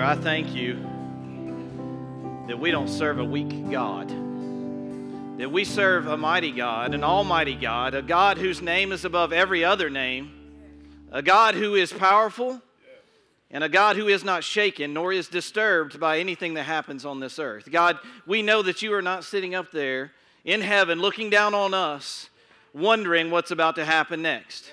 Father, 0.00 0.18
I 0.18 0.22
thank 0.24 0.54
you 0.54 0.76
that 2.48 2.58
we 2.58 2.70
don't 2.70 2.88
serve 2.88 3.18
a 3.18 3.24
weak 3.24 3.70
God, 3.70 4.08
that 5.38 5.52
we 5.52 5.62
serve 5.62 6.06
a 6.06 6.16
mighty 6.16 6.52
God, 6.52 6.94
an 6.94 7.04
almighty 7.04 7.54
God, 7.54 7.92
a 7.92 8.00
God 8.00 8.38
whose 8.38 8.62
name 8.62 8.92
is 8.92 9.04
above 9.04 9.30
every 9.30 9.62
other 9.62 9.90
name, 9.90 10.30
a 11.12 11.20
God 11.20 11.54
who 11.54 11.74
is 11.74 11.92
powerful, 11.92 12.62
and 13.50 13.62
a 13.62 13.68
God 13.68 13.96
who 13.96 14.08
is 14.08 14.24
not 14.24 14.42
shaken 14.42 14.94
nor 14.94 15.12
is 15.12 15.28
disturbed 15.28 16.00
by 16.00 16.18
anything 16.18 16.54
that 16.54 16.62
happens 16.62 17.04
on 17.04 17.20
this 17.20 17.38
earth. 17.38 17.70
God, 17.70 17.98
we 18.26 18.40
know 18.40 18.62
that 18.62 18.80
you 18.80 18.94
are 18.94 19.02
not 19.02 19.22
sitting 19.22 19.54
up 19.54 19.70
there 19.70 20.12
in 20.46 20.62
heaven 20.62 20.98
looking 20.98 21.28
down 21.28 21.52
on 21.52 21.74
us, 21.74 22.30
wondering 22.72 23.30
what's 23.30 23.50
about 23.50 23.74
to 23.74 23.84
happen 23.84 24.22
next. 24.22 24.72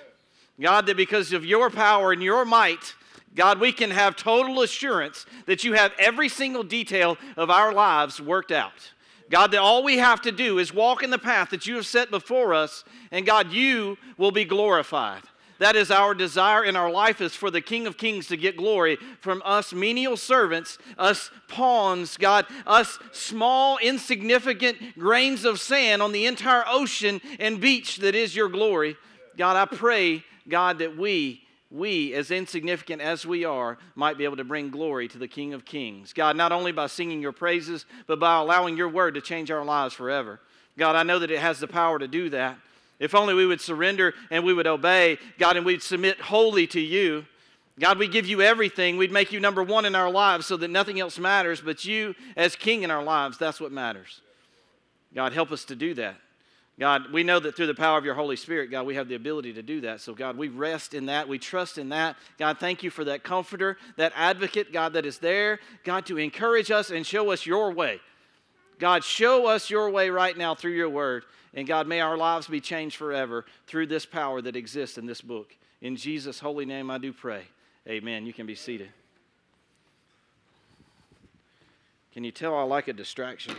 God, 0.58 0.86
that 0.86 0.96
because 0.96 1.34
of 1.34 1.46
your 1.46 1.70
power 1.70 2.14
and 2.14 2.24
your 2.24 2.46
might, 2.46 2.94
God, 3.38 3.60
we 3.60 3.72
can 3.72 3.92
have 3.92 4.16
total 4.16 4.62
assurance 4.62 5.26
that 5.46 5.64
you 5.64 5.74
have 5.74 5.94
every 6.00 6.28
single 6.28 6.64
detail 6.64 7.18
of 7.38 7.52
our 7.52 7.72
lives 7.72 8.20
worked 8.20 8.52
out. 8.52 8.92
God, 9.30 9.52
that 9.52 9.60
all 9.60 9.84
we 9.84 10.00
have 10.00 10.22
to 10.22 10.32
do 10.32 10.58
is 10.58 10.74
walk 10.74 11.04
in 11.04 11.12
the 11.12 11.20
path 11.20 11.52
that 11.52 11.68
you 11.68 11.76
have 11.76 11.86
set 11.86 12.10
before 12.10 12.54
us, 12.54 12.84
and 13.12 13.26
God, 13.26 13.52
you 13.52 13.98
will 14.18 14.32
be 14.32 14.44
glorified. 14.44 15.22
That 15.60 15.76
is 15.76 15.92
our 15.92 16.14
desire 16.14 16.64
in 16.64 16.76
our 16.76 16.90
life 16.90 17.20
is 17.22 17.36
for 17.36 17.52
the 17.52 17.62
King 17.62 17.88
of 17.88 17.98
Kings 17.98 18.28
to 18.28 18.38
get 18.38 18.58
glory 18.58 18.98
from 19.22 19.42
us 19.46 19.74
menial 19.74 20.18
servants, 20.18 20.78
us 20.98 21.30
pawns, 21.48 22.18
God, 22.18 22.46
us 22.66 22.98
small, 23.12 23.78
insignificant 23.80 24.78
grains 24.98 25.46
of 25.46 25.60
sand 25.60 26.02
on 26.02 26.12
the 26.12 26.26
entire 26.26 26.64
ocean 26.68 27.22
and 27.40 27.62
beach 27.62 27.98
that 27.98 28.16
is 28.16 28.36
your 28.36 28.50
glory. 28.50 28.98
God, 29.36 29.56
I 29.56 29.66
pray, 29.76 30.24
God, 30.48 30.80
that 30.80 30.96
we 30.96 31.47
we, 31.70 32.14
as 32.14 32.32
insignificant 32.32 33.02
as 33.02 33.26
we 33.26 33.44
are, 33.44 33.78
might 33.96 34.18
be 34.18 34.24
able 34.24 34.38
to 34.38 34.44
bring 34.44 34.70
glory 34.70 35.08
to 35.10 35.18
the 35.18 35.28
King 35.28 35.54
of 35.54 35.66
Kings. 35.66 36.14
God, 36.14 36.38
not 36.38 36.52
only 36.52 36.72
by 36.72 36.88
singing 36.88 37.22
your 37.22 37.34
praises, 37.34 37.86
but 38.06 38.20
by 38.20 38.38
allowing 38.38 38.78
your 38.78 38.90
word 38.90 39.16
to 39.16 39.22
change 39.22 39.52
our 39.52 39.66
lives 39.66 39.94
forever. 39.94 40.40
God, 40.78 40.96
I 40.96 41.04
know 41.04 41.20
that 41.20 41.32
it 41.32 41.40
has 41.40 41.60
the 41.60 41.68
power 41.68 42.00
to 42.00 42.08
do 42.08 42.30
that. 42.30 42.58
If 43.00 43.14
only 43.14 43.34
we 43.34 43.46
would 43.46 43.62
surrender 43.62 44.14
and 44.32 44.44
we 44.44 44.54
would 44.54 44.68
obey, 44.68 45.18
God, 45.38 45.58
and 45.58 45.66
we'd 45.66 45.84
submit 45.84 46.20
wholly 46.20 46.68
to 46.68 46.80
you. 46.80 47.26
God, 47.80 48.00
we 48.00 48.08
give 48.08 48.26
you 48.26 48.42
everything. 48.42 48.98
We'd 48.98 49.12
make 49.12 49.32
you 49.32 49.40
number 49.40 49.62
one 49.62 49.86
in 49.86 49.94
our 49.94 50.10
lives 50.10 50.48
so 50.48 50.58
that 50.58 50.70
nothing 50.70 51.00
else 51.00 51.20
matters 51.20 51.62
but 51.62 51.86
you 51.86 52.16
as 52.36 52.56
King 52.56 52.84
in 52.84 52.90
our 52.90 53.04
lives. 53.04 53.38
That's 53.38 53.62
what 53.62 53.72
matters. 53.72 54.22
God, 55.14 55.34
help 55.34 55.52
us 55.52 55.66
to 55.66 55.76
do 55.76 55.94
that. 55.96 56.16
God, 56.80 57.12
we 57.12 57.24
know 57.24 57.40
that 57.40 57.56
through 57.56 57.68
the 57.68 57.74
power 57.74 57.98
of 57.98 58.06
your 58.06 58.14
Holy 58.14 58.36
Spirit, 58.36 58.70
God, 58.70 58.86
we 58.86 58.96
have 58.96 59.08
the 59.08 59.16
ability 59.16 59.54
to 59.54 59.64
do 59.64 59.82
that. 59.82 60.00
So, 60.00 60.14
God, 60.14 60.38
we 60.38 60.48
rest 60.48 60.94
in 60.94 61.08
that. 61.08 61.28
We 61.28 61.40
trust 61.40 61.80
in 61.80 61.90
that. 61.90 62.18
God, 62.38 62.60
thank 62.60 62.84
you 62.84 62.92
for 62.92 63.04
that 63.06 63.24
comforter, 63.24 63.78
that 63.96 64.14
advocate, 64.16 64.72
God, 64.72 64.94
that 64.94 65.06
is 65.06 65.18
there, 65.18 65.60
God, 65.84 66.06
to 66.06 66.18
encourage 66.18 66.70
us 66.70 66.92
and 66.92 67.06
show 67.06 67.32
us 67.32 67.48
your 67.48 67.72
way. 67.72 68.00
God, 68.78 69.04
show 69.04 69.48
us 69.48 69.72
your 69.72 69.90
way 69.90 70.12
right 70.12 70.38
now 70.38 70.54
through 70.54 70.74
your 70.74 70.90
word. 70.90 71.26
And 71.56 71.68
God, 71.68 71.88
may 71.88 72.00
our 72.00 72.16
lives 72.16 72.46
be 72.46 72.62
changed 72.62 72.96
forever 72.96 73.46
through 73.66 73.88
this 73.88 74.06
power 74.06 74.40
that 74.44 74.56
exists 74.56 75.00
in 75.00 75.08
this 75.08 75.22
book. 75.22 75.56
In 75.82 75.96
Jesus' 75.96 76.40
holy 76.40 76.66
name, 76.66 76.92
I 76.92 77.00
do 77.00 77.12
pray. 77.12 77.44
Amen. 77.88 78.28
You 78.28 78.34
can 78.34 78.46
be 78.46 78.54
seated. 78.54 78.90
Can 82.14 82.24
you 82.24 82.32
tell 82.32 82.56
I 82.56 82.62
like 82.64 82.88
a 82.88 82.94
distraction? 82.94 83.56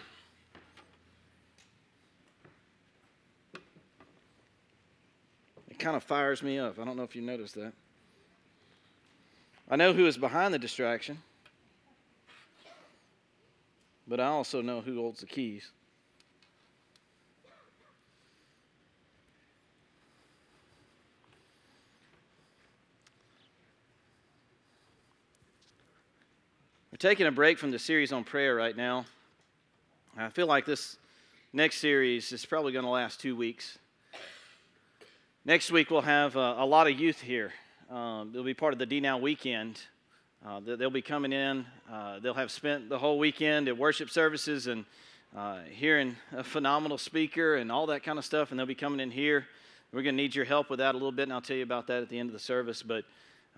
Kind 5.78 5.96
of 5.96 6.02
fires 6.02 6.42
me 6.42 6.58
up. 6.58 6.78
I 6.78 6.84
don't 6.84 6.96
know 6.96 7.02
if 7.02 7.14
you 7.14 7.22
noticed 7.22 7.54
that. 7.54 7.72
I 9.70 9.76
know 9.76 9.92
who 9.92 10.06
is 10.06 10.16
behind 10.16 10.54
the 10.54 10.58
distraction, 10.58 11.18
but 14.06 14.18
I 14.18 14.26
also 14.26 14.62
know 14.62 14.80
who 14.80 14.96
holds 14.96 15.20
the 15.20 15.26
keys. 15.26 15.70
We're 26.90 26.96
taking 26.96 27.26
a 27.26 27.30
break 27.30 27.58
from 27.58 27.70
the 27.70 27.78
series 27.78 28.12
on 28.12 28.24
prayer 28.24 28.54
right 28.54 28.76
now. 28.76 29.04
I 30.16 30.30
feel 30.30 30.46
like 30.48 30.64
this 30.64 30.96
next 31.52 31.76
series 31.76 32.32
is 32.32 32.44
probably 32.44 32.72
going 32.72 32.84
to 32.84 32.90
last 32.90 33.20
two 33.20 33.36
weeks. 33.36 33.78
Next 35.44 35.70
week, 35.70 35.90
we'll 35.90 36.02
have 36.02 36.36
uh, 36.36 36.56
a 36.58 36.66
lot 36.66 36.88
of 36.88 36.98
youth 36.98 37.20
here. 37.20 37.52
Um, 37.88 38.32
they'll 38.32 38.42
be 38.42 38.54
part 38.54 38.72
of 38.72 38.78
the 38.78 38.84
D 38.84 38.98
Now 39.00 39.18
weekend. 39.18 39.80
Uh, 40.44 40.60
they'll 40.60 40.90
be 40.90 41.00
coming 41.00 41.32
in. 41.32 41.64
Uh, 41.90 42.18
they'll 42.18 42.34
have 42.34 42.50
spent 42.50 42.88
the 42.88 42.98
whole 42.98 43.18
weekend 43.18 43.68
at 43.68 43.78
worship 43.78 44.10
services 44.10 44.66
and 44.66 44.84
uh, 45.36 45.60
hearing 45.70 46.16
a 46.32 46.42
phenomenal 46.42 46.98
speaker 46.98 47.54
and 47.54 47.70
all 47.70 47.86
that 47.86 48.02
kind 48.02 48.18
of 48.18 48.24
stuff, 48.24 48.50
and 48.50 48.58
they'll 48.58 48.66
be 48.66 48.74
coming 48.74 48.98
in 48.98 49.12
here. 49.12 49.46
We're 49.92 50.02
going 50.02 50.16
to 50.16 50.22
need 50.22 50.34
your 50.34 50.44
help 50.44 50.68
with 50.70 50.80
that 50.80 50.94
a 50.94 50.98
little 50.98 51.12
bit, 51.12 51.22
and 51.22 51.32
I'll 51.32 51.40
tell 51.40 51.56
you 51.56 51.62
about 51.62 51.86
that 51.86 52.02
at 52.02 52.08
the 52.08 52.18
end 52.18 52.28
of 52.28 52.32
the 52.34 52.40
service. 52.40 52.82
But 52.82 53.04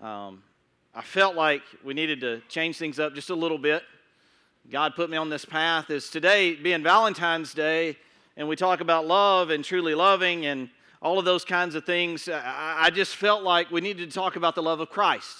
um, 0.01 0.43
I 0.93 1.01
felt 1.01 1.35
like 1.35 1.63
we 1.83 1.95
needed 1.95 2.21
to 2.21 2.41
change 2.47 2.77
things 2.77 2.99
up 2.99 3.15
just 3.15 3.31
a 3.31 3.35
little 3.35 3.57
bit. 3.57 3.81
God 4.69 4.95
put 4.95 5.09
me 5.09 5.17
on 5.17 5.29
this 5.29 5.45
path. 5.45 5.89
Is 5.89 6.09
today 6.09 6.53
being 6.53 6.83
Valentine's 6.83 7.55
Day, 7.55 7.97
and 8.37 8.47
we 8.47 8.55
talk 8.55 8.81
about 8.81 9.07
love 9.07 9.49
and 9.49 9.65
truly 9.65 9.95
loving 9.95 10.45
and 10.45 10.69
all 11.01 11.17
of 11.17 11.25
those 11.25 11.43
kinds 11.43 11.75
of 11.75 11.85
things. 11.85 12.27
Uh, 12.27 12.41
I, 12.43 12.89
just 12.91 13.15
felt 13.15 13.43
like 13.43 13.71
we 13.71 13.81
needed 13.81 14.09
to 14.09 14.13
talk 14.13 14.35
about 14.35 14.55
the 14.55 14.61
love 14.61 14.79
of 14.79 14.89
Christ. 14.89 15.37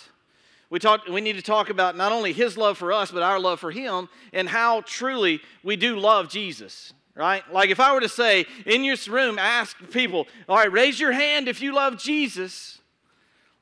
We, 0.69 0.79
talk, 0.79 1.07
we 1.07 1.21
need 1.21 1.35
to 1.35 1.41
talk 1.41 1.69
about 1.69 1.95
not 1.95 2.11
only 2.11 2.33
his 2.33 2.57
love 2.57 2.77
for 2.77 2.91
us, 2.91 3.11
but 3.11 3.21
our 3.21 3.39
love 3.39 3.59
for 3.59 3.71
him 3.71 4.09
and 4.33 4.47
how 4.47 4.81
truly 4.81 5.41
we 5.63 5.75
do 5.75 5.99
love 5.99 6.29
Jesus, 6.29 6.93
right? 7.13 7.43
Like 7.51 7.69
if 7.69 7.79
I 7.79 7.93
were 7.93 8.01
to 8.01 8.09
say 8.09 8.45
in 8.65 8.81
this 8.81 9.07
room, 9.07 9.37
ask 9.37 9.77
people, 9.91 10.27
all 10.47 10.57
right, 10.57 10.71
raise 10.71 10.99
your 10.99 11.11
hand 11.11 11.47
if 11.47 11.61
you 11.61 11.75
love 11.75 11.97
Jesus. 11.97 12.79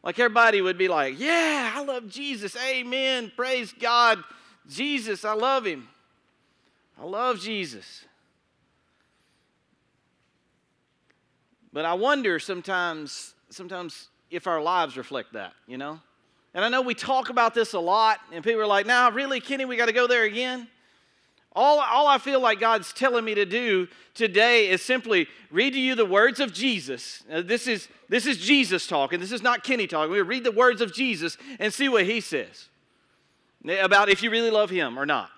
Like 0.04 0.20
everybody 0.20 0.62
would 0.62 0.78
be 0.78 0.88
like, 0.88 1.20
yeah, 1.20 1.74
I 1.76 1.84
love 1.84 2.08
Jesus. 2.08 2.56
Amen. 2.56 3.32
Praise 3.36 3.74
God. 3.78 4.24
Jesus, 4.70 5.26
I 5.26 5.34
love 5.34 5.66
him. 5.66 5.90
I 7.02 7.06
love 7.06 7.40
Jesus. 7.40 8.06
But 11.80 11.86
I 11.86 11.94
wonder 11.94 12.40
sometimes, 12.40 13.36
sometimes 13.50 14.10
if 14.30 14.48
our 14.48 14.62
lives 14.62 14.98
reflect 14.98 15.32
that, 15.32 15.54
you 15.66 15.78
know? 15.78 16.02
And 16.54 16.66
I 16.66 16.68
know 16.68 16.82
we 16.82 16.94
talk 16.94 17.30
about 17.30 17.54
this 17.54 17.72
a 17.72 17.80
lot, 17.80 18.20
and 18.34 18.44
people 18.44 18.60
are 18.60 18.68
like, 18.68 18.86
now, 18.86 19.10
really, 19.10 19.40
Kenny, 19.40 19.64
we 19.64 19.78
got 19.78 19.86
to 19.86 19.94
go 19.94 20.06
there 20.06 20.26
again? 20.26 20.68
All, 21.54 21.80
all 21.80 22.06
I 22.06 22.18
feel 22.18 22.42
like 22.42 22.60
God's 22.60 22.92
telling 22.92 23.24
me 23.24 23.34
to 23.34 23.46
do 23.46 23.88
today 24.14 24.68
is 24.68 24.82
simply 24.82 25.28
read 25.52 25.72
to 25.72 25.80
you 25.80 25.96
the 25.96 26.06
words 26.06 26.42
of 26.42 26.52
Jesus. 26.52 27.24
Now, 27.30 27.44
this, 27.44 27.66
is, 27.66 27.88
this 28.10 28.26
is 28.26 28.40
Jesus 28.40 28.86
talking. 28.86 29.22
This 29.22 29.32
is 29.32 29.42
not 29.42 29.64
Kenny 29.64 29.88
talking. 29.88 30.12
We 30.12 30.20
read 30.20 30.44
the 30.44 30.52
words 30.52 30.82
of 30.82 30.94
Jesus 30.94 31.38
and 31.60 31.74
see 31.74 31.88
what 31.88 32.04
he 32.04 32.20
says 32.20 32.68
about 33.80 34.10
if 34.10 34.22
you 34.22 34.30
really 34.30 34.52
love 34.52 34.70
him 34.70 35.00
or 35.00 35.06
not. 35.06 35.30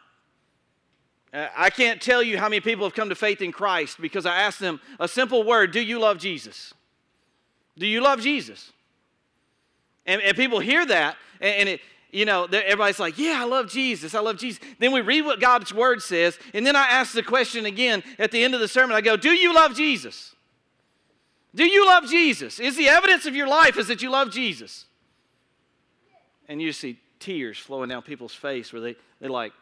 Uh, 1.34 1.48
I 1.56 1.70
can't 1.70 2.02
tell 2.02 2.22
you 2.22 2.38
how 2.38 2.50
many 2.50 2.60
people 2.60 2.86
have 2.86 2.94
come 2.94 3.10
to 3.10 3.16
faith 3.16 3.42
in 3.42 3.52
Christ 3.52 4.02
because 4.02 4.26
I 4.26 4.42
asked 4.42 4.60
them 4.60 4.82
a 5.00 5.08
simple 5.08 5.44
word 5.44 5.72
Do 5.72 5.82
you 5.82 6.00
love 6.00 6.18
Jesus? 6.18 6.74
Do 7.78 7.88
you 7.88 8.02
love 8.02 8.22
Jesus? 8.22 8.72
And, 10.06 10.22
and 10.22 10.36
people 10.36 10.60
hear 10.60 10.86
that, 10.86 11.16
and, 11.40 11.56
and 11.56 11.70
it, 11.70 11.82
you 12.12 12.26
know, 12.26 12.44
everybody's 12.46 13.00
like, 13.00 13.18
Yeah, 13.18 13.40
I 13.42 13.46
love 13.46 13.70
Jesus. 13.70 14.14
I 14.14 14.20
love 14.20 14.38
Jesus. 14.38 14.62
Then 14.80 14.92
we 14.92 15.02
read 15.02 15.22
what 15.22 15.40
God's 15.40 15.74
word 15.74 16.02
says, 16.02 16.38
and 16.54 16.66
then 16.66 16.76
I 16.76 16.88
ask 16.88 17.14
the 17.14 17.24
question 17.24 17.66
again 17.66 18.04
at 18.20 18.32
the 18.32 18.44
end 18.44 18.54
of 18.54 18.60
the 18.60 18.68
sermon 18.68 18.96
I 18.96 19.02
go, 19.02 19.16
Do 19.16 19.32
you 19.32 19.54
love 19.54 19.76
Jesus? 19.76 20.36
Do 21.54 21.66
you 21.66 21.86
love 21.86 22.08
Jesus? 22.08 22.60
Is 22.60 22.78
the 22.78 22.88
evidence 22.88 23.26
of 23.26 23.36
your 23.36 23.48
life 23.48 23.78
is 23.78 23.88
that 23.88 24.02
you 24.02 24.10
love 24.10 24.32
Jesus? 24.32 24.86
And 26.48 26.62
you 26.62 26.72
see 26.72 27.00
tears 27.20 27.58
flowing 27.58 27.90
down 27.90 28.02
people's 28.02 28.34
face 28.34 28.74
where 28.74 28.82
they, 28.82 28.96
they're 29.20 29.30
like, 29.30 29.54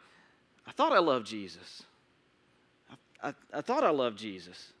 I 0.66 0.72
thought 0.72 0.92
I 0.92 0.98
loved 0.98 1.26
Jesus. 1.26 1.82
I, 3.22 3.28
I, 3.28 3.34
I 3.54 3.60
thought 3.60 3.84
I 3.84 3.90
loved 3.90 4.18
Jesus. 4.18 4.72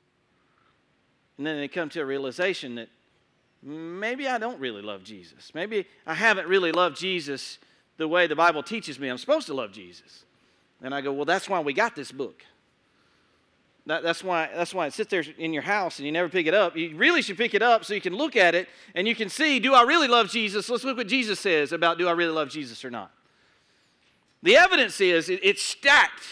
And 1.38 1.46
then 1.46 1.56
they 1.56 1.68
come 1.68 1.88
to 1.90 2.00
a 2.00 2.04
realization 2.04 2.74
that 2.74 2.88
maybe 3.62 4.28
I 4.28 4.38
don't 4.38 4.60
really 4.60 4.82
love 4.82 5.02
Jesus. 5.04 5.52
Maybe 5.54 5.86
I 6.06 6.14
haven't 6.14 6.46
really 6.48 6.72
loved 6.72 6.96
Jesus 6.96 7.58
the 7.96 8.08
way 8.08 8.26
the 8.26 8.36
Bible 8.36 8.62
teaches 8.62 8.98
me 8.98 9.08
I'm 9.08 9.18
supposed 9.18 9.46
to 9.46 9.54
love 9.54 9.72
Jesus. 9.72 10.24
And 10.82 10.94
I 10.94 11.00
go, 11.00 11.12
well, 11.12 11.24
that's 11.24 11.48
why 11.48 11.60
we 11.60 11.72
got 11.72 11.94
this 11.94 12.12
book. 12.12 12.42
That, 13.86 14.02
that's, 14.02 14.22
why, 14.22 14.48
that's 14.54 14.74
why 14.74 14.86
it 14.86 14.92
sits 14.92 15.10
there 15.10 15.24
in 15.38 15.52
your 15.52 15.62
house 15.62 15.98
and 15.98 16.06
you 16.06 16.12
never 16.12 16.28
pick 16.28 16.46
it 16.46 16.54
up. 16.54 16.76
You 16.76 16.96
really 16.96 17.22
should 17.22 17.36
pick 17.36 17.54
it 17.54 17.62
up 17.62 17.84
so 17.84 17.94
you 17.94 18.00
can 18.00 18.14
look 18.14 18.36
at 18.36 18.54
it 18.54 18.68
and 18.94 19.08
you 19.08 19.14
can 19.14 19.28
see, 19.28 19.58
do 19.58 19.74
I 19.74 19.82
really 19.82 20.08
love 20.08 20.28
Jesus? 20.28 20.68
Let's 20.68 20.84
look 20.84 20.96
what 20.96 21.08
Jesus 21.08 21.40
says 21.40 21.72
about 21.72 21.98
do 21.98 22.06
I 22.06 22.12
really 22.12 22.32
love 22.32 22.50
Jesus 22.50 22.84
or 22.84 22.90
not. 22.90 23.10
The 24.42 24.56
evidence 24.56 25.00
is 25.00 25.28
it, 25.28 25.40
it's 25.42 25.62
stacked 25.62 26.22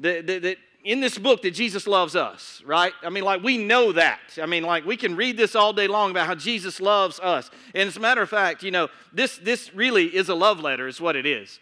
that, 0.00 0.56
in 0.84 1.00
this 1.00 1.18
book 1.18 1.42
that 1.42 1.50
Jesus 1.50 1.86
loves 1.86 2.16
us, 2.16 2.62
right? 2.64 2.92
I 3.02 3.10
mean, 3.10 3.24
like, 3.24 3.42
we 3.42 3.58
know 3.58 3.92
that. 3.92 4.20
I 4.40 4.46
mean, 4.46 4.62
like, 4.62 4.86
we 4.86 4.96
can 4.96 5.16
read 5.16 5.36
this 5.36 5.54
all 5.54 5.72
day 5.72 5.86
long 5.86 6.10
about 6.10 6.26
how 6.26 6.34
Jesus 6.34 6.80
loves 6.80 7.20
us. 7.20 7.50
And 7.74 7.88
as 7.88 7.96
a 7.96 8.00
matter 8.00 8.22
of 8.22 8.30
fact, 8.30 8.62
you 8.62 8.70
know, 8.70 8.88
this, 9.12 9.38
this 9.38 9.74
really 9.74 10.04
is 10.06 10.28
a 10.28 10.34
love 10.34 10.60
letter, 10.60 10.88
is 10.88 11.00
what 11.00 11.16
it 11.16 11.26
is. 11.26 11.60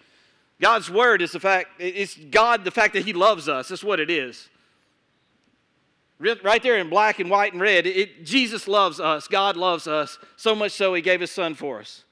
God's 0.61 0.91
word 0.91 1.23
is 1.23 1.33
the 1.33 1.41
fact, 1.41 1.71
it's 1.79 2.15
God, 2.15 2.65
the 2.65 2.71
fact 2.71 2.95
that 2.95 3.05
He 3.05 3.13
loves 3.13 3.49
us. 3.49 3.69
That's 3.69 3.85
what 3.85 4.01
it 4.01 4.11
is. 4.11 4.49
Right 6.19 6.63
there 6.63 6.79
in 6.79 6.89
black 6.89 7.19
and 7.19 7.29
white 7.29 7.53
and 7.53 7.61
red, 7.61 7.87
it, 7.87 8.25
Jesus 8.25 8.67
loves 8.67 9.01
us. 9.01 9.29
God 9.29 9.57
loves 9.57 9.87
us 9.87 10.19
so 10.37 10.55
much 10.55 10.73
so 10.73 10.95
He 10.95 11.03
gave 11.03 11.21
His 11.21 11.31
Son 11.31 11.55
for 11.55 11.81
us. 11.81 12.05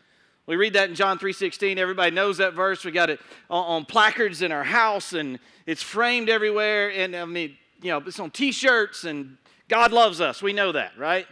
We 0.47 0.57
read 0.57 0.75
that 0.75 0.91
in 0.91 0.95
John 0.95 1.19
3:16. 1.19 1.79
Everybody 1.79 2.11
knows 2.11 2.37
that 2.39 2.53
verse. 2.53 2.85
We 2.85 2.91
got 2.91 3.09
it 3.09 3.21
on, 3.49 3.65
on 3.65 3.85
placards 3.87 4.43
in 4.43 4.53
our 4.53 4.65
house, 4.65 5.15
and 5.15 5.39
it's 5.67 5.83
framed 5.83 6.29
everywhere. 6.29 6.91
And 6.91 7.17
I 7.17 7.25
mean, 7.25 7.57
you 7.81 7.91
know, 7.91 8.03
it's 8.07 8.21
on 8.21 8.31
T-shirts, 8.31 9.05
and 9.05 9.39
God 9.69 9.93
loves 9.93 10.21
us. 10.21 10.43
We 10.43 10.53
know 10.53 10.73
that, 10.73 10.99
right? 10.99 11.27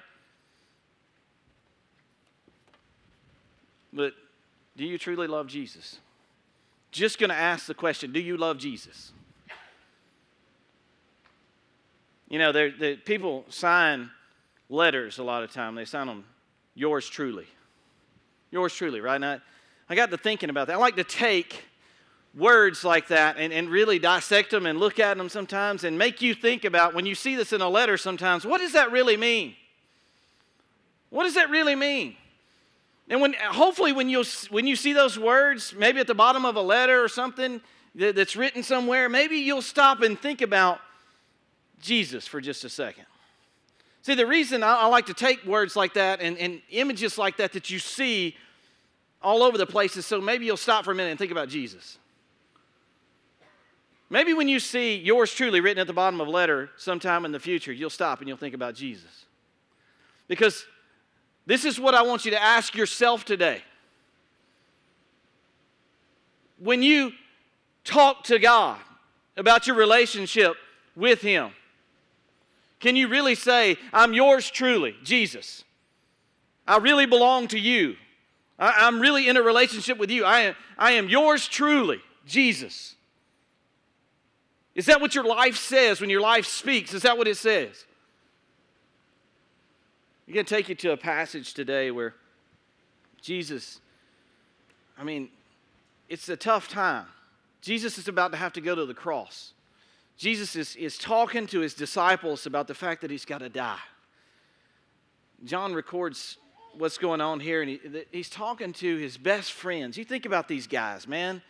But 3.92 4.14
do 4.76 4.86
you 4.86 4.96
truly 4.96 5.26
love 5.26 5.46
Jesus? 5.46 5.98
Just 6.90 7.18
going 7.18 7.30
to 7.30 7.36
ask 7.36 7.66
the 7.66 7.74
question: 7.74 8.12
Do 8.12 8.20
you 8.20 8.38
love 8.38 8.56
Jesus? 8.56 9.12
You 12.30 12.38
know, 12.38 12.50
the 12.50 12.98
people 13.04 13.44
sign 13.50 14.10
letters 14.70 15.18
a 15.18 15.22
lot 15.22 15.42
of 15.42 15.52
time. 15.52 15.74
They 15.74 15.84
sign 15.84 16.06
them, 16.06 16.24
"Yours 16.74 17.06
truly." 17.06 17.46
Yours 18.52 18.74
truly, 18.74 19.00
right? 19.00 19.16
And 19.16 19.24
I, 19.24 19.40
I 19.88 19.96
got 19.96 20.10
to 20.10 20.18
thinking 20.18 20.50
about 20.50 20.68
that. 20.68 20.74
I 20.74 20.76
like 20.76 20.96
to 20.96 21.04
take 21.04 21.64
words 22.34 22.84
like 22.84 23.08
that 23.08 23.36
and, 23.38 23.52
and 23.52 23.68
really 23.68 23.98
dissect 23.98 24.50
them 24.50 24.66
and 24.66 24.78
look 24.78 25.00
at 25.00 25.16
them 25.16 25.28
sometimes 25.28 25.84
and 25.84 25.98
make 25.98 26.22
you 26.22 26.34
think 26.34 26.64
about 26.64 26.94
when 26.94 27.06
you 27.06 27.14
see 27.14 27.34
this 27.34 27.52
in 27.52 27.60
a 27.60 27.68
letter 27.68 27.96
sometimes, 27.96 28.46
what 28.46 28.58
does 28.58 28.74
that 28.74 28.92
really 28.92 29.16
mean? 29.16 29.54
What 31.10 31.24
does 31.24 31.34
that 31.34 31.50
really 31.50 31.74
mean? 31.74 32.16
And 33.08 33.20
when 33.20 33.34
hopefully 33.34 33.92
when 33.92 34.08
you 34.08 34.24
when 34.48 34.66
you 34.66 34.76
see 34.76 34.92
those 34.92 35.18
words, 35.18 35.74
maybe 35.76 36.00
at 36.00 36.06
the 36.06 36.14
bottom 36.14 36.44
of 36.46 36.56
a 36.56 36.62
letter 36.62 37.02
or 37.02 37.08
something 37.08 37.60
that, 37.96 38.14
that's 38.14 38.36
written 38.36 38.62
somewhere, 38.62 39.08
maybe 39.08 39.36
you'll 39.36 39.60
stop 39.60 40.00
and 40.00 40.18
think 40.18 40.40
about 40.40 40.78
Jesus 41.80 42.26
for 42.26 42.40
just 42.40 42.64
a 42.64 42.68
second. 42.68 43.04
See, 44.02 44.14
the 44.14 44.26
reason 44.26 44.62
I, 44.62 44.74
I 44.74 44.86
like 44.86 45.06
to 45.06 45.14
take 45.14 45.44
words 45.44 45.76
like 45.76 45.94
that 45.94 46.20
and, 46.20 46.36
and 46.36 46.60
images 46.70 47.16
like 47.16 47.36
that 47.36 47.52
that 47.52 47.70
you 47.70 47.78
see 47.78 48.36
all 49.22 49.44
over 49.44 49.56
the 49.56 49.66
place 49.66 49.96
is 49.96 50.04
so 50.04 50.20
maybe 50.20 50.44
you'll 50.44 50.56
stop 50.56 50.84
for 50.84 50.90
a 50.90 50.94
minute 50.94 51.10
and 51.10 51.18
think 51.18 51.30
about 51.30 51.48
Jesus. 51.48 51.98
Maybe 54.10 54.34
when 54.34 54.48
you 54.48 54.60
see 54.60 54.96
yours 54.96 55.32
truly 55.32 55.60
written 55.60 55.80
at 55.80 55.86
the 55.86 55.92
bottom 55.92 56.20
of 56.20 56.28
a 56.28 56.30
letter 56.30 56.68
sometime 56.76 57.24
in 57.24 57.32
the 57.32 57.40
future, 57.40 57.72
you'll 57.72 57.88
stop 57.88 58.18
and 58.18 58.28
you'll 58.28 58.36
think 58.36 58.54
about 58.54 58.74
Jesus. 58.74 59.24
Because 60.28 60.66
this 61.46 61.64
is 61.64 61.80
what 61.80 61.94
I 61.94 62.02
want 62.02 62.24
you 62.24 62.32
to 62.32 62.42
ask 62.42 62.74
yourself 62.74 63.24
today. 63.24 63.62
When 66.58 66.82
you 66.82 67.12
talk 67.84 68.24
to 68.24 68.38
God 68.38 68.78
about 69.36 69.66
your 69.66 69.76
relationship 69.76 70.56
with 70.94 71.22
Him, 71.22 71.52
can 72.82 72.96
you 72.96 73.06
really 73.06 73.36
say, 73.36 73.76
I'm 73.92 74.12
yours 74.12 74.50
truly, 74.50 74.96
Jesus? 75.04 75.62
I 76.66 76.78
really 76.78 77.06
belong 77.06 77.46
to 77.48 77.58
you. 77.58 77.94
I, 78.58 78.88
am 78.88 79.00
really 79.00 79.28
in 79.28 79.36
a 79.36 79.42
relationship 79.42 79.98
with 79.98 80.10
you. 80.10 80.24
I 80.24 80.40
am, 80.40 80.54
I 80.76 80.92
am 80.92 81.08
yours 81.08 81.46
truly, 81.46 82.00
Jesus. 82.26 82.96
Is 84.74 84.86
that 84.86 85.00
what 85.00 85.14
your 85.14 85.22
life 85.22 85.56
says 85.56 86.00
when 86.00 86.10
your 86.10 86.20
life 86.20 86.44
speaks? 86.44 86.92
Is 86.92 87.02
that 87.02 87.16
what 87.16 87.28
it 87.28 87.36
says? 87.36 87.84
I'm 90.26 90.34
going 90.34 90.44
to 90.44 90.54
take 90.54 90.68
you 90.68 90.74
to 90.74 90.90
a 90.90 90.96
passage 90.96 91.54
today 91.54 91.92
where 91.92 92.14
Jesus, 93.20 93.80
I 94.98 95.04
mean, 95.04 95.28
it's 96.08 96.28
a 96.28 96.36
tough 96.36 96.66
time. 96.66 97.06
Jesus 97.60 97.96
is 97.96 98.08
about 98.08 98.32
to 98.32 98.38
have 98.38 98.52
to 98.54 98.60
go 98.60 98.74
to 98.74 98.86
the 98.86 98.94
cross. 98.94 99.52
Jesus 100.16 100.54
is, 100.56 100.76
is 100.76 100.98
talking 100.98 101.46
to 101.48 101.60
his 101.60 101.74
disciples 101.74 102.46
about 102.46 102.68
the 102.68 102.74
fact 102.74 103.00
that 103.00 103.10
he's 103.10 103.24
got 103.24 103.38
to 103.38 103.48
die. 103.48 103.78
John 105.44 105.74
records 105.74 106.38
what's 106.78 106.98
going 106.98 107.20
on 107.20 107.40
here, 107.40 107.62
and 107.62 107.70
he, 107.70 107.80
he's 108.12 108.30
talking 108.30 108.72
to 108.74 108.96
his 108.96 109.16
best 109.16 109.52
friends. 109.52 109.96
You 109.96 110.04
think 110.04 110.26
about 110.26 110.48
these 110.48 110.66
guys, 110.66 111.08
man. 111.08 111.42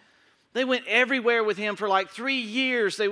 They 0.55 0.65
went 0.65 0.87
everywhere 0.87 1.45
with 1.45 1.57
him 1.57 1.77
for 1.77 1.89
like 1.89 2.11
three 2.11 2.41
years. 2.41 2.97
They, 2.97 3.09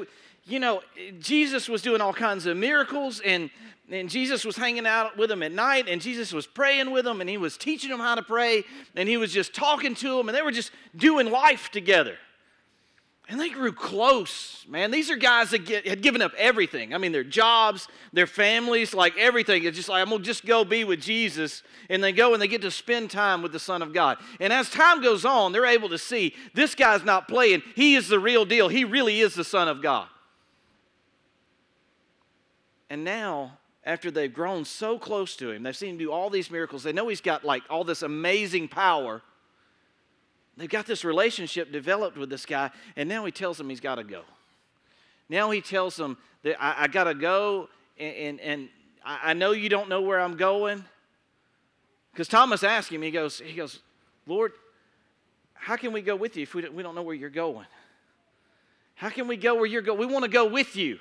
you 0.47 0.59
know, 0.59 0.83
Jesus 1.21 1.69
was 1.69 1.83
doing 1.83 2.01
all 2.01 2.13
kinds 2.13 2.47
of 2.47 2.57
miracles, 2.57 3.21
and, 3.21 3.51
and 3.91 4.11
Jesus 4.11 4.45
was 4.45 4.57
hanging 4.57 4.87
out 4.87 5.17
with 5.17 5.29
them 5.29 5.43
at 5.43 5.53
night, 5.53 5.89
and 5.89 6.01
Jesus 6.01 6.33
was 6.33 6.47
praying 6.47 6.91
with 6.91 7.05
them, 7.05 7.21
and 7.21 7.31
he 7.31 7.37
was 7.37 7.57
teaching 7.57 7.91
them 7.91 8.01
how 8.01 8.15
to 8.15 8.23
pray, 8.23 8.65
and 8.97 9.09
he 9.09 9.17
was 9.17 9.33
just 9.33 9.55
talking 9.55 9.95
to 9.97 10.17
them, 10.17 10.29
and 10.29 10.37
they 10.37 10.43
were 10.43 10.53
just 10.53 10.73
doing 10.97 11.31
life 11.31 11.71
together. 11.71 12.17
And 13.31 13.39
they 13.39 13.49
grew 13.49 13.73
close, 13.73 14.67
man. 14.69 14.91
These 14.91 15.09
are 15.09 15.15
guys 15.15 15.51
that 15.51 15.65
get, 15.65 15.87
had 15.87 16.03
given 16.03 16.21
up 16.21 16.33
everything. 16.37 16.93
I 16.93 16.99
mean, 16.99 17.13
their 17.13 17.23
jobs, 17.23 17.87
their 18.13 18.27
families, 18.27 18.93
like 18.93 19.17
everything. 19.17 19.63
It's 19.63 19.77
just 19.77 19.89
like, 19.89 20.03
I'm 20.03 20.09
going 20.09 20.21
to 20.21 20.27
just 20.27 20.45
go 20.45 20.65
be 20.65 20.83
with 20.83 21.01
Jesus. 21.01 21.63
And 21.89 22.03
they 22.03 22.11
go 22.11 22.33
and 22.33 22.43
they 22.43 22.49
get 22.49 22.63
to 22.63 22.73
spend 22.73 23.09
time 23.09 23.41
with 23.41 23.53
the 23.53 23.61
Son 23.61 23.83
of 23.83 23.93
God. 23.93 24.19
And 24.41 24.53
as 24.53 24.69
time 24.69 25.01
goes 25.01 25.25
on, 25.25 25.53
they're 25.53 25.65
able 25.65 25.91
to 25.91 25.99
see 25.99 26.35
this 26.55 26.75
guy's 26.75 27.05
not 27.05 27.29
playing. 27.29 27.63
He 27.77 27.95
is 27.95 28.09
the 28.09 28.19
real 28.19 28.45
deal. 28.45 28.67
He 28.67 28.85
really 28.85 29.21
is 29.21 29.37
the 29.37 29.45
Son 29.45 29.69
of 29.69 29.81
God. 29.81 30.09
And 32.91 33.05
now, 33.05 33.59
after 33.85 34.11
they've 34.11 34.35
grown 34.35 34.65
so 34.65 34.99
close 34.99 35.37
to 35.37 35.53
him, 35.53 35.63
they've 35.63 35.77
seen 35.77 35.91
him 35.91 35.99
do 35.99 36.11
all 36.11 36.31
these 36.31 36.51
miracles, 36.51 36.83
they 36.83 36.93
know 36.93 37.07
he's 37.07 37.21
got 37.21 37.45
like 37.45 37.63
all 37.71 37.85
this 37.85 38.03
amazing 38.03 38.67
power 38.67 39.23
They've 40.57 40.69
got 40.69 40.87
this 40.87 41.05
relationship 41.05 41.73
developed 41.73 42.17
with 42.17 42.29
this 42.29 42.45
guy, 42.45 42.71
and 42.97 43.09
now 43.09 43.25
he 43.25 43.33
tells 43.33 43.57
them 43.57 43.69
he's 43.71 43.81
got 43.81 43.97
to 43.97 44.05
go. 44.05 44.23
Now 45.29 45.51
he 45.51 45.61
tells 45.61 45.97
them 45.97 46.19
that 46.43 46.63
I, 46.63 46.85
I 46.85 46.87
got 46.89 47.05
to 47.05 47.15
go, 47.15 47.69
and, 47.99 48.15
and, 48.17 48.41
and 48.41 48.69
I, 49.05 49.31
I 49.31 49.33
know 49.33 49.53
you 49.53 49.69
don't 49.69 49.89
know 49.89 50.03
where 50.03 50.21
I'm 50.21 50.37
going. 50.37 50.85
Because 52.13 52.29
Thomas 52.29 52.65
asked 52.65 52.91
him, 52.91 53.03
he 53.03 53.11
goes, 53.11 53.39
he 53.39 53.55
goes, 53.55 53.81
Lord, 54.27 54.53
how 55.55 55.77
can 55.77 55.93
we 55.93 56.03
go 56.03 56.17
with 56.17 56.37
you 56.37 56.43
if 56.43 56.55
we 56.55 56.63
don't, 56.63 56.75
we 56.75 56.83
don't 56.83 56.95
know 56.95 57.03
where 57.03 57.15
you're 57.15 57.31
going? 57.31 57.67
How 58.95 59.09
can 59.09 59.29
we 59.29 59.37
go 59.37 59.55
where 59.55 59.67
you're 59.67 59.83
going? 59.83 59.99
We 59.99 60.07
want 60.07 60.25
to 60.25 60.31
go 60.31 60.47
with 60.47 60.77
you. 60.77 60.99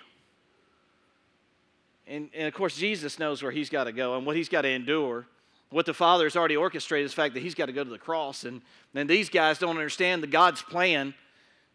And, 2.07 2.30
and 2.34 2.48
of 2.48 2.54
course, 2.54 2.75
Jesus 2.75 3.19
knows 3.19 3.44
where 3.44 3.51
he's 3.51 3.69
got 3.69 3.86
to 3.86 3.92
go 3.92 4.18
and 4.18 4.25
what 4.25 4.36
he's 4.36 4.50
got 4.50 4.62
to 4.62 4.69
endure. 4.69 5.25
What 5.69 5.86
the 5.86 5.94
Father 5.94 6.25
has 6.25 6.36
already 6.36 6.57
orchestrated 6.57 7.06
is 7.06 7.12
the 7.12 7.21
fact 7.21 7.36
that 7.36 7.44
He's 7.44 7.56
got 7.56 7.68
to 7.68 7.74
go 7.74 7.83
to 7.83 7.89
the 7.89 7.98
cross. 7.98 8.44
And 8.44 8.62
then 8.94 9.07
these 9.07 9.30
guys 9.30 9.60
don't 9.60 9.77
understand 9.77 10.24
that 10.24 10.31
God's 10.31 10.62
plan 10.62 11.13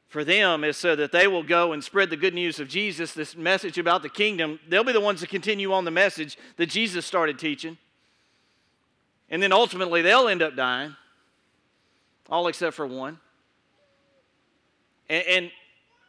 for 0.08 0.24
them 0.24 0.64
is 0.64 0.76
so 0.76 0.94
that 0.96 1.12
they 1.12 1.26
will 1.26 1.42
go 1.42 1.72
and 1.72 1.82
spread 1.82 2.10
the 2.10 2.16
good 2.16 2.34
news 2.34 2.60
of 2.60 2.68
Jesus, 2.68 3.14
this 3.14 3.36
message 3.36 3.78
about 3.78 4.02
the 4.02 4.08
kingdom. 4.08 4.58
They'll 4.68 4.84
be 4.84 4.92
the 4.92 5.00
ones 5.00 5.20
to 5.20 5.26
continue 5.26 5.72
on 5.72 5.84
the 5.84 5.90
message 5.90 6.38
that 6.56 6.66
Jesus 6.66 7.06
started 7.06 7.38
teaching. 7.38 7.78
And 9.30 9.42
then 9.42 9.52
ultimately 9.52 10.02
they'll 10.02 10.28
end 10.28 10.42
up 10.42 10.54
dying, 10.54 10.94
all 12.28 12.46
except 12.46 12.76
for 12.76 12.86
one. 12.86 13.18
And, 15.08 15.26
and 15.26 15.50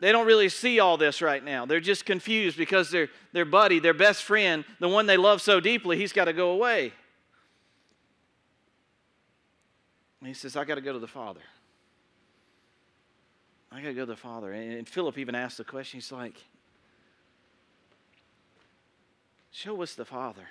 they 0.01 0.11
don't 0.11 0.27
really 0.27 0.49
see 0.49 0.79
all 0.79 0.97
this 0.97 1.21
right 1.21 1.43
now. 1.43 1.65
They're 1.65 1.79
just 1.79 2.05
confused 2.05 2.57
because 2.57 2.91
their, 2.91 3.09
their 3.31 3.45
buddy, 3.45 3.79
their 3.79 3.93
best 3.93 4.23
friend, 4.23 4.65
the 4.79 4.89
one 4.89 5.05
they 5.05 5.17
love 5.17 5.41
so 5.41 5.59
deeply, 5.59 5.97
he's 5.97 6.13
got 6.13 6.25
to 6.25 6.33
go 6.33 6.51
away. 6.51 6.93
And 10.25 10.33
he 10.33 10.39
says, 10.39 10.55
I 10.55 10.65
got 10.65 10.73
to 10.73 10.81
go 10.81 10.91
to 10.91 10.97
the 10.97 11.05
Father. 11.05 11.41
I 13.71 13.79
got 13.79 13.89
to 13.89 13.93
go 13.93 14.01
to 14.01 14.05
the 14.07 14.15
Father. 14.15 14.53
And 14.53 14.89
Philip 14.89 15.19
even 15.19 15.35
asked 15.35 15.59
the 15.59 15.63
question. 15.63 15.99
He's 15.99 16.11
like, 16.11 16.33
Show 19.51 19.83
us 19.83 19.93
the 19.93 20.03
Father. 20.03 20.47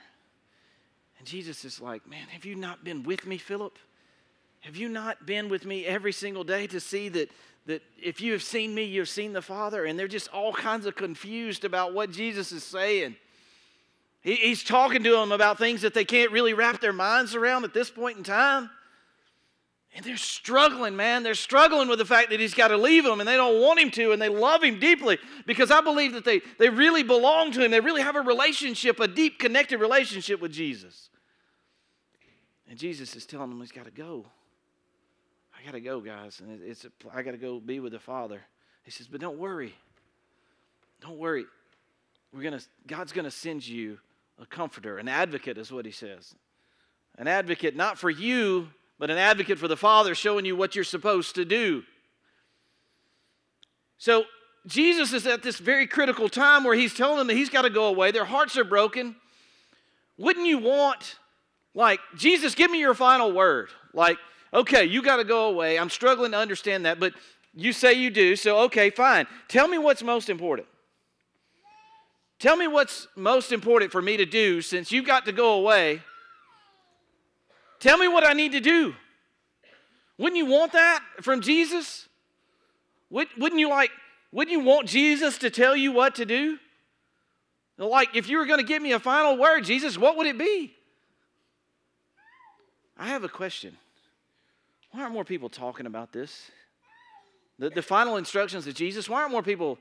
And 1.18 1.26
Jesus 1.26 1.64
is 1.64 1.80
like, 1.80 2.06
Man, 2.06 2.28
have 2.28 2.44
you 2.44 2.54
not 2.54 2.84
been 2.84 3.02
with 3.02 3.26
me, 3.26 3.36
Philip? 3.36 3.76
Have 4.60 4.76
you 4.76 4.88
not 4.88 5.26
been 5.26 5.48
with 5.48 5.64
me 5.64 5.84
every 5.84 6.12
single 6.12 6.44
day 6.44 6.68
to 6.68 6.78
see 6.78 7.08
that, 7.08 7.32
that 7.66 7.82
if 8.00 8.20
you 8.20 8.30
have 8.30 8.44
seen 8.44 8.76
me, 8.76 8.84
you've 8.84 9.08
seen 9.08 9.32
the 9.32 9.42
Father? 9.42 9.86
And 9.86 9.98
they're 9.98 10.06
just 10.06 10.28
all 10.28 10.52
kinds 10.52 10.86
of 10.86 10.94
confused 10.94 11.64
about 11.64 11.92
what 11.92 12.12
Jesus 12.12 12.52
is 12.52 12.62
saying. 12.62 13.16
He, 14.22 14.36
he's 14.36 14.62
talking 14.62 15.02
to 15.02 15.10
them 15.10 15.32
about 15.32 15.58
things 15.58 15.82
that 15.82 15.94
they 15.94 16.04
can't 16.04 16.30
really 16.30 16.54
wrap 16.54 16.80
their 16.80 16.92
minds 16.92 17.34
around 17.34 17.64
at 17.64 17.74
this 17.74 17.90
point 17.90 18.18
in 18.18 18.22
time. 18.22 18.70
And 19.94 20.04
they're 20.04 20.16
struggling, 20.16 20.96
man. 20.96 21.22
They're 21.22 21.34
struggling 21.34 21.88
with 21.88 22.00
the 22.00 22.04
fact 22.04 22.30
that 22.30 22.40
he's 22.40 22.52
got 22.52 22.68
to 22.68 22.76
leave 22.76 23.04
them 23.04 23.20
and 23.20 23.28
they 23.28 23.36
don't 23.36 23.60
want 23.60 23.78
him 23.78 23.92
to 23.92 24.10
and 24.10 24.20
they 24.20 24.28
love 24.28 24.64
him 24.64 24.80
deeply 24.80 25.18
because 25.46 25.70
I 25.70 25.80
believe 25.80 26.14
that 26.14 26.24
they, 26.24 26.40
they 26.58 26.68
really 26.68 27.04
belong 27.04 27.52
to 27.52 27.64
him. 27.64 27.70
They 27.70 27.78
really 27.78 28.02
have 28.02 28.16
a 28.16 28.20
relationship, 28.20 28.98
a 28.98 29.06
deep 29.06 29.38
connected 29.38 29.78
relationship 29.78 30.40
with 30.40 30.52
Jesus. 30.52 31.10
And 32.68 32.76
Jesus 32.76 33.14
is 33.14 33.24
telling 33.24 33.50
them 33.50 33.60
he's 33.60 33.70
got 33.70 33.84
to 33.84 33.92
go. 33.92 34.26
I 35.56 35.64
got 35.64 35.72
to 35.72 35.80
go, 35.80 36.00
guys. 36.00 36.40
And 36.40 36.60
it's 36.60 36.84
a, 36.84 36.90
I 37.14 37.22
got 37.22 37.30
to 37.30 37.36
go 37.36 37.60
be 37.60 37.78
with 37.78 37.92
the 37.92 38.00
Father. 38.00 38.40
He 38.82 38.90
says, 38.90 39.06
but 39.06 39.20
don't 39.20 39.38
worry. 39.38 39.74
Don't 41.00 41.18
worry. 41.18 41.44
We're 42.32 42.42
gonna, 42.42 42.60
God's 42.88 43.12
going 43.12 43.26
to 43.26 43.30
send 43.30 43.64
you 43.64 44.00
a 44.42 44.46
comforter, 44.46 44.98
an 44.98 45.06
advocate, 45.06 45.56
is 45.56 45.70
what 45.70 45.86
he 45.86 45.92
says. 45.92 46.34
An 47.16 47.28
advocate, 47.28 47.76
not 47.76 47.96
for 47.96 48.10
you 48.10 48.70
but 48.98 49.10
an 49.10 49.18
advocate 49.18 49.58
for 49.58 49.68
the 49.68 49.76
Father 49.76 50.14
showing 50.14 50.44
you 50.44 50.56
what 50.56 50.74
you're 50.74 50.84
supposed 50.84 51.34
to 51.34 51.44
do. 51.44 51.82
So 53.98 54.24
Jesus 54.66 55.12
is 55.12 55.26
at 55.26 55.42
this 55.42 55.58
very 55.58 55.86
critical 55.86 56.28
time 56.28 56.64
where 56.64 56.74
he's 56.74 56.94
telling 56.94 57.18
them 57.18 57.26
that 57.26 57.34
he's 57.34 57.50
got 57.50 57.62
to 57.62 57.70
go 57.70 57.86
away. 57.86 58.10
Their 58.10 58.24
hearts 58.24 58.56
are 58.56 58.64
broken. 58.64 59.16
Wouldn't 60.16 60.46
you 60.46 60.58
want, 60.58 61.18
like, 61.74 62.00
Jesus, 62.16 62.54
give 62.54 62.70
me 62.70 62.78
your 62.78 62.94
final 62.94 63.32
word? 63.32 63.68
Like, 63.92 64.18
okay, 64.52 64.84
you 64.84 65.02
got 65.02 65.16
to 65.16 65.24
go 65.24 65.48
away. 65.48 65.78
I'm 65.78 65.90
struggling 65.90 66.32
to 66.32 66.38
understand 66.38 66.86
that, 66.86 67.00
but 67.00 67.12
you 67.52 67.72
say 67.72 67.94
you 67.94 68.10
do, 68.10 68.36
so 68.36 68.58
okay, 68.60 68.90
fine. 68.90 69.26
Tell 69.48 69.68
me 69.68 69.78
what's 69.78 70.02
most 70.02 70.28
important. 70.28 70.68
Tell 72.38 72.56
me 72.56 72.68
what's 72.68 73.06
most 73.16 73.52
important 73.52 73.92
for 73.92 74.02
me 74.02 74.16
to 74.16 74.26
do 74.26 74.60
since 74.60 74.90
you've 74.92 75.06
got 75.06 75.24
to 75.26 75.32
go 75.32 75.54
away. 75.54 76.02
Tell 77.84 77.98
me 77.98 78.08
what 78.08 78.26
I 78.26 78.32
need 78.32 78.52
to 78.52 78.60
do. 78.60 78.94
Wouldn't 80.16 80.38
you 80.38 80.46
want 80.46 80.72
that 80.72 81.04
from 81.20 81.42
Jesus? 81.42 82.08
Wouldn't 83.10 83.58
you 83.58 83.68
like, 83.68 83.90
wouldn't 84.32 84.52
you 84.52 84.64
want 84.64 84.88
Jesus 84.88 85.36
to 85.36 85.50
tell 85.50 85.76
you 85.76 85.92
what 85.92 86.14
to 86.14 86.24
do? 86.24 86.58
Like, 87.76 88.16
if 88.16 88.26
you 88.26 88.38
were 88.38 88.46
going 88.46 88.58
to 88.58 88.64
give 88.64 88.80
me 88.80 88.92
a 88.92 88.98
final 88.98 89.36
word, 89.36 89.64
Jesus, 89.64 89.98
what 89.98 90.16
would 90.16 90.26
it 90.26 90.38
be? 90.38 90.72
I 92.96 93.08
have 93.08 93.22
a 93.22 93.28
question. 93.28 93.76
Why 94.92 95.02
aren't 95.02 95.12
more 95.12 95.26
people 95.26 95.50
talking 95.50 95.84
about 95.84 96.10
this? 96.10 96.50
The, 97.58 97.68
the 97.68 97.82
final 97.82 98.16
instructions 98.16 98.66
of 98.66 98.72
Jesus, 98.72 99.10
why 99.10 99.20
aren't 99.20 99.32
more 99.32 99.42
people, 99.42 99.78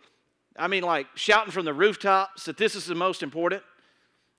I 0.59 0.67
mean, 0.67 0.83
like 0.83 1.07
shouting 1.15 1.53
from 1.53 1.63
the 1.63 1.73
rooftops 1.73 2.43
that 2.43 2.57
this 2.57 2.75
is 2.75 2.85
the 2.85 2.95
most 2.95 3.23
important? 3.23 3.63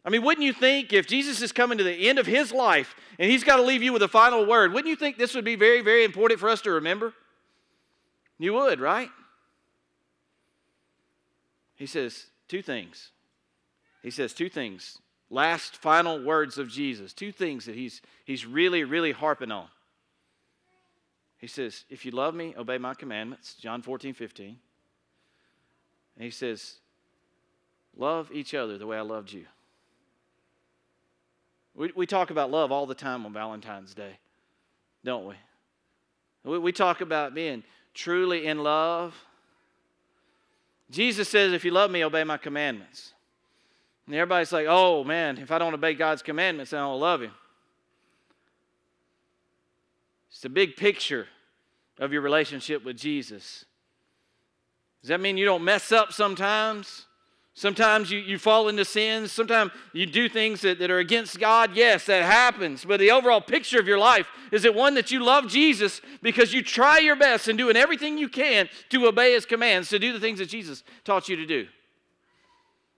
I 0.05 0.11
mean, 0.11 0.23
wouldn't 0.23 0.45
you 0.45 0.53
think 0.53 0.93
if 0.93 1.07
Jesus 1.07 1.41
is 1.41 1.51
coming 1.51 1.79
to 1.79 1.85
the 1.85 2.09
end 2.09 2.19
of 2.19 2.27
his 2.27 2.53
life 2.53 2.95
and 3.19 3.31
he's 3.31 3.43
got 3.43 3.57
to 3.57 3.63
leave 3.63 3.83
you 3.83 3.93
with 3.93 4.03
a 4.03 4.09
final 4.09 4.45
word, 4.45 4.73
wouldn't 4.73 4.91
you 4.91 4.97
think 4.97 5.17
this 5.17 5.35
would 5.35 5.45
be 5.45 5.57
very, 5.57 5.81
very 5.81 6.05
important 6.05 6.39
for 6.39 6.49
us 6.49 6.61
to 6.63 6.73
remember? 6.73 7.15
You 8.39 8.53
would, 8.55 8.81
right? 8.81 9.09
He 11.77 11.87
says 11.87 12.27
two 12.49 12.61
things. 12.61 13.11
He 14.03 14.11
says 14.11 14.35
two 14.35 14.51
things. 14.51 14.99
Last 15.31 15.77
final 15.77 16.23
words 16.23 16.59
of 16.59 16.69
Jesus. 16.69 17.15
Two 17.15 17.33
things 17.33 17.65
that 17.65 17.75
he's, 17.75 18.03
he's 18.25 18.45
really, 18.45 18.85
really 18.85 19.13
harping 19.13 19.51
on. 19.51 19.69
He 21.39 21.47
says, 21.47 21.85
If 21.89 22.05
you 22.05 22.11
love 22.11 22.35
me, 22.35 22.55
obey 22.57 22.79
my 22.79 22.95
commandments. 22.95 23.55
John 23.55 23.83
14, 23.83 24.13
15. 24.15 24.57
And 26.17 26.25
he 26.25 26.31
says, 26.31 26.77
Love 27.97 28.31
each 28.33 28.55
other 28.55 28.77
the 28.77 28.87
way 28.87 28.99
I 28.99 29.03
loved 29.03 29.33
you. 29.33 29.47
We, 31.75 31.93
we 31.95 32.07
talk 32.07 32.31
about 32.31 32.51
love 32.51 32.71
all 32.71 32.87
the 32.87 32.95
time 32.95 33.27
on 33.27 33.33
Valentine's 33.33 33.95
Day, 33.95 34.19
don't 35.05 35.27
we? 35.27 35.35
we? 36.45 36.59
We 36.59 36.73
talk 36.73 37.01
about 37.01 37.35
being 37.35 37.65
truly 37.95 38.47
in 38.47 38.63
love. 38.63 39.15
Jesus 40.91 41.29
says, 41.29 41.53
If 41.53 41.65
you 41.65 41.73
love 41.73 41.91
me, 41.91 42.05
obey 42.05 42.25
my 42.25 42.37
commandments. 42.37 43.13
And 44.07 44.15
everybody's 44.15 44.53
like, 44.53 44.67
Oh 44.69 45.03
man, 45.03 45.39
if 45.39 45.51
I 45.51 45.59
don't 45.59 45.75
obey 45.75 45.95
God's 45.95 46.23
commandments, 46.23 46.73
I 46.73 46.79
don't 46.79 47.01
love 47.01 47.23
Him. 47.23 47.33
It's 50.31 50.41
the 50.41 50.49
big 50.49 50.77
picture 50.77 51.27
of 51.99 52.13
your 52.13 52.23
relationship 52.23 52.85
with 52.85 52.97
Jesus. 52.97 53.65
Does 55.01 55.09
that 55.09 55.21
mean 55.21 55.37
you 55.37 55.45
don't 55.45 55.65
mess 55.65 55.93
up 55.93 56.13
sometimes? 56.13 57.07
Sometimes 57.57 58.11
you, 58.11 58.19
you 58.19 58.37
fall 58.37 58.69
into 58.69 58.85
sins. 58.85 59.31
Sometimes 59.31 59.71
you 59.93 60.07
do 60.07 60.29
things 60.29 60.61
that, 60.63 60.81
that 60.81 60.91
are 60.91 60.99
against 60.99 61.39
God. 61.39 61.77
Yes, 61.77 62.05
that 62.07 62.25
happens. 62.25 62.85
But 62.85 62.99
the 62.99 63.13
overall 63.13 63.41
picture 63.41 63.79
of 63.79 63.87
your 63.87 63.99
life 63.99 64.27
is 64.51 64.65
it 64.65 64.75
one 64.75 64.95
that 64.95 65.13
you 65.13 65.25
love 65.25 65.47
Jesus 65.47 66.01
because 66.21 66.53
you 66.53 66.63
try 66.63 66.99
your 66.99 67.15
best 67.15 67.47
and 67.47 67.57
doing 67.57 67.77
everything 67.77 68.19
you 68.19 68.29
can 68.29 68.69
to 68.91 69.07
obey 69.07 69.35
his 69.35 69.47
commands, 69.47 69.89
to 69.91 70.01
do 70.01 70.13
the 70.13 70.19
things 70.19 70.41
that 70.41 70.49
Jesus 70.49 70.83
taught 71.05 71.29
you 71.29 71.37
to 71.37 71.47
do. 71.47 71.69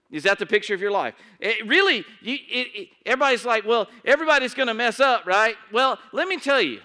Is 0.09 0.23
that 0.23 0.39
the 0.39 0.45
picture 0.45 0.73
of 0.73 0.81
your 0.81 0.91
life? 0.91 1.13
It 1.39 1.67
really, 1.67 1.97
you, 2.21 2.37
it, 2.49 2.67
it, 2.73 2.87
everybody's 3.05 3.45
like, 3.45 3.63
well, 3.63 3.87
everybody's 4.05 4.55
going 4.55 4.69
to 4.69 4.73
mess 4.73 4.99
up, 4.99 5.27
right? 5.27 5.55
Well, 5.71 5.99
let 6.13 6.27
me 6.27 6.37
tell 6.37 6.61
you, 6.61 6.79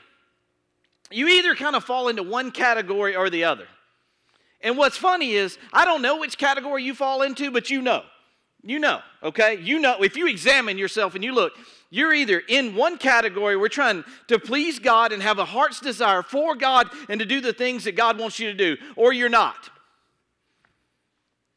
you 1.10 1.28
either 1.28 1.54
kind 1.54 1.74
of 1.76 1.84
fall 1.84 2.08
into 2.08 2.22
one 2.22 2.50
category 2.50 3.16
or 3.16 3.30
the 3.30 3.44
other. 3.44 3.68
And 4.62 4.78
what's 4.78 4.96
funny 4.96 5.32
is, 5.32 5.58
I 5.72 5.84
don't 5.84 6.02
know 6.02 6.18
which 6.18 6.38
category 6.38 6.84
you 6.84 6.94
fall 6.94 7.22
into, 7.22 7.50
but 7.50 7.70
you 7.70 7.82
know. 7.82 8.02
You 8.64 8.78
know, 8.78 9.00
okay? 9.24 9.58
You 9.60 9.80
know, 9.80 10.02
if 10.02 10.16
you 10.16 10.28
examine 10.28 10.78
yourself 10.78 11.16
and 11.16 11.24
you 11.24 11.34
look, 11.34 11.52
you're 11.90 12.14
either 12.14 12.40
in 12.48 12.76
one 12.76 12.96
category, 12.96 13.56
we're 13.56 13.68
trying 13.68 14.04
to 14.28 14.38
please 14.38 14.78
God 14.78 15.10
and 15.10 15.20
have 15.20 15.40
a 15.40 15.44
heart's 15.44 15.80
desire 15.80 16.22
for 16.22 16.54
God 16.54 16.88
and 17.08 17.18
to 17.18 17.26
do 17.26 17.40
the 17.40 17.52
things 17.52 17.84
that 17.84 17.96
God 17.96 18.18
wants 18.18 18.38
you 18.38 18.46
to 18.46 18.54
do, 18.54 18.76
or 18.94 19.12
you're 19.12 19.28
not 19.28 19.68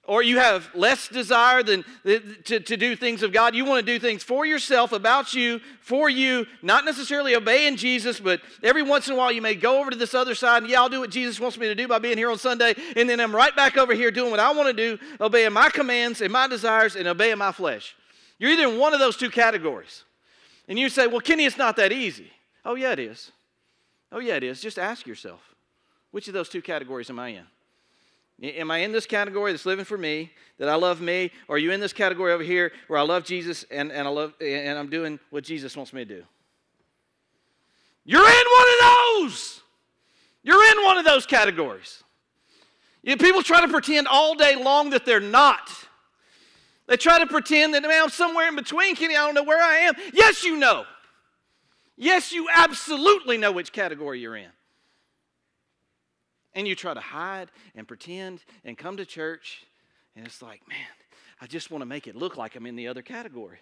or 0.07 0.21
you 0.21 0.37
have 0.37 0.69
less 0.75 1.07
desire 1.07 1.63
than 1.63 1.83
to, 2.03 2.59
to 2.59 2.77
do 2.77 2.95
things 2.95 3.23
of 3.23 3.33
God. 3.33 3.55
You 3.55 3.65
want 3.65 3.85
to 3.85 3.91
do 3.91 3.99
things 3.99 4.23
for 4.23 4.45
yourself, 4.45 4.91
about 4.91 5.33
you, 5.33 5.59
for 5.81 6.09
you, 6.09 6.45
not 6.61 6.85
necessarily 6.85 7.35
obeying 7.35 7.75
Jesus, 7.75 8.19
but 8.19 8.41
every 8.61 8.83
once 8.83 9.07
in 9.07 9.13
a 9.13 9.17
while 9.17 9.31
you 9.31 9.41
may 9.41 9.55
go 9.55 9.79
over 9.79 9.89
to 9.89 9.97
this 9.97 10.13
other 10.13 10.35
side 10.35 10.63
and, 10.63 10.71
yeah, 10.71 10.81
I'll 10.81 10.89
do 10.89 10.99
what 10.99 11.09
Jesus 11.09 11.39
wants 11.39 11.57
me 11.57 11.67
to 11.67 11.75
do 11.75 11.87
by 11.87 11.99
being 11.99 12.17
here 12.17 12.29
on 12.29 12.37
Sunday, 12.37 12.75
and 12.95 13.09
then 13.09 13.19
I'm 13.19 13.35
right 13.35 13.55
back 13.55 13.77
over 13.77 13.93
here 13.93 14.11
doing 14.11 14.31
what 14.31 14.39
I 14.39 14.53
want 14.53 14.67
to 14.67 14.73
do, 14.73 15.03
obeying 15.19 15.53
my 15.53 15.69
commands 15.69 16.21
and 16.21 16.31
my 16.31 16.47
desires 16.47 16.95
and 16.95 17.07
obeying 17.07 17.37
my 17.37 17.51
flesh. 17.51 17.95
You're 18.37 18.51
either 18.51 18.67
in 18.69 18.77
one 18.77 18.93
of 18.93 18.99
those 18.99 19.17
two 19.17 19.29
categories. 19.29 20.03
And 20.67 20.77
you 20.79 20.89
say, 20.89 21.07
well, 21.07 21.21
Kenny, 21.21 21.45
it's 21.45 21.57
not 21.57 21.75
that 21.77 21.91
easy. 21.91 22.31
Oh, 22.63 22.75
yeah, 22.75 22.91
it 22.91 22.99
is. 22.99 23.31
Oh, 24.11 24.19
yeah, 24.19 24.35
it 24.35 24.43
is. 24.43 24.61
Just 24.61 24.79
ask 24.79 25.05
yourself, 25.05 25.41
which 26.11 26.27
of 26.27 26.33
those 26.33 26.49
two 26.49 26.61
categories 26.61 27.09
am 27.09 27.19
I 27.19 27.29
in? 27.29 27.45
Am 28.41 28.69
I 28.69 28.79
in 28.79 28.91
this 28.91 29.05
category 29.05 29.51
that's 29.53 29.65
living 29.65 29.85
for 29.85 29.97
me, 29.97 30.31
that 30.57 30.67
I 30.67 30.75
love 30.75 30.99
me, 30.99 31.31
or 31.47 31.55
are 31.55 31.59
you 31.59 31.71
in 31.71 31.79
this 31.79 31.93
category 31.93 32.33
over 32.33 32.43
here 32.43 32.71
where 32.87 32.99
I 32.99 33.03
love 33.03 33.23
Jesus 33.23 33.63
and, 33.71 33.91
and 33.91 34.07
I 34.07 34.11
love 34.11 34.33
and 34.41 34.77
I'm 34.77 34.89
doing 34.89 35.19
what 35.29 35.45
Jesus 35.45 35.77
wants 35.77 35.93
me 35.93 36.03
to 36.03 36.15
do? 36.17 36.23
You're 38.03 38.27
in 38.27 38.45
one 38.57 38.67
of 38.67 39.31
those. 39.31 39.61
You're 40.43 40.63
in 40.71 40.83
one 40.83 40.97
of 40.97 41.05
those 41.05 41.25
categories. 41.25 42.03
You 43.03 43.11
know, 43.11 43.17
people 43.17 43.41
try 43.41 43.61
to 43.61 43.67
pretend 43.67 44.07
all 44.07 44.35
day 44.35 44.55
long 44.61 44.89
that 44.89 45.05
they're 45.05 45.19
not. 45.19 45.69
They 46.87 46.97
try 46.97 47.19
to 47.19 47.25
pretend 47.25 47.73
that 47.73 47.81
man, 47.83 48.03
I'm 48.03 48.09
somewhere 48.09 48.47
in 48.49 48.55
between, 48.55 48.95
Kenny. 48.95 49.15
I 49.15 49.25
don't 49.25 49.33
know 49.33 49.43
where 49.43 49.63
I 49.63 49.77
am. 49.77 49.95
Yes, 50.13 50.43
you 50.43 50.57
know. 50.57 50.85
Yes, 51.97 52.31
you 52.31 52.47
absolutely 52.53 53.37
know 53.37 53.51
which 53.51 53.71
category 53.71 54.19
you're 54.19 54.35
in. 54.35 54.49
And 56.55 56.67
you 56.67 56.73
try 56.73 56.93
to 56.93 57.01
hide 57.01 57.51
and 57.75 57.87
pretend 57.87 58.43
and 58.63 58.77
come 58.77 58.97
to 58.97 59.05
church, 59.05 59.65
and 60.15 60.25
it's 60.25 60.41
like, 60.41 60.67
man, 60.67 60.77
I 61.41 61.47
just 61.47 61.69
want 61.69 61.81
to 61.81 61.85
make 61.85 62.07
it 62.07 62.15
look 62.15 62.37
like 62.37 62.55
I'm 62.55 62.65
in 62.65 62.75
the 62.75 62.87
other 62.87 63.01
category. 63.01 63.59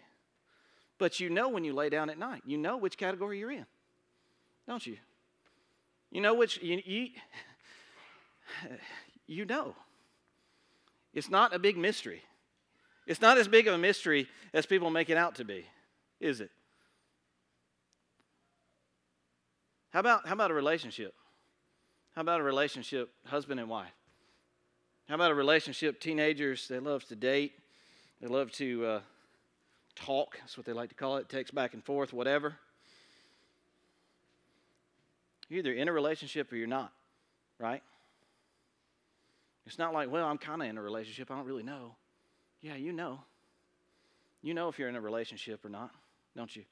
But 0.99 1.19
you 1.19 1.29
know 1.29 1.49
when 1.49 1.63
you 1.63 1.73
lay 1.73 1.89
down 1.89 2.09
at 2.09 2.19
night, 2.19 2.43
you 2.45 2.57
know 2.57 2.77
which 2.77 2.97
category 2.97 3.39
you're 3.39 3.51
in, 3.51 3.65
don't 4.67 4.85
you? 4.85 4.97
You 6.11 6.21
know 6.21 6.35
which, 6.35 6.61
you, 6.61 6.81
you, 6.85 7.07
you 9.27 9.45
know. 9.45 9.75
It's 11.13 11.29
not 11.29 11.53
a 11.53 11.59
big 11.59 11.77
mystery. 11.77 12.23
It's 13.05 13.21
not 13.21 13.37
as 13.37 13.47
big 13.47 13.67
of 13.67 13.73
a 13.73 13.77
mystery 13.77 14.27
as 14.53 14.65
people 14.65 14.89
make 14.89 15.09
it 15.09 15.17
out 15.17 15.35
to 15.35 15.45
be, 15.45 15.65
is 16.19 16.41
it? 16.41 16.51
How 19.91 19.99
about, 19.99 20.27
how 20.27 20.33
about 20.33 20.51
a 20.51 20.53
relationship? 20.53 21.13
How 22.15 22.21
about 22.21 22.39
a 22.39 22.43
relationship, 22.43 23.11
husband 23.25 23.59
and 23.59 23.67
wife? 23.67 23.93
How 25.09 25.15
about 25.15 25.31
a 25.31 25.35
relationship, 25.35 25.99
teenagers, 25.99 26.67
they 26.67 26.79
love 26.79 27.03
to 27.05 27.15
date, 27.15 27.53
they 28.21 28.27
love 28.27 28.51
to 28.53 28.85
uh, 28.85 28.99
talk, 29.95 30.37
that's 30.39 30.55
what 30.55 30.65
they 30.65 30.73
like 30.73 30.89
to 30.89 30.95
call 30.95 31.17
it, 31.17 31.27
text 31.27 31.53
back 31.55 31.73
and 31.73 31.83
forth, 31.83 32.13
whatever. 32.13 32.55
You're 35.49 35.59
either 35.59 35.73
in 35.73 35.87
a 35.87 35.91
relationship 35.91 36.51
or 36.51 36.55
you're 36.55 36.67
not, 36.67 36.93
right? 37.59 37.81
It's 39.65 39.79
not 39.79 39.93
like, 39.93 40.11
well, 40.11 40.27
I'm 40.27 40.37
kind 40.37 40.61
of 40.61 40.67
in 40.67 40.77
a 40.77 40.81
relationship, 40.81 41.31
I 41.31 41.35
don't 41.35 41.45
really 41.45 41.63
know. 41.63 41.95
Yeah, 42.61 42.75
you 42.75 42.93
know. 42.93 43.19
You 44.41 44.53
know 44.53 44.69
if 44.69 44.77
you're 44.77 44.89
in 44.89 44.95
a 44.95 45.01
relationship 45.01 45.65
or 45.65 45.69
not, 45.69 45.91
don't 46.35 46.53
you? 46.55 46.63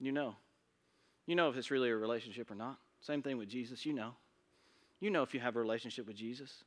You 0.00 0.10
know. 0.10 0.34
You 1.26 1.36
know 1.36 1.48
if 1.48 1.56
it's 1.56 1.70
really 1.70 1.90
a 1.90 1.96
relationship 1.96 2.50
or 2.50 2.54
not. 2.56 2.78
Same 3.02 3.20
thing 3.20 3.36
with 3.36 3.48
Jesus, 3.48 3.84
you 3.84 3.92
know. 3.92 4.12
You 5.00 5.10
know 5.10 5.22
if 5.22 5.34
you 5.34 5.40
have 5.40 5.56
a 5.56 5.60
relationship 5.60 6.06
with 6.06 6.16
Jesus. 6.16 6.64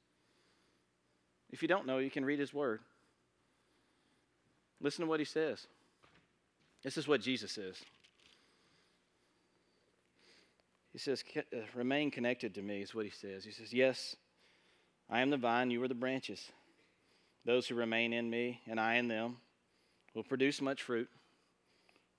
If 1.49 1.61
you 1.61 1.67
don't 1.67 1.87
know, 1.87 1.99
you 1.99 2.11
can 2.11 2.25
read 2.25 2.39
his 2.39 2.53
word. 2.53 2.81
Listen 4.81 5.05
to 5.05 5.09
what 5.09 5.19
he 5.19 5.25
says. 5.25 5.65
This 6.83 6.97
is 6.97 7.07
what 7.07 7.21
Jesus 7.21 7.53
says. 7.53 7.77
He 10.91 10.99
says, 10.99 11.23
uh, 11.35 11.57
Remain 11.73 12.11
connected 12.11 12.53
to 12.55 12.61
me, 12.61 12.81
is 12.81 12.93
what 12.93 13.05
he 13.05 13.11
says. 13.11 13.45
He 13.45 13.51
says, 13.51 13.73
Yes, 13.73 14.15
I 15.09 15.21
am 15.21 15.29
the 15.29 15.37
vine, 15.37 15.71
you 15.71 15.81
are 15.83 15.87
the 15.87 15.95
branches. 15.95 16.51
Those 17.45 17.67
who 17.67 17.75
remain 17.75 18.11
in 18.11 18.29
me 18.29 18.61
and 18.67 18.79
I 18.79 18.95
in 18.95 19.07
them 19.07 19.37
will 20.13 20.23
produce 20.23 20.61
much 20.61 20.81
fruit. 20.81 21.09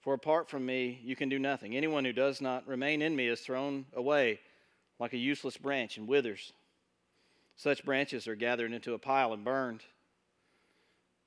For 0.07 0.15
apart 0.15 0.49
from 0.49 0.65
me, 0.65 1.01
you 1.03 1.17
can 1.17 1.29
do 1.29 1.41
nothing. 1.41 1.75
Anyone 1.75 2.05
who 2.05 2.13
does 2.13 2.41
not 2.41 2.69
remain 2.69 3.03
in 3.03 3.17
me 3.17 3.27
is 3.27 3.41
thrown 3.41 3.87
away 3.93 4.39
like 5.01 5.13
a 5.15 5.19
useless 5.19 5.57
branch 5.57 5.99
and 5.99 6.07
withers. 6.07 6.53
Such 7.57 7.85
branches 7.85 8.29
are 8.29 8.37
gathered 8.37 8.73
into 8.73 8.95
a 8.95 9.01
pile 9.01 9.33
and 9.33 9.45
burned. 9.45 9.83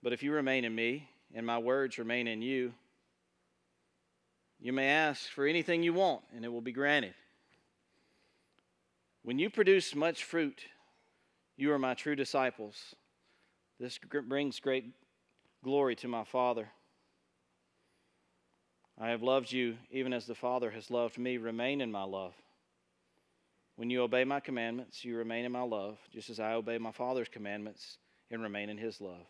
But 0.01 0.13
if 0.13 0.23
you 0.23 0.31
remain 0.31 0.63
in 0.63 0.73
me, 0.73 1.09
and 1.35 1.45
my 1.45 1.57
words 1.57 1.97
remain 1.97 2.25
in 2.25 2.41
you, 2.41 2.73
you 4.61 4.71
may 4.71 4.87
ask 4.87 5.29
for 5.29 5.45
anything 5.45 5.83
you 5.83 5.93
want, 5.93 6.21
and 6.33 6.45
it 6.45 6.49
will 6.49 6.61
be 6.61 6.71
granted. 6.71 7.15
When 9.23 9.39
you 9.39 9.49
produce 9.49 9.93
much 9.93 10.23
fruit, 10.23 10.63
you 11.57 11.73
are 11.73 11.79
my 11.79 11.95
true 11.95 12.15
disciples. 12.15 12.95
This 13.77 13.99
brings 14.29 14.61
great 14.61 14.85
glory 15.65 15.97
to 15.97 16.07
my 16.07 16.23
Father. 16.23 16.69
I 18.99 19.09
have 19.09 19.23
loved 19.23 19.51
you 19.51 19.77
even 19.91 20.11
as 20.11 20.25
the 20.25 20.35
Father 20.35 20.71
has 20.71 20.91
loved 20.91 21.17
me. 21.17 21.37
Remain 21.37 21.79
in 21.79 21.91
my 21.91 22.03
love. 22.03 22.33
When 23.77 23.89
you 23.89 24.01
obey 24.01 24.25
my 24.25 24.41
commandments, 24.41 25.05
you 25.05 25.15
remain 25.15 25.45
in 25.45 25.53
my 25.53 25.61
love, 25.61 25.97
just 26.11 26.29
as 26.29 26.39
I 26.41 26.51
obey 26.51 26.77
my 26.77 26.91
Father's 26.91 27.29
commandments 27.29 27.97
and 28.29 28.43
remain 28.43 28.69
in 28.69 28.77
his 28.77 28.99
love. 28.99 29.25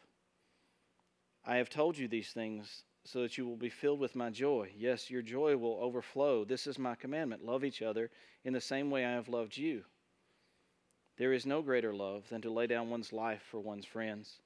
I 1.45 1.57
have 1.57 1.69
told 1.69 1.99
you 1.99 2.07
these 2.07 2.31
things 2.31 2.83
so 3.03 3.21
that 3.21 3.37
you 3.37 3.45
will 3.45 3.57
be 3.57 3.69
filled 3.69 3.99
with 3.99 4.15
my 4.15 4.31
joy. 4.31 4.71
Yes, 4.75 5.11
your 5.11 5.21
joy 5.21 5.55
will 5.55 5.77
overflow. 5.79 6.45
This 6.45 6.65
is 6.65 6.79
my 6.79 6.95
commandment 6.95 7.45
love 7.45 7.63
each 7.63 7.83
other 7.83 8.09
in 8.43 8.53
the 8.53 8.61
same 8.61 8.89
way 8.89 9.05
I 9.05 9.11
have 9.11 9.29
loved 9.29 9.55
you. 9.55 9.83
There 11.17 11.33
is 11.33 11.45
no 11.45 11.61
greater 11.61 11.93
love 11.93 12.23
than 12.29 12.41
to 12.41 12.49
lay 12.49 12.65
down 12.65 12.89
one's 12.89 13.13
life 13.13 13.43
for 13.51 13.59
one's 13.59 13.85
friends. 13.85 14.39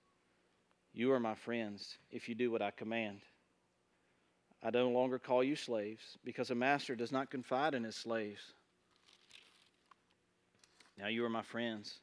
You 0.94 1.14
are 1.14 1.20
my 1.20 1.36
friends 1.36 1.98
if 2.12 2.28
you 2.28 2.36
do 2.36 2.52
what 2.52 2.62
I 2.62 2.72
command. 2.72 3.22
I 4.64 4.70
no 4.70 4.90
longer 4.90 5.20
call 5.20 5.44
you 5.44 5.58
slaves 5.58 6.18
because 6.24 6.50
a 6.50 6.56
master 6.56 6.96
does 6.96 7.12
not 7.12 7.30
confide 7.30 7.74
in 7.74 7.84
his 7.84 7.98
slaves. 7.98 8.54
Now 10.98 11.08
you 11.08 11.26
are 11.26 11.30
my 11.30 11.42
friends, 11.42 12.00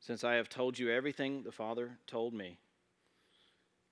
since 0.00 0.24
I 0.24 0.34
have 0.34 0.48
told 0.48 0.76
you 0.76 0.90
everything 0.90 1.44
the 1.44 1.52
Father 1.52 1.98
told 2.08 2.34
me. 2.34 2.58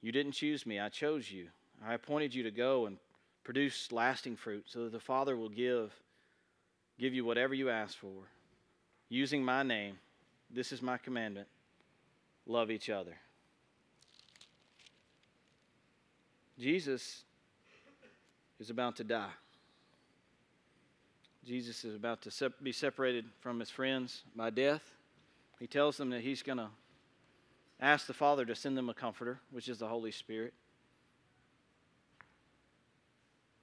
You 0.01 0.11
didn't 0.11 0.33
choose 0.33 0.67
me, 0.67 0.81
I 0.81 0.89
chose 0.89 1.31
you. 1.31 1.49
I 1.87 1.95
appointed 1.95 2.35
you 2.35 2.43
to 2.43 2.51
go 2.51 2.87
and 2.87 2.97
produce 3.45 3.93
lasting 3.93 4.37
fruit 4.37 4.65
so 4.67 4.85
that 4.85 4.93
the 4.93 5.01
Father 5.01 5.37
will 5.37 5.49
give 5.49 5.93
give 6.99 7.15
you 7.15 7.25
whatever 7.25 7.55
you 7.55 7.71
ask 7.71 7.97
for. 7.97 8.29
Using 9.09 9.45
my 9.45 9.63
name, 9.63 9.99
this 10.51 10.73
is 10.73 10.83
my 10.83 10.99
commandment. 10.99 11.49
Love 12.47 12.71
each 12.71 12.91
other. 12.91 13.17
Jesus 16.59 17.25
is 18.63 18.71
about 18.71 18.95
to 18.95 19.05
die. 19.05 19.33
Jesus 21.45 21.85
is 21.85 21.97
about 21.97 22.23
to 22.23 22.53
be 22.63 22.71
separated 22.71 23.25
from 23.41 23.59
his 23.59 23.71
friends 23.71 24.23
by 24.37 24.51
death. 24.51 24.83
He 25.59 25.67
tells 25.67 25.97
them 25.97 26.11
that 26.11 26.21
he's 26.21 26.45
going 26.45 26.59
to 26.59 26.69
ask 27.81 28.07
the 28.07 28.15
Father 28.15 28.45
to 28.45 28.55
send 28.55 28.79
them 28.79 28.89
a 28.89 28.95
comforter, 28.95 29.41
which 29.51 29.69
is 29.69 29.79
the 29.79 29.89
Holy 29.89 30.13
Spirit. 30.13 30.55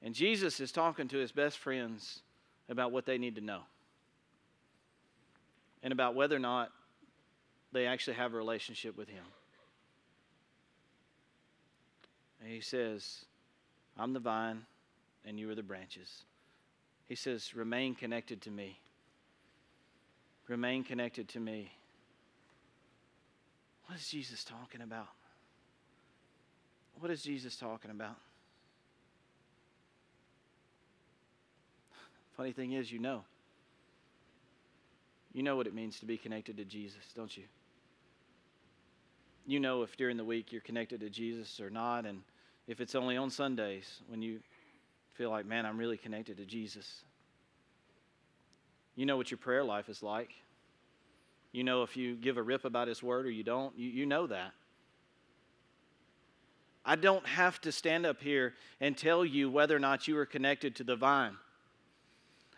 And 0.02 0.14
Jesus 0.14 0.60
is 0.60 0.74
talking 0.74 1.08
to 1.08 1.18
his 1.18 1.32
best 1.32 1.58
friends 1.58 2.20
about 2.68 2.92
what 2.92 3.06
they 3.06 3.18
need 3.18 3.36
to 3.36 3.42
know 3.42 3.62
and 5.82 5.94
about 5.94 6.14
whether 6.14 6.36
or 6.36 6.40
not 6.40 6.72
they 7.72 7.86
actually 7.86 8.18
have 8.18 8.34
a 8.34 8.38
relationship 8.38 8.98
with 8.98 9.08
him. 9.08 9.24
And 12.42 12.52
he 12.52 12.60
says, 12.60 13.24
I'm 13.98 14.12
the 14.12 14.20
vine, 14.20 14.66
and 15.26 15.40
you 15.40 15.50
are 15.50 15.56
the 15.56 15.64
branches. 15.64 16.24
He 17.08 17.16
says, 17.16 17.56
Remain 17.56 17.96
connected 17.96 18.42
to 18.44 18.52
me. 18.52 18.80
Remain 20.48 20.84
connected 20.84 21.28
to 21.30 21.40
me. 21.40 21.72
What 23.86 23.98
is 23.98 24.08
Jesus 24.08 24.44
talking 24.44 24.82
about? 24.82 25.08
What 27.00 27.12
is 27.12 27.24
Jesus 27.24 27.56
talking 27.56 27.92
about? 27.92 28.18
Funny 32.38 32.52
thing 32.52 32.74
is, 32.74 32.92
you 32.92 33.00
know. 33.00 33.24
You 35.34 35.44
know 35.44 35.56
what 35.56 35.68
it 35.68 35.74
means 35.74 36.00
to 36.00 36.06
be 36.06 36.18
connected 36.18 36.58
to 36.58 36.66
Jesus, 36.66 37.04
don't 37.16 37.36
you? 37.36 37.44
You 39.46 39.60
know 39.60 39.84
if 39.84 39.96
during 39.98 40.18
the 40.18 40.26
week 40.26 40.52
you're 40.52 40.62
connected 40.62 41.00
to 41.00 41.10
Jesus 41.10 41.60
or 41.60 41.70
not, 41.70 42.06
and 42.06 42.22
if 42.68 42.82
it's 42.82 42.94
only 42.94 43.18
on 43.18 43.30
Sundays 43.30 44.02
when 44.08 44.22
you 44.22 44.40
feel 45.20 45.30
like, 45.30 45.46
man, 45.46 45.66
I'm 45.66 45.78
really 45.78 45.98
connected 45.98 46.38
to 46.38 46.46
Jesus. 46.46 47.04
You 48.96 49.06
know 49.06 49.18
what 49.18 49.30
your 49.30 49.38
prayer 49.38 49.66
life 49.66 49.90
is 49.90 50.02
like. 50.02 50.30
You 51.52 51.66
know 51.66 51.84
if 51.84 51.98
you 51.98 52.16
give 52.16 52.38
a 52.38 52.42
rip 52.42 52.64
about 52.64 52.88
His 52.88 53.04
Word 53.04 53.26
or 53.26 53.30
you 53.30 53.44
don't. 53.44 53.78
You, 53.78 53.90
you 53.90 54.06
know 54.06 54.28
that. 54.28 54.54
I 56.86 56.96
don't 56.96 57.26
have 57.26 57.60
to 57.62 57.72
stand 57.74 58.06
up 58.06 58.22
here 58.22 58.54
and 58.80 58.98
tell 58.98 59.26
you 59.26 59.50
whether 59.50 59.76
or 59.76 59.80
not 59.80 60.08
you 60.08 60.18
are 60.18 60.26
connected 60.26 60.74
to 60.78 60.86
the 60.86 60.96
vine. 60.96 61.36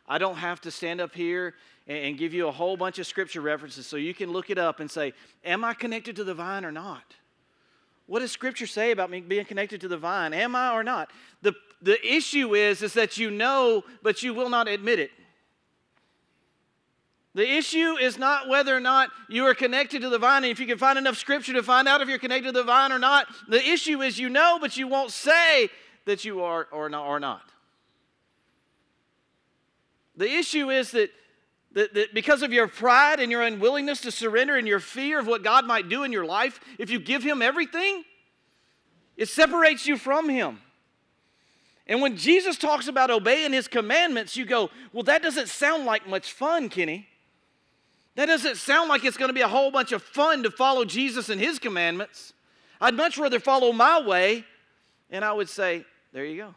I 0.08 0.20
don't 0.20 0.38
have 0.38 0.62
to 0.62 0.70
stand 0.70 1.02
up 1.02 1.16
here 1.16 1.56
and, 1.88 2.16
give 2.16 2.32
you 2.32 2.48
a 2.48 2.52
whole 2.52 2.78
bunch 2.78 3.00
of 3.00 3.08
scripture 3.08 3.42
references 3.42 3.88
so 3.88 3.98
you 3.98 4.14
can 4.14 4.32
look 4.32 4.52
it 4.52 4.60
up 4.60 4.80
and 4.80 4.92
say, 4.92 5.14
Am 5.44 5.64
I 5.64 5.74
connected 5.74 6.16
to 6.18 6.24
the 6.24 6.36
vine 6.36 6.64
or 6.64 6.72
not? 6.72 7.16
What 8.06 8.20
does 8.20 8.32
Scripture 8.32 8.68
say 8.68 8.92
about 8.92 9.10
me 9.10 9.22
being 9.22 9.46
connected 9.46 9.80
to 9.82 9.88
the 9.88 9.98
vine? 9.98 10.34
Am 10.34 10.54
I 10.54 10.74
or 10.74 10.84
not? 10.84 11.12
The, 11.42 11.54
the 11.82 12.00
issue 12.06 12.54
is, 12.54 12.82
is 12.82 12.94
that 12.94 13.18
you 13.18 13.32
know, 13.32 13.84
but 14.04 14.22
you 14.22 14.34
will 14.34 14.50
not 14.50 14.68
admit 14.68 15.00
it. 15.00 15.12
The 17.34 17.50
issue 17.50 17.96
is 17.98 18.18
not 18.18 18.50
whether 18.50 18.76
or 18.76 18.82
not 18.82 19.10
you 19.30 19.46
are 19.46 19.54
connected 19.54 20.02
to 20.02 20.10
the 20.10 20.20
vine, 20.20 20.44
and 20.44 20.52
if 20.52 20.60
you 20.60 20.68
can 20.68 20.78
find 20.78 20.98
enough 20.98 21.18
scripture 21.18 21.54
to 21.54 21.64
find 21.64 21.88
out 21.88 22.02
if 22.02 22.10
you're 22.10 22.20
connected 22.20 22.54
to 22.54 22.60
the 22.60 22.64
vine 22.64 22.92
or 22.92 23.00
not. 23.00 23.28
The 23.48 23.66
issue 23.66 24.02
is 24.02 24.20
you 24.20 24.30
know, 24.30 24.58
but 24.60 24.76
you 24.76 24.88
won't 24.88 25.12
say 25.12 25.70
that 26.06 26.26
you 26.26 26.44
are 26.44 26.68
or 26.72 26.90
not. 26.90 27.06
Or 27.06 27.20
not. 27.20 27.42
The 30.18 30.30
issue 30.30 30.70
is 30.70 30.92
that, 30.92 31.10
that, 31.72 31.94
that 31.94 32.14
because 32.14 32.42
of 32.42 32.52
your 32.52 32.68
pride 32.68 33.22
and 33.22 33.32
your 33.32 33.42
unwillingness 33.42 34.02
to 34.02 34.12
surrender 34.12 34.58
and 34.58 34.68
your 34.68 34.82
fear 34.82 35.20
of 35.20 35.26
what 35.26 35.42
God 35.42 35.66
might 35.66 35.88
do 35.88 36.04
in 36.04 36.12
your 36.12 36.26
life, 36.26 36.60
if 36.78 36.90
you 36.90 37.00
give 37.00 37.24
Him 37.24 37.42
everything, 37.42 38.04
it 39.16 39.30
separates 39.30 39.88
you 39.88 39.98
from 39.98 40.28
Him. 40.28 40.60
And 41.92 42.02
when 42.02 42.16
Jesus 42.16 42.58
talks 42.58 42.88
about 42.88 43.12
obeying 43.12 43.52
His 43.52 43.68
commandments, 43.68 44.38
you 44.38 44.46
go, 44.46 44.70
Well, 44.94 45.04
that 45.04 45.22
doesn't 45.22 45.50
sound 45.50 45.84
like 45.84 46.08
much 46.08 46.32
fun, 46.32 46.70
Kenny. 46.70 47.06
That 48.16 48.28
doesn't 48.28 48.56
sound 48.56 48.88
like 48.88 49.04
it's 49.04 49.18
going 49.18 49.28
to 49.28 49.34
be 49.34 49.42
a 49.42 49.48
whole 49.50 49.72
bunch 49.72 49.92
of 49.92 50.02
fun 50.02 50.44
to 50.44 50.52
follow 50.52 50.86
Jesus 50.86 51.28
and 51.28 51.42
His 51.42 51.60
commandments. 51.60 52.32
I'd 52.80 52.94
much 52.94 53.18
rather 53.18 53.42
follow 53.42 53.74
my 53.74 54.00
way. 54.00 54.46
And 55.10 55.26
I 55.26 55.34
would 55.34 55.50
say, 55.50 55.84
There 56.14 56.24
you 56.24 56.38
go. 56.38 56.56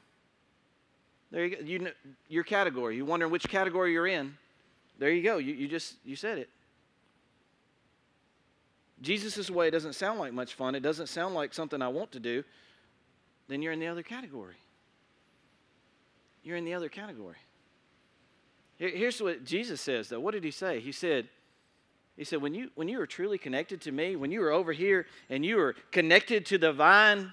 There 1.33 1.45
you 1.45 1.57
go. 1.57 1.63
You 1.65 1.89
your 2.29 2.45
category. 2.45 2.95
You 2.95 3.05
wondering 3.05 3.33
which 3.33 3.49
category 3.49 3.93
you're 3.93 4.07
in. 4.07 4.37
There 5.01 5.11
you 5.11 5.25
go. 5.25 5.39
You, 5.39 5.53
you 5.53 5.67
just 5.67 5.97
you 6.05 6.15
said 6.15 6.39
it. 6.39 6.49
Jesus' 9.03 9.51
way 9.51 9.69
doesn't 9.69 9.95
sound 9.95 10.21
like 10.21 10.33
much 10.33 10.55
fun. 10.55 10.77
It 10.77 10.85
doesn't 10.85 11.09
sound 11.09 11.35
like 11.35 11.53
something 11.53 11.83
I 11.83 11.89
want 11.89 12.13
to 12.13 12.21
do. 12.21 12.45
Then 13.49 13.63
you're 13.63 13.73
in 13.73 13.81
the 13.81 13.89
other 13.89 14.05
category. 14.05 14.55
You're 16.45 16.57
in 16.57 16.65
the 16.65 16.75
other 16.75 16.89
category. 16.89 17.37
Here's 18.77 19.21
what 19.21 19.45
Jesus 19.45 19.81
says, 19.81 20.09
though. 20.09 20.21
What 20.21 20.33
did 20.33 20.45
he 20.45 20.51
say? 20.51 20.81
He 20.81 20.93
said, 20.93 21.29
he 22.17 22.25
said, 22.25 22.41
when 22.41 22.55
you, 22.55 22.71
when 22.77 22.89
you 22.89 23.01
are 23.01 23.07
truly 23.07 23.39
connected 23.39 23.81
to 23.83 23.93
me, 23.93 24.15
when 24.15 24.31
you 24.31 24.43
are 24.43 24.53
over 24.53 24.73
here 24.73 25.07
and 25.29 25.45
you 25.45 25.59
are 25.59 25.75
connected 25.91 26.47
to 26.47 26.59
the 26.59 26.73
vine, 26.73 27.33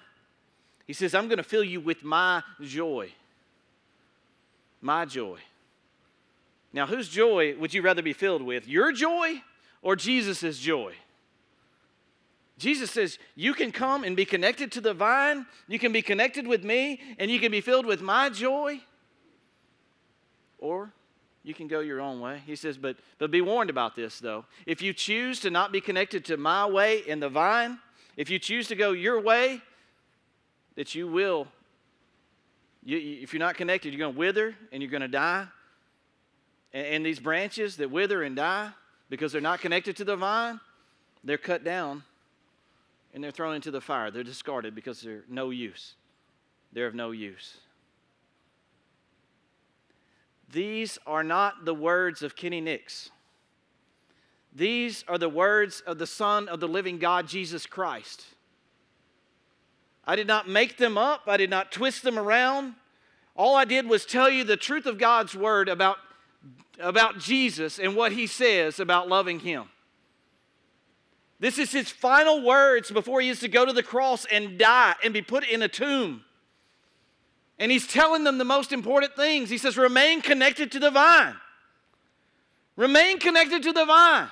he 0.88 0.94
says, 0.94 1.14
I'm 1.14 1.28
going 1.28 1.38
to 1.38 1.44
fill 1.44 1.64
you 1.64 1.80
with 1.80 2.04
my 2.04 2.42
joy 2.64 3.12
my 4.82 5.06
joy. 5.06 5.40
Now, 6.74 6.88
whose 6.88 7.08
joy 7.08 7.56
would 7.58 7.74
you 7.74 7.82
rather 7.82 8.02
be 8.02 8.14
filled 8.14 8.42
with? 8.42 8.68
Your 8.68 8.92
joy 8.92 9.42
or 9.82 9.96
Jesus' 9.96 10.58
joy? 10.58 10.94
Jesus 12.58 12.92
says, 12.92 13.20
You 13.36 13.54
can 13.54 13.72
come 13.72 14.04
and 14.04 14.16
be 14.16 14.26
connected 14.26 14.72
to 14.74 14.82
the 14.82 14.94
vine, 14.94 15.46
you 15.68 15.80
can 15.80 15.92
be 15.92 16.02
connected 16.02 16.48
with 16.48 16.64
me, 16.64 17.00
and 17.20 17.30
you 17.30 17.40
can 17.40 17.52
be 17.52 17.62
filled 17.62 17.86
with 17.86 18.02
my 18.02 18.30
joy. 18.30 18.82
Or 20.62 20.94
you 21.44 21.54
can 21.54 21.68
go 21.68 21.82
your 21.82 22.00
own 22.00 22.22
way. 22.22 22.42
He 22.46 22.56
says, 22.56 22.78
but, 22.78 22.96
but 23.18 23.32
be 23.32 23.42
warned 23.42 23.70
about 23.70 23.98
this, 23.98 24.20
though. 24.20 24.46
If 24.66 24.82
you 24.82 24.94
choose 24.94 25.42
to 25.42 25.50
not 25.50 25.74
be 25.74 25.82
connected 25.82 26.24
to 26.26 26.38
my 26.38 26.66
way 26.66 27.00
in 27.00 27.20
the 27.20 27.28
vine, 27.28 27.80
if 28.16 28.30
you 28.30 28.40
choose 28.40 28.70
to 28.70 28.76
go 28.76 28.94
your 28.94 29.20
way, 29.20 29.62
that 30.76 30.96
you 30.96 31.08
will 31.08 31.48
you, 32.84 32.98
if 33.22 33.34
you're 33.34 33.40
not 33.40 33.56
connected, 33.56 33.94
you're 33.94 34.00
going 34.00 34.14
to 34.14 34.20
wither 34.20 34.56
and 34.72 34.82
you're 34.82 34.92
going 34.92 35.02
to 35.02 35.08
die. 35.08 35.48
And, 36.74 36.88
and 36.88 37.06
these 37.06 37.20
branches 37.20 37.78
that 37.78 37.92
wither 37.92 38.24
and 38.24 38.36
die 38.36 38.72
because 39.10 39.32
they're 39.32 39.42
not 39.42 39.62
connected 39.62 39.96
to 39.98 40.04
the 40.04 40.16
vine, 40.16 40.60
they're 41.24 41.38
cut 41.38 41.64
down 41.64 42.04
and 43.14 43.24
they're 43.24 43.32
thrown 43.32 43.56
into 43.56 43.72
the 43.72 43.82
fire. 43.82 44.10
They're 44.10 44.24
discarded 44.24 44.74
because 44.74 45.02
they're 45.02 45.24
no 45.30 45.50
use. 45.50 45.94
They're 46.74 46.88
of 46.88 46.96
no 46.96 47.12
use. 47.12 47.58
These 50.52 50.98
are 51.08 51.24
not 51.24 51.66
the 51.66 51.74
words 51.74 52.24
of 52.24 52.36
Kenny 52.36 52.62
Nix. 52.62 53.10
These 54.54 55.06
are 55.08 55.18
the 55.18 55.30
words 55.30 55.82
of 55.88 55.98
the 55.98 56.08
Son 56.08 56.50
of 56.50 56.60
the 56.60 56.68
living 56.68 56.98
God, 56.98 57.28
Jesus 57.28 57.66
Christ. 57.66 58.26
I 60.06 60.16
did 60.16 60.28
not 60.28 60.50
make 60.50 60.78
them 60.78 60.98
up, 60.98 61.24
I 61.28 61.38
did 61.38 61.50
not 61.50 61.72
twist 61.72 62.04
them 62.04 62.20
around. 62.20 62.74
All 63.36 63.56
I 63.56 63.64
did 63.64 63.88
was 63.88 64.06
tell 64.06 64.30
you 64.30 64.44
the 64.44 64.58
truth 64.58 64.86
of 64.86 64.98
God's 64.98 65.36
word 65.36 65.70
about, 65.70 65.98
about 66.80 67.18
Jesus 67.18 67.80
and 67.80 67.96
what 67.96 68.12
he 68.12 68.28
says 68.28 68.80
about 68.80 69.08
loving 69.08 69.40
him. 69.40 69.66
This 71.40 71.58
is 71.58 71.72
his 71.72 71.90
final 71.90 72.44
words 72.44 72.92
before 72.92 73.22
he 73.22 73.30
is 73.30 73.40
to 73.40 73.48
go 73.48 73.66
to 73.66 73.74
the 73.74 73.82
cross 73.82 74.26
and 74.26 74.60
die 74.60 74.96
and 75.04 75.14
be 75.14 75.22
put 75.22 75.48
in 75.48 75.62
a 75.62 75.68
tomb. 75.68 76.24
And 77.60 77.72
he's 77.72 77.86
telling 77.86 78.24
them 78.24 78.38
the 78.38 78.46
most 78.46 78.72
important 78.72 79.16
things. 79.16 79.50
He 79.50 79.58
says, 79.58 79.78
Remain 79.78 80.22
connected 80.22 80.72
to 80.72 80.80
the 80.80 80.92
vine. 80.92 81.36
Remain 82.76 83.20
connected 83.20 83.62
to 83.64 83.74
the 83.74 83.86
vine. 83.86 84.30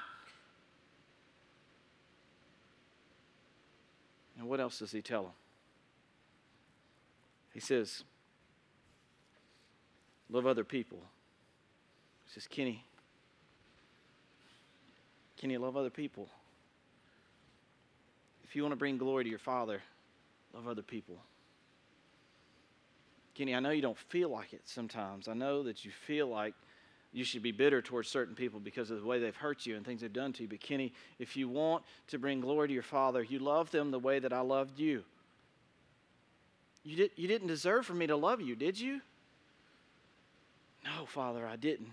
And 4.39 4.47
what 4.47 4.59
else 4.59 4.79
does 4.79 4.91
he 4.91 5.01
tell 5.01 5.23
them? 5.23 5.31
He 7.53 7.59
says, 7.59 8.03
Love 10.29 10.45
other 10.45 10.63
people. 10.63 10.99
He 12.25 12.33
says, 12.33 12.47
Kenny, 12.47 12.83
can 15.37 15.49
you 15.49 15.59
love 15.59 15.75
other 15.75 15.89
people? 15.89 16.29
If 18.43 18.55
you 18.55 18.61
want 18.61 18.71
to 18.73 18.77
bring 18.77 18.97
glory 18.97 19.23
to 19.23 19.29
your 19.29 19.39
Father, 19.39 19.81
love 20.53 20.67
other 20.67 20.81
people. 20.81 21.17
Kenny, 23.39 23.55
I 23.55 23.61
know 23.61 23.69
you 23.69 23.81
don't 23.81 23.97
feel 23.97 24.27
like 24.27 24.51
it 24.51 24.63
sometimes. 24.65 25.29
I 25.29 25.33
know 25.33 25.63
that 25.63 25.85
you 25.85 25.91
feel 25.91 26.27
like 26.27 26.53
you 27.13 27.23
should 27.23 27.41
be 27.41 27.53
bitter 27.53 27.81
towards 27.81 28.09
certain 28.09 28.35
people 28.35 28.59
because 28.59 28.91
of 28.91 28.99
the 28.99 29.07
way 29.07 29.17
they've 29.17 29.33
hurt 29.33 29.65
you 29.65 29.77
and 29.77 29.85
things 29.85 30.01
they've 30.01 30.11
done 30.11 30.33
to 30.33 30.41
you. 30.41 30.49
But, 30.49 30.59
Kenny, 30.59 30.91
if 31.19 31.37
you 31.37 31.47
want 31.47 31.85
to 32.07 32.19
bring 32.19 32.41
glory 32.41 32.67
to 32.67 32.73
your 32.73 32.83
Father, 32.83 33.23
you 33.23 33.39
love 33.39 33.71
them 33.71 33.91
the 33.91 33.99
way 33.99 34.19
that 34.19 34.33
I 34.33 34.41
loved 34.41 34.77
you. 34.77 35.05
You, 36.83 36.97
did, 36.97 37.11
you 37.15 37.29
didn't 37.29 37.47
deserve 37.47 37.85
for 37.85 37.93
me 37.93 38.07
to 38.07 38.17
love 38.17 38.41
you, 38.41 38.57
did 38.57 38.77
you? 38.77 38.99
No, 40.83 41.05
Father, 41.05 41.47
I 41.47 41.55
didn't. 41.55 41.91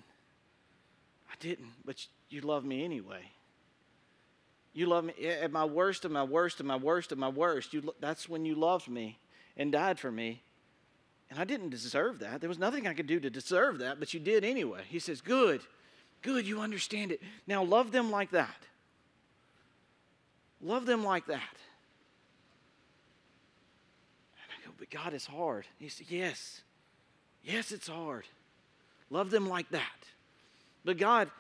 I 1.31 1.35
didn't, 1.39 1.71
but 1.85 2.05
you 2.29 2.41
love 2.41 2.65
me 2.65 2.85
anyway. 2.85 3.23
You 4.75 4.87
love 4.87 5.05
me 5.05 5.13
at 5.25 5.53
my 5.53 5.65
worst, 5.65 6.05
of 6.05 6.11
my 6.11 6.25
worst, 6.25 6.59
of 6.59 6.67
my 6.67 6.77
worst, 6.77 7.13
of 7.13 7.19
my 7.19 7.29
worst. 7.29 7.73
You, 7.73 7.95
that's 8.01 8.29
when 8.29 8.45
you 8.45 8.57
loved 8.57 8.89
me 8.89 9.21
and 9.57 9.71
died 9.71 10.01
for 10.01 10.11
me. 10.11 10.43
And 11.31 11.39
I 11.39 11.45
didn't 11.45 11.71
deserve 11.71 12.21
that. 12.21 12.41
There 12.41 12.49
was 12.49 12.59
nothing 12.59 12.87
I 12.87 12.95
could 12.95 13.07
do 13.07 13.19
to 13.21 13.31
deserve 13.31 13.79
that, 13.79 13.99
but 13.99 14.15
you 14.15 14.21
did 14.21 14.45
anyway. 14.45 14.83
He 14.89 14.99
says, 14.99 15.21
Good, 15.21 15.61
good, 16.23 16.47
you 16.47 16.61
understand 16.61 17.13
it. 17.13 17.21
Now 17.47 17.65
love 17.65 17.93
them 17.93 18.11
like 18.11 18.31
that. 18.31 18.57
Love 20.61 20.87
them 20.87 21.05
like 21.05 21.27
that. 21.27 21.57
And 24.37 24.51
I 24.51 24.67
go, 24.67 24.73
But 24.79 24.91
God, 24.91 25.15
it's 25.15 25.27
hard. 25.27 25.67
He 25.79 25.89
said, 25.89 26.07
Yes, 26.09 26.63
yes, 27.43 27.73
it's 27.73 27.89
hard. 27.89 28.25
Love 29.11 29.31
them 29.31 29.49
like 29.49 29.69
that. 29.71 29.83
But 30.85 30.99
God, 30.99 31.31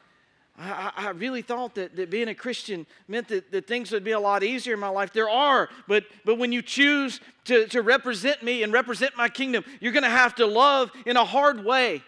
I, 0.59 0.93
I, 0.97 1.11
really 1.11 1.43
thought 1.43 1.75
that, 1.75 1.97
that 1.97 2.09
being 2.09 2.29
a 2.29 2.35
Christian 2.35 2.87
meant 3.09 3.29
that, 3.29 3.53
that 3.53 3.67
things 3.67 3.93
would 3.93 4.05
be 4.05 4.13
a 4.13 4.21
lot 4.21 4.43
easier 4.43 4.73
in 4.73 4.81
my 4.81 4.89
life. 4.89 5.13
There 5.13 5.29
are, 5.29 5.69
but, 5.87 6.05
but 6.25 6.39
when 6.39 6.51
you 6.51 6.63
choose 6.63 7.21
to, 7.45 7.67
to 7.69 7.83
represent 7.83 8.43
me 8.43 8.63
and 8.63 8.73
represent 8.73 9.17
my 9.17 9.29
kingdom, 9.29 9.65
you're 9.81 9.93
going 9.93 10.03
to 10.03 10.09
have 10.09 10.35
to 10.37 10.47
love 10.47 10.91
in 11.05 11.19
a 11.19 11.25
hard 11.25 11.63
way. 11.65 12.03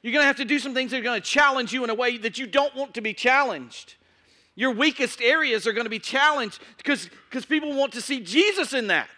You're 0.00 0.12
going 0.12 0.22
to 0.22 0.26
have 0.26 0.36
to 0.36 0.44
do 0.44 0.60
some 0.60 0.74
things 0.74 0.92
that 0.92 1.00
are 1.00 1.02
going 1.02 1.20
to 1.20 1.26
challenge 1.26 1.72
you 1.72 1.82
in 1.82 1.90
a 1.90 1.94
way 1.94 2.18
that 2.18 2.38
you 2.38 2.46
don't 2.46 2.74
want 2.76 2.94
to 2.94 3.00
be 3.00 3.14
challenged. 3.14 3.94
Your 4.54 4.70
weakest 4.70 5.20
areas 5.20 5.66
are 5.66 5.72
going 5.72 5.86
to 5.86 5.90
be 5.90 5.98
challenged 5.98 6.60
because 6.76 7.08
people 7.46 7.74
want 7.74 7.94
to 7.94 8.00
see 8.00 8.20
Jesus 8.20 8.74
in 8.74 8.88
that. 8.88 9.08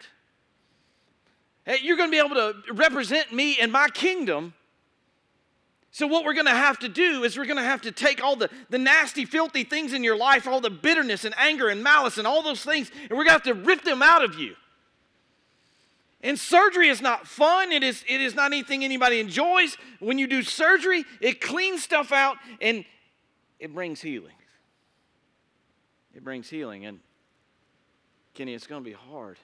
Hey, 1.66 1.78
You're 1.82 1.96
going 1.96 2.10
to 2.10 2.14
be 2.14 2.24
able 2.24 2.36
to 2.36 2.72
represent 2.72 3.32
me 3.32 3.58
and 3.60 3.70
my 3.70 3.88
kingdom 3.88 4.54
so, 5.94 6.08
what 6.08 6.24
we're 6.24 6.34
going 6.34 6.46
to 6.46 6.50
have 6.50 6.80
to 6.80 6.88
do 6.88 7.22
is 7.22 7.38
we're 7.38 7.44
going 7.44 7.56
to 7.56 7.62
have 7.62 7.82
to 7.82 7.92
take 7.92 8.20
all 8.20 8.34
the, 8.34 8.50
the 8.68 8.78
nasty, 8.78 9.24
filthy 9.24 9.62
things 9.62 9.92
in 9.92 10.02
your 10.02 10.16
life, 10.16 10.48
all 10.48 10.60
the 10.60 10.68
bitterness 10.68 11.24
and 11.24 11.32
anger 11.38 11.68
and 11.68 11.84
malice 11.84 12.18
and 12.18 12.26
all 12.26 12.42
those 12.42 12.64
things, 12.64 12.90
and 13.02 13.10
we're 13.10 13.24
going 13.24 13.26
to 13.26 13.32
have 13.34 13.42
to 13.44 13.54
rip 13.54 13.84
them 13.84 14.02
out 14.02 14.24
of 14.24 14.36
you. 14.36 14.56
And 16.20 16.36
surgery 16.36 16.88
is 16.88 17.00
not 17.00 17.28
fun. 17.28 17.70
It 17.70 17.84
is, 17.84 18.02
it 18.08 18.20
is 18.20 18.34
not 18.34 18.46
anything 18.46 18.82
anybody 18.82 19.20
enjoys. 19.20 19.76
When 20.00 20.18
you 20.18 20.26
do 20.26 20.42
surgery, 20.42 21.04
it 21.20 21.40
cleans 21.40 21.84
stuff 21.84 22.10
out 22.10 22.38
and 22.60 22.84
it 23.60 23.72
brings 23.72 24.00
healing. 24.00 24.34
It 26.12 26.24
brings 26.24 26.50
healing. 26.50 26.86
And 26.86 26.98
Kenny, 28.34 28.52
it's 28.52 28.66
going 28.66 28.82
to 28.82 28.90
be 28.90 28.96
hard. 28.96 29.38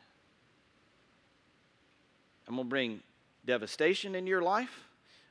I'm 2.49 2.57
going 2.57 2.67
to 2.67 2.69
bring 2.69 3.01
devastation 3.47 4.17
in 4.17 4.27
your 4.27 4.43
life. 4.43 4.90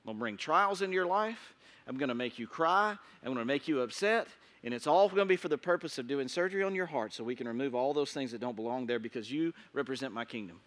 I'm 0.10 0.16
going 0.16 0.18
to 0.18 0.24
bring 0.24 0.38
trials 0.38 0.82
into 0.82 0.96
your 0.96 1.06
life. 1.06 1.54
I'm 1.88 1.98
going 1.98 2.10
to 2.10 2.16
make 2.16 2.40
you 2.40 2.48
cry. 2.48 2.98
I'm 3.24 3.34
going 3.34 3.38
to 3.38 3.46
make 3.46 3.68
you 3.68 3.82
upset. 3.82 4.28
And 4.64 4.74
it's 4.74 4.88
all 4.88 5.08
going 5.08 5.20
to 5.20 5.26
be 5.26 5.36
for 5.36 5.50
the 5.50 5.58
purpose 5.58 5.98
of 5.98 6.08
doing 6.08 6.28
surgery 6.28 6.64
on 6.64 6.74
your 6.74 6.88
heart 6.88 7.14
so 7.14 7.24
we 7.24 7.36
can 7.36 7.48
remove 7.48 7.76
all 7.76 7.94
those 7.94 8.12
things 8.12 8.32
that 8.32 8.42
don't 8.42 8.56
belong 8.56 8.88
there 8.88 9.00
because 9.00 9.32
you 9.32 9.54
represent 9.72 10.14
my 10.14 10.26
kingdom. 10.26 10.60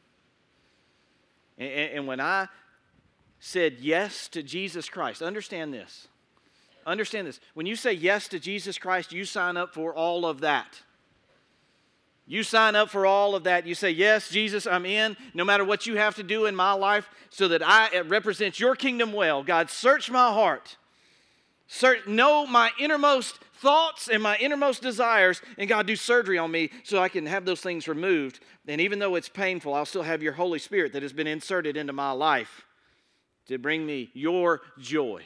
And, 1.59 1.71
and 1.71 2.07
when 2.07 2.21
I 2.21 2.49
said 3.41 3.79
yes 3.81 4.29
to 4.29 4.43
Jesus 4.43 4.89
Christ, 4.89 5.23
understand 5.23 5.75
this. 5.75 6.07
Understand 6.87 7.27
this. 7.27 7.41
When 7.55 7.67
you 7.67 7.77
say 7.77 7.93
yes 7.93 8.29
to 8.29 8.39
Jesus 8.39 8.79
Christ, 8.79 9.13
you 9.13 9.25
sign 9.25 9.57
up 9.57 9.75
for 9.75 9.93
all 9.93 10.25
of 10.25 10.41
that. 10.41 10.83
You 12.27 12.43
sign 12.43 12.77
up 12.77 12.89
for 12.89 13.05
all 13.05 13.35
of 13.35 13.45
that. 13.45 13.67
You 13.67 13.75
say, 13.75 13.91
Yes, 13.91 14.29
Jesus, 14.29 14.67
I'm 14.67 14.87
in, 14.87 15.17
no 15.35 15.45
matter 15.45 15.65
what 15.65 15.87
you 15.87 15.97
have 15.97 16.15
to 16.17 16.23
do 16.23 16.47
in 16.47 16.55
my 16.55 16.73
life, 16.73 17.09
so 17.31 17.49
that 17.49 17.63
I 17.63 18.01
represent 18.01 18.61
your 18.61 18.77
kingdom 18.77 19.13
well. 19.13 19.43
God, 19.43 19.71
search 19.71 20.11
my 20.11 20.33
heart. 20.33 20.77
Search, 21.67 22.07
know 22.07 22.47
my 22.47 22.71
innermost 22.79 23.39
thoughts 23.55 24.09
and 24.09 24.23
my 24.23 24.37
innermost 24.37 24.83
desires, 24.83 25.41
and 25.57 25.69
God, 25.69 25.87
do 25.87 25.97
surgery 25.97 26.37
on 26.37 26.51
me 26.51 26.71
so 26.85 26.99
I 26.99 27.09
can 27.09 27.27
have 27.27 27.45
those 27.45 27.61
things 27.61 27.89
removed. 27.89 28.41
And 28.69 28.81
even 28.81 28.99
though 28.99 29.15
it's 29.15 29.29
painful, 29.29 29.73
I'll 29.73 29.87
still 29.87 30.03
have 30.03 30.23
your 30.23 30.35
Holy 30.35 30.59
Spirit 30.59 30.93
that 30.93 31.03
has 31.03 31.13
been 31.13 31.27
inserted 31.27 31.77
into 31.77 31.93
my 31.93 32.11
life 32.11 32.67
to 33.47 33.59
bring 33.59 33.87
me 33.87 34.11
your 34.13 34.61
joy. 34.79 35.23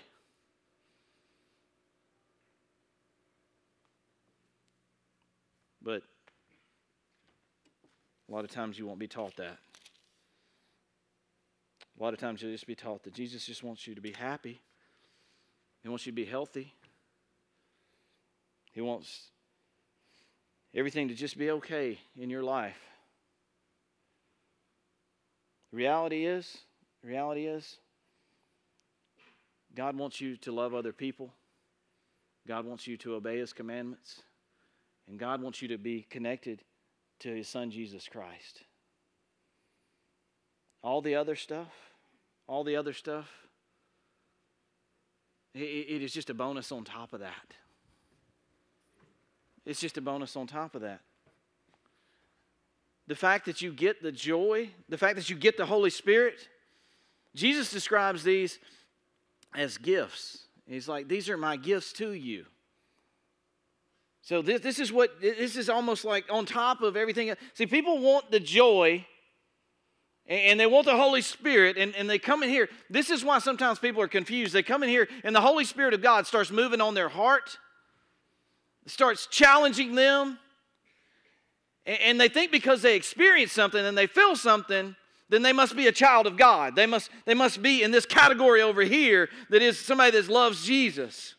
But 5.83 6.03
a 8.29 8.33
lot 8.33 8.45
of 8.45 8.51
times 8.51 8.79
you 8.79 8.87
won't 8.87 8.99
be 8.99 9.09
taught 9.09 9.37
that. 9.37 9.59
A 11.99 12.03
lot 12.03 12.13
of 12.13 12.21
times 12.21 12.43
you'll 12.43 12.53
just 12.53 12.67
be 12.67 12.75
taught 12.75 13.05
that 13.05 13.15
Jesus 13.15 13.47
just 13.47 13.63
wants 13.63 13.87
you 13.87 13.95
to 13.95 14.01
be 14.01 14.13
happy. 14.13 14.61
He 15.83 15.89
wants 15.89 16.05
you 16.05 16.13
to 16.13 16.17
be 16.17 16.25
healthy. 16.25 16.75
He 18.73 18.81
wants 18.81 19.31
everything 20.75 21.09
to 21.09 21.15
just 21.15 21.39
be 21.39 21.51
okay 21.53 21.99
in 22.19 22.29
your 22.29 22.43
life. 22.43 22.77
The 25.71 25.79
reality 25.79 26.27
is, 26.27 26.59
reality 27.03 27.47
is, 27.47 27.77
God 29.75 29.97
wants 29.97 30.21
you 30.21 30.37
to 30.39 30.53
love 30.53 30.75
other 30.75 30.93
people. 30.93 31.33
God 32.47 32.65
wants 32.65 32.87
you 32.87 32.97
to 32.99 33.15
obey 33.15 33.39
His 33.39 33.53
commandments. 33.53 34.23
And 35.09 35.19
God 35.19 35.41
wants 35.41 35.63
you 35.63 35.69
to 35.69 35.79
be 35.79 36.07
connected 36.11 36.63
to 37.21 37.35
his 37.35 37.49
son 37.49 37.71
Jesus 37.71 38.09
Christ. 38.09 38.63
All 40.83 41.01
the 41.01 41.15
other 41.15 41.37
stuff, 41.37 41.73
all 42.47 42.65
the 42.65 42.77
other 42.77 42.93
stuff, 42.93 43.29
it, 45.55 46.03
is 46.03 46.13
just 46.13 46.31
a 46.31 46.35
bonus 46.35 46.71
on 46.71 46.85
top 46.85 47.13
of 47.13 47.21
that. 47.21 47.55
It's 49.65 49.81
just 49.81 49.97
a 49.97 50.01
bonus 50.01 50.37
on 50.37 50.47
top 50.47 50.75
of 50.75 50.83
that. 50.83 51.01
The 53.09 53.17
fact 53.17 53.47
that 53.47 53.63
you 53.63 53.73
get 53.73 54.03
the 54.03 54.13
joy, 54.13 54.71
the 54.89 54.99
fact 54.99 55.17
that 55.17 55.31
you 55.31 55.37
get 55.37 55.57
the 55.57 55.67
Holy 55.67 55.91
Spirit, 55.91 56.49
Jesus 57.35 57.71
describes 57.71 58.23
these 58.23 58.59
as 59.55 59.79
gifts. 59.79 60.47
He's 60.67 60.89
like, 60.89 61.09
These 61.09 61.31
are 61.31 61.37
my 61.37 61.57
gifts 61.57 61.93
to 61.95 62.13
you. 62.13 62.47
So 64.27 64.43
this, 64.43 64.61
this 64.61 64.81
is 64.81 64.93
what 64.93 65.21
this 65.21 65.55
is 65.55 65.69
almost 65.69 66.05
like 66.05 66.25
on 66.29 66.47
top 66.47 66.83
of 66.83 66.97
everything. 66.97 67.33
See, 67.55 67.65
people 67.65 68.01
want 68.01 68.29
the 68.33 68.41
joy 68.41 69.07
and 70.27 70.59
they 70.59 70.67
want 70.67 70.85
the 70.85 70.97
Holy 70.97 71.23
Spirit, 71.23 71.77
and, 71.77 71.95
and 71.95 72.11
they 72.11 72.19
come 72.19 72.43
in 72.43 72.49
here. 72.49 72.69
This 72.91 73.11
is 73.11 73.25
why 73.25 73.39
sometimes 73.39 73.79
people 73.79 74.03
are 74.03 74.09
confused. 74.09 74.53
They 74.53 74.65
come 74.65 74.83
in 74.83 74.89
here, 74.89 75.07
and 75.23 75.33
the 75.33 75.41
Holy 75.41 75.65
Spirit 75.65 75.95
of 75.95 76.03
God 76.03 76.27
starts 76.27 76.51
moving 76.51 76.81
on 76.81 76.95
their 76.95 77.09
heart, 77.09 77.57
starts 78.87 79.29
challenging 79.29 79.95
them. 79.95 80.41
And, 81.87 82.01
and 82.01 82.21
they 82.21 82.27
think 82.27 82.51
because 82.51 82.83
they 82.83 82.97
experience 82.97 83.53
something 83.53 83.87
and 83.87 83.97
they 83.97 84.09
feel 84.09 84.35
something, 84.35 84.97
then 85.29 85.43
they 85.43 85.53
must 85.53 85.77
be 85.77 85.87
a 85.87 85.93
child 85.93 86.27
of 86.27 86.37
God. 86.37 86.75
They 86.75 86.87
must, 86.87 87.11
they 87.27 87.35
must 87.35 87.63
be 87.63 87.85
in 87.85 87.93
this 87.93 88.07
category 88.07 88.61
over 88.61 88.83
here 88.83 89.29
that 89.51 89.63
is 89.63 89.79
somebody 89.79 90.11
that 90.21 90.29
loves 90.29 90.67
Jesus. 90.67 91.36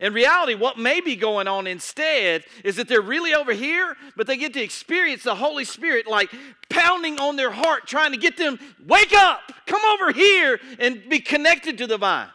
In 0.00 0.12
reality, 0.12 0.54
what 0.54 0.78
may 0.78 1.00
be 1.00 1.16
going 1.16 1.48
on 1.48 1.66
instead 1.66 2.44
is 2.62 2.76
that 2.76 2.86
they're 2.86 3.00
really 3.00 3.34
over 3.34 3.52
here, 3.52 3.96
but 4.16 4.28
they 4.28 4.36
get 4.36 4.54
to 4.54 4.62
experience 4.62 5.24
the 5.24 5.34
Holy 5.34 5.64
Spirit 5.64 6.06
like 6.06 6.30
pounding 6.68 7.18
on 7.18 7.34
their 7.34 7.50
heart, 7.50 7.88
trying 7.88 8.12
to 8.12 8.18
get 8.18 8.36
them, 8.36 8.60
wake 8.86 9.12
up, 9.12 9.40
come 9.66 9.80
over 9.92 10.12
here 10.12 10.60
and 10.78 11.08
be 11.08 11.18
connected 11.18 11.78
to 11.78 11.88
the 11.88 11.98
vine. 11.98 12.28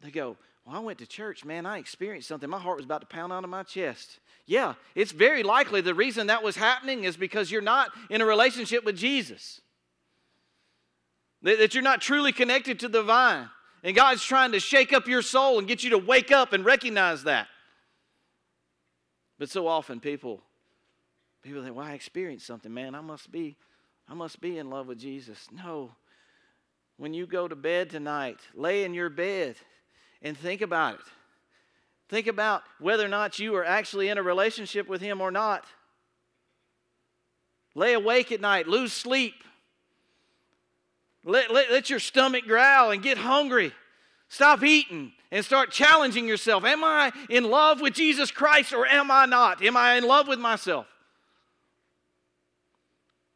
They 0.00 0.10
go, 0.10 0.38
Well, 0.64 0.76
I 0.76 0.78
went 0.78 0.98
to 1.00 1.06
church, 1.06 1.44
man, 1.44 1.66
I 1.66 1.76
experienced 1.76 2.28
something. 2.28 2.48
My 2.48 2.58
heart 2.58 2.78
was 2.78 2.86
about 2.86 3.02
to 3.02 3.06
pound 3.06 3.30
out 3.30 3.44
of 3.44 3.50
my 3.50 3.64
chest. 3.64 4.20
Yeah, 4.46 4.74
it's 4.94 5.12
very 5.12 5.42
likely 5.42 5.82
the 5.82 5.94
reason 5.94 6.28
that 6.28 6.42
was 6.42 6.56
happening 6.56 7.04
is 7.04 7.18
because 7.18 7.50
you're 7.50 7.60
not 7.60 7.90
in 8.08 8.22
a 8.22 8.24
relationship 8.24 8.84
with 8.86 8.96
Jesus, 8.96 9.60
that 11.42 11.74
you're 11.74 11.82
not 11.82 12.00
truly 12.00 12.32
connected 12.32 12.80
to 12.80 12.88
the 12.88 13.02
vine. 13.02 13.50
And 13.82 13.94
God's 13.94 14.24
trying 14.24 14.52
to 14.52 14.60
shake 14.60 14.92
up 14.92 15.06
your 15.06 15.22
soul 15.22 15.58
and 15.58 15.68
get 15.68 15.84
you 15.84 15.90
to 15.90 15.98
wake 15.98 16.32
up 16.32 16.52
and 16.52 16.64
recognize 16.64 17.24
that. 17.24 17.46
But 19.38 19.50
so 19.50 19.68
often 19.68 20.00
people 20.00 20.42
people 21.42 21.62
think, 21.62 21.76
well, 21.76 21.86
I 21.86 21.92
experienced 21.92 22.46
something, 22.46 22.72
man. 22.72 22.94
I 22.94 23.00
must 23.00 23.30
be, 23.32 23.56
I 24.08 24.14
must 24.14 24.40
be 24.40 24.58
in 24.58 24.70
love 24.70 24.86
with 24.86 24.98
Jesus. 24.98 25.46
No. 25.50 25.92
When 26.96 27.14
you 27.14 27.26
go 27.26 27.48
to 27.48 27.56
bed 27.56 27.90
tonight, 27.90 28.38
lay 28.54 28.84
in 28.84 28.92
your 28.92 29.08
bed 29.08 29.56
and 30.20 30.36
think 30.36 30.60
about 30.60 30.94
it. 30.96 31.06
Think 32.08 32.26
about 32.26 32.62
whether 32.80 33.04
or 33.04 33.08
not 33.08 33.38
you 33.38 33.54
are 33.54 33.64
actually 33.64 34.08
in 34.08 34.18
a 34.18 34.22
relationship 34.22 34.88
with 34.88 35.00
Him 35.00 35.20
or 35.20 35.30
not. 35.30 35.64
Lay 37.74 37.92
awake 37.92 38.32
at 38.32 38.40
night, 38.40 38.66
lose 38.66 38.92
sleep. 38.92 39.34
Let, 41.28 41.52
let, 41.52 41.70
let 41.70 41.90
your 41.90 42.00
stomach 42.00 42.46
growl 42.46 42.90
and 42.90 43.02
get 43.02 43.18
hungry. 43.18 43.72
Stop 44.28 44.64
eating 44.64 45.12
and 45.30 45.44
start 45.44 45.70
challenging 45.70 46.26
yourself. 46.26 46.64
Am 46.64 46.82
I 46.82 47.12
in 47.28 47.44
love 47.44 47.82
with 47.82 47.92
Jesus 47.92 48.30
Christ 48.30 48.72
or 48.72 48.86
am 48.86 49.10
I 49.10 49.26
not? 49.26 49.62
Am 49.62 49.76
I 49.76 49.96
in 49.96 50.04
love 50.04 50.26
with 50.26 50.38
myself? 50.38 50.86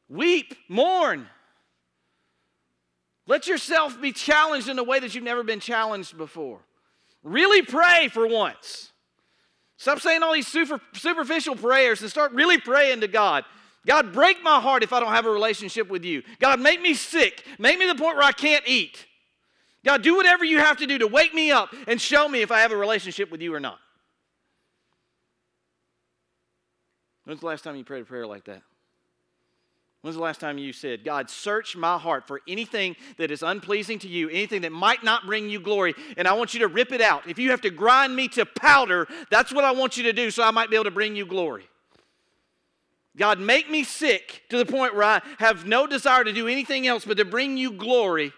Weep, 0.08 0.54
mourn. 0.68 1.26
Let 3.26 3.46
yourself 3.46 4.00
be 4.00 4.12
challenged 4.12 4.68
in 4.68 4.78
a 4.78 4.84
way 4.84 4.98
that 4.98 5.14
you've 5.14 5.22
never 5.22 5.42
been 5.42 5.60
challenged 5.60 6.16
before. 6.16 6.60
Really 7.22 7.60
pray 7.60 8.08
for 8.08 8.26
once. 8.26 8.90
Stop 9.76 10.00
saying 10.00 10.22
all 10.22 10.32
these 10.32 10.46
super, 10.46 10.80
superficial 10.94 11.56
prayers 11.56 12.00
and 12.00 12.10
start 12.10 12.32
really 12.32 12.58
praying 12.58 13.02
to 13.02 13.08
God. 13.08 13.44
God, 13.86 14.12
break 14.12 14.42
my 14.42 14.60
heart 14.60 14.82
if 14.82 14.92
I 14.92 15.00
don't 15.00 15.12
have 15.12 15.26
a 15.26 15.30
relationship 15.30 15.88
with 15.88 16.04
you. 16.04 16.22
God, 16.38 16.60
make 16.60 16.80
me 16.80 16.94
sick. 16.94 17.44
Make 17.58 17.78
me 17.78 17.86
the 17.86 17.94
point 17.94 18.16
where 18.16 18.24
I 18.24 18.32
can't 18.32 18.62
eat. 18.66 19.06
God, 19.84 20.02
do 20.02 20.14
whatever 20.14 20.44
you 20.44 20.58
have 20.58 20.76
to 20.78 20.86
do 20.86 20.98
to 20.98 21.08
wake 21.08 21.34
me 21.34 21.50
up 21.50 21.74
and 21.88 22.00
show 22.00 22.28
me 22.28 22.42
if 22.42 22.52
I 22.52 22.60
have 22.60 22.70
a 22.70 22.76
relationship 22.76 23.32
with 23.32 23.42
you 23.42 23.52
or 23.52 23.58
not. 23.58 23.78
When's 27.24 27.40
the 27.40 27.46
last 27.46 27.62
time 27.62 27.76
you 27.76 27.84
prayed 27.84 28.02
a 28.02 28.04
prayer 28.04 28.26
like 28.26 28.44
that? 28.44 28.62
When's 30.02 30.16
the 30.16 30.22
last 30.22 30.40
time 30.40 30.58
you 30.58 30.72
said, 30.72 31.04
God, 31.04 31.30
search 31.30 31.76
my 31.76 31.96
heart 31.96 32.26
for 32.26 32.40
anything 32.48 32.96
that 33.18 33.30
is 33.30 33.42
unpleasing 33.44 34.00
to 34.00 34.08
you, 34.08 34.28
anything 34.28 34.62
that 34.62 34.72
might 34.72 35.04
not 35.04 35.26
bring 35.26 35.48
you 35.48 35.60
glory, 35.60 35.94
and 36.16 36.26
I 36.26 36.32
want 36.32 36.54
you 36.54 36.60
to 36.60 36.68
rip 36.68 36.90
it 36.90 37.00
out. 37.00 37.28
If 37.28 37.38
you 37.38 37.50
have 37.52 37.60
to 37.60 37.70
grind 37.70 38.14
me 38.14 38.26
to 38.28 38.44
powder, 38.44 39.06
that's 39.30 39.52
what 39.52 39.64
I 39.64 39.70
want 39.70 39.96
you 39.96 40.02
to 40.04 40.12
do 40.12 40.32
so 40.32 40.42
I 40.42 40.50
might 40.50 40.70
be 40.70 40.76
able 40.76 40.84
to 40.84 40.90
bring 40.90 41.14
you 41.14 41.24
glory. 41.24 41.68
God, 43.16 43.38
make 43.38 43.70
me 43.70 43.84
sick 43.84 44.42
to 44.48 44.56
the 44.56 44.64
point 44.64 44.94
where 44.94 45.04
I 45.04 45.22
have 45.38 45.66
no 45.66 45.86
desire 45.86 46.24
to 46.24 46.32
do 46.32 46.48
anything 46.48 46.86
else 46.86 47.04
but 47.04 47.18
to 47.18 47.24
bring 47.24 47.56
you 47.56 47.72
glory 47.72 48.32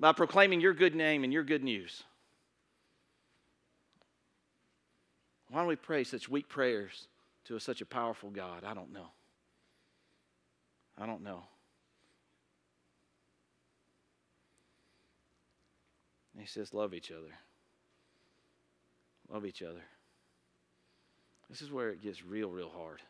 by 0.00 0.12
proclaiming 0.12 0.60
your 0.60 0.74
good 0.74 0.94
name 0.94 1.22
and 1.22 1.32
your 1.32 1.44
good 1.44 1.62
news. 1.62 2.02
Why 5.48 5.60
don't 5.60 5.68
we 5.68 5.76
pray 5.76 6.02
such 6.02 6.28
weak 6.28 6.48
prayers 6.48 7.06
to 7.44 7.58
such 7.60 7.80
a 7.80 7.86
powerful 7.86 8.30
God? 8.30 8.64
I 8.64 8.74
don't 8.74 8.92
know. 8.92 9.06
I 10.98 11.06
don't 11.06 11.22
know. 11.22 11.42
he 16.42 16.46
says, 16.46 16.74
Love 16.74 16.92
each 16.92 17.12
other. 17.12 17.32
Love 19.32 19.46
each 19.46 19.62
other. 19.62 19.82
This 21.48 21.62
is 21.62 21.70
where 21.70 21.90
it 21.90 22.02
gets 22.02 22.24
real, 22.24 22.48
real 22.48 22.70
hard. 22.70 23.00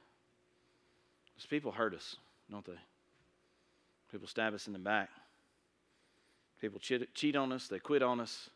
Because 1.42 1.50
people 1.50 1.72
hurt 1.72 1.92
us, 1.92 2.14
don't 2.48 2.64
they? 2.64 2.78
People 4.12 4.28
stab 4.28 4.54
us 4.54 4.68
in 4.68 4.72
the 4.72 4.78
back. 4.78 5.08
People 6.60 6.78
cheat, 6.78 7.12
cheat 7.14 7.34
on 7.34 7.50
us. 7.50 7.66
They 7.66 7.80
quit 7.80 8.00
on 8.00 8.20
us. 8.20 8.48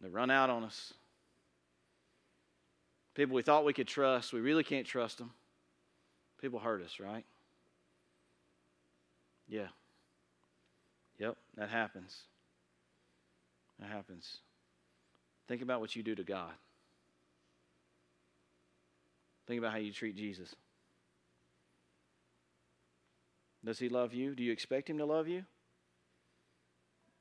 They 0.00 0.08
run 0.08 0.30
out 0.30 0.48
on 0.48 0.64
us. 0.64 0.94
People 3.14 3.36
we 3.36 3.42
thought 3.42 3.66
we 3.66 3.74
could 3.74 3.86
trust, 3.86 4.32
we 4.32 4.40
really 4.40 4.64
can't 4.64 4.86
trust 4.86 5.18
them. 5.18 5.32
People 6.40 6.60
hurt 6.60 6.82
us, 6.82 6.98
right? 6.98 7.26
Yeah. 9.46 9.68
Yep, 11.18 11.36
that 11.58 11.68
happens. 11.68 12.20
That 13.80 13.90
happens. 13.90 14.38
Think 15.46 15.60
about 15.60 15.80
what 15.80 15.94
you 15.94 16.02
do 16.02 16.14
to 16.14 16.24
God. 16.24 16.52
Think 19.46 19.58
about 19.58 19.72
how 19.72 19.78
you 19.78 19.92
treat 19.92 20.16
Jesus. 20.16 20.54
Does 23.64 23.78
he 23.78 23.88
love 23.88 24.12
you? 24.12 24.34
Do 24.34 24.42
you 24.42 24.52
expect 24.52 24.90
him 24.90 24.98
to 24.98 25.06
love 25.06 25.26
you? 25.26 25.44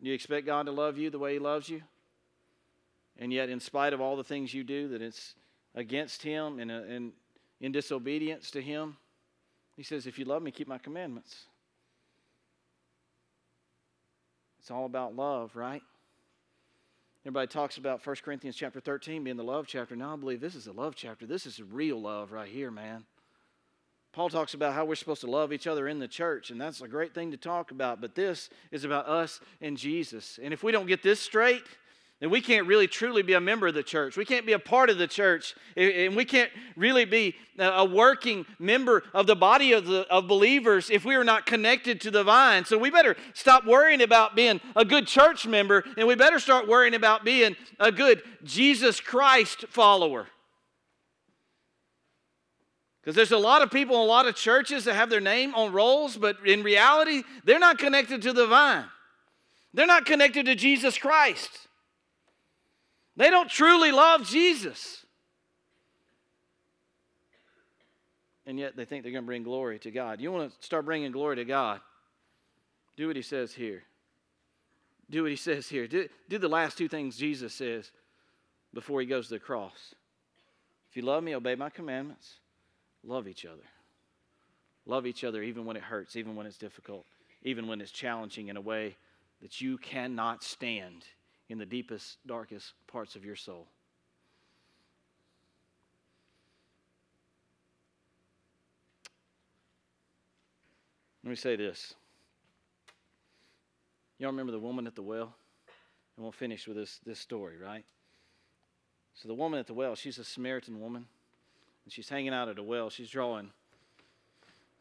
Do 0.02 0.10
you 0.10 0.14
expect 0.14 0.46
God 0.46 0.66
to 0.66 0.72
love 0.72 0.98
you 0.98 1.10
the 1.10 1.20
way 1.20 1.34
he 1.34 1.40
loves 1.40 1.70
you? 1.70 1.82
And 3.18 3.32
yet, 3.32 3.50
in 3.50 3.60
spite 3.60 3.94
of 3.94 4.02
all 4.02 4.18
the 4.18 4.24
things 4.24 4.54
you 4.54 4.64
do, 4.64 4.90
that 4.90 5.02
it's 5.02 5.36
against 5.76 6.24
him 6.24 6.60
and, 6.60 6.72
uh, 6.72 6.82
and 6.90 7.14
in 7.62 7.72
disobedience 7.72 8.52
to 8.52 8.62
him, 8.62 8.98
he 9.78 9.84
says, 9.84 10.06
If 10.06 10.20
you 10.20 10.26
love 10.26 10.42
me, 10.42 10.52
keep 10.52 10.68
my 10.68 10.78
commandments. 10.78 11.46
It's 14.60 14.72
all 14.72 14.86
about 14.86 15.16
love, 15.16 15.56
right? 15.56 15.82
Everybody 17.26 17.48
talks 17.48 17.78
about 17.78 18.06
1 18.06 18.16
Corinthians 18.24 18.56
chapter 18.56 18.82
13 18.82 19.24
being 19.24 19.38
the 19.38 19.44
love 19.44 19.66
chapter. 19.68 19.96
Now 19.96 20.14
I 20.14 20.16
believe 20.18 20.42
this 20.42 20.56
is 20.56 20.68
a 20.68 20.74
love 20.74 20.96
chapter. 20.96 21.26
This 21.26 21.46
is 21.46 21.62
real 21.62 22.02
love 22.02 22.32
right 22.34 22.50
here, 22.50 22.72
man. 22.72 23.06
Paul 24.14 24.30
talks 24.30 24.54
about 24.54 24.74
how 24.74 24.86
we're 24.86 24.94
supposed 24.94 25.22
to 25.22 25.28
love 25.30 25.52
each 25.52 25.66
other 25.66 25.88
in 25.88 25.98
the 25.98 26.08
church, 26.08 26.52
and 26.52 26.62
that's 26.62 26.82
a 26.82 26.88
great 26.88 27.16
thing 27.16 27.32
to 27.32 27.38
talk 27.38 27.72
about. 27.72 28.00
But 28.00 28.14
this 28.14 28.50
is 28.72 28.84
about 28.84 29.08
us 29.10 29.42
and 29.60 29.76
Jesus. 29.76 30.40
And 30.42 30.54
if 30.54 30.62
we 30.62 30.72
don't 30.72 30.86
get 30.86 31.02
this 31.02 31.20
straight, 31.20 31.64
then 32.20 32.30
we 32.30 32.40
can't 32.40 32.68
really 32.68 32.88
truly 32.88 33.24
be 33.24 33.34
a 33.34 33.42
member 33.42 33.68
of 33.68 33.74
the 33.74 33.82
church. 33.82 34.16
We 34.16 34.24
can't 34.24 34.46
be 34.46 34.54
a 34.54 34.60
part 34.60 34.92
of 34.92 35.00
the 35.00 35.08
church, 35.08 35.56
and 35.76 36.16
we 36.16 36.26
can't 36.26 36.52
really 36.76 37.06
be 37.06 37.36
a 37.58 37.84
working 37.84 38.46
member 38.60 39.04
of 39.16 39.26
the 39.26 39.36
body 39.36 39.74
of, 39.74 39.88
the, 39.88 40.08
of 40.12 40.28
believers 40.28 40.92
if 40.92 41.04
we 41.04 41.16
are 41.16 41.24
not 41.24 41.48
connected 41.48 42.00
to 42.02 42.12
the 42.12 42.24
vine. 42.24 42.66
So 42.66 42.78
we 42.78 42.92
better 42.92 43.16
stop 43.34 43.66
worrying 43.66 44.02
about 44.04 44.36
being 44.36 44.62
a 44.76 44.86
good 44.86 45.08
church 45.08 45.48
member, 45.48 45.84
and 45.98 46.08
we 46.08 46.14
better 46.14 46.40
start 46.40 46.68
worrying 46.68 46.94
about 46.94 47.26
being 47.26 47.56
a 47.80 47.92
good 47.92 48.22
Jesus 48.44 49.00
Christ 49.00 49.66
follower. 49.70 50.28
Because 53.04 53.16
there's 53.18 53.34
a 53.34 53.38
lot 53.38 53.62
of 53.62 53.70
people 53.70 53.98
in 53.98 54.02
a 54.02 54.06
lot 54.06 54.28
of 54.28 54.36
churches 54.36 54.86
that 54.86 54.94
have 54.94 55.10
their 55.10 55.20
name 55.20 55.54
on 55.56 55.74
rolls, 55.74 56.16
but 56.16 56.38
in 56.46 56.64
reality, 56.64 57.24
they're 57.44 57.60
not 57.60 57.78
connected 57.78 58.22
to 58.22 58.32
the 58.32 58.48
vine. 58.48 58.86
They're 59.74 59.86
not 59.86 60.06
connected 60.06 60.46
to 60.46 60.56
Jesus 60.56 60.98
Christ. 60.98 61.50
They 63.18 63.30
don't 63.30 63.50
truly 63.50 63.92
love 63.92 64.26
Jesus. 64.26 65.06
And 68.46 68.58
yet 68.58 68.78
they 68.78 68.86
think 68.86 69.04
they're 69.04 69.12
going 69.12 69.24
to 69.24 69.28
bring 69.28 69.44
glory 69.44 69.80
to 69.80 69.92
God. 69.92 70.22
You 70.22 70.32
want 70.32 70.52
to 70.52 70.66
start 70.66 70.86
bringing 70.86 71.12
glory 71.12 71.36
to 71.38 71.46
God? 71.46 71.82
Do 72.96 73.08
what 73.08 73.18
he 73.18 73.22
says 73.22 73.54
here. 73.54 73.84
Do 75.10 75.24
what 75.24 75.32
he 75.32 75.38
says 75.38 75.68
here. 75.68 75.88
Do, 75.88 76.08
do 76.30 76.38
the 76.38 76.48
last 76.48 76.78
two 76.78 76.88
things 76.88 77.18
Jesus 77.18 77.54
says 77.54 77.92
before 78.74 79.02
he 79.02 79.08
goes 79.08 79.28
to 79.28 79.34
the 79.34 79.40
cross. 79.40 79.94
If 80.90 80.96
you 80.96 81.04
love 81.04 81.24
me, 81.24 81.36
obey 81.36 81.56
my 81.56 81.70
commandments 81.70 82.36
love 83.04 83.28
each 83.28 83.46
other. 83.46 83.64
Love 84.86 85.06
each 85.06 85.24
other 85.24 85.42
even 85.42 85.66
when 85.66 85.78
it 85.78 85.84
hurts, 85.84 86.16
even 86.16 86.36
when 86.36 86.46
it's 86.46 86.58
difficult, 86.58 87.06
even 87.44 87.68
when 87.68 87.80
it's 87.82 87.92
challenging 87.92 88.50
in 88.50 88.58
a 88.58 88.62
way 88.62 88.98
that 89.42 89.62
you 89.62 89.78
cannot 89.78 90.44
stand 90.44 91.06
in 91.50 91.58
the 91.58 91.66
deepest, 91.66 92.18
darkest 92.26 92.74
parts 92.88 93.16
of 93.16 93.24
your 93.24 93.36
soul. 93.36 93.68
Let 101.24 101.30
me 101.30 101.36
say 101.38 101.56
this. 101.56 101.94
Y'all 104.18 104.32
remember 104.32 104.52
the 104.52 104.60
woman 104.60 104.88
at 104.88 104.96
the 104.96 105.02
well? 105.02 105.34
And 106.16 106.24
we'll 106.24 106.34
finish 106.34 106.68
with 106.68 106.78
this, 106.78 107.00
this 107.06 107.20
story, 107.20 107.58
right? 107.58 107.86
So, 109.16 109.28
the 109.28 109.34
woman 109.34 109.60
at 109.60 109.68
the 109.68 109.74
well, 109.74 109.96
she's 109.96 110.18
a 110.18 110.24
Samaritan 110.24 110.80
woman 110.80 111.06
and 111.84 111.92
she's 111.92 112.10
hanging 112.10 112.34
out 112.34 112.50
at 112.50 112.60
a 112.60 112.64
well. 112.64 112.90
She's 112.90 113.10
drawing 113.10 113.52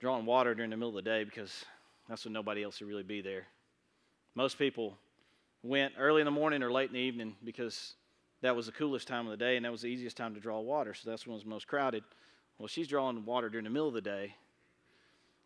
drawing 0.00 0.26
water 0.26 0.54
during 0.54 0.70
the 0.70 0.76
middle 0.76 0.88
of 0.88 1.04
the 1.04 1.08
day 1.08 1.22
because 1.22 1.64
that's 2.08 2.24
when 2.24 2.32
nobody 2.32 2.64
else 2.64 2.80
would 2.80 2.88
really 2.88 3.04
be 3.04 3.20
there. 3.20 3.46
Most 4.34 4.58
people 4.58 4.98
went 5.62 5.92
early 5.96 6.20
in 6.20 6.24
the 6.24 6.30
morning 6.32 6.62
or 6.62 6.72
late 6.72 6.88
in 6.88 6.94
the 6.94 7.00
evening 7.00 7.36
because 7.44 7.94
that 8.40 8.56
was 8.56 8.66
the 8.66 8.72
coolest 8.72 9.06
time 9.06 9.26
of 9.26 9.30
the 9.30 9.36
day 9.36 9.56
and 9.56 9.64
that 9.64 9.70
was 9.70 9.82
the 9.82 9.88
easiest 9.88 10.16
time 10.16 10.34
to 10.34 10.40
draw 10.40 10.58
water. 10.60 10.92
So 10.92 11.08
that's 11.08 11.24
when 11.26 11.34
it 11.34 11.36
was 11.36 11.46
most 11.46 11.68
crowded. 11.68 12.02
Well, 12.58 12.66
she's 12.66 12.88
drawing 12.88 13.24
water 13.24 13.48
during 13.48 13.64
the 13.64 13.70
middle 13.70 13.88
of 13.88 13.94
the 13.94 14.00
day, 14.00 14.34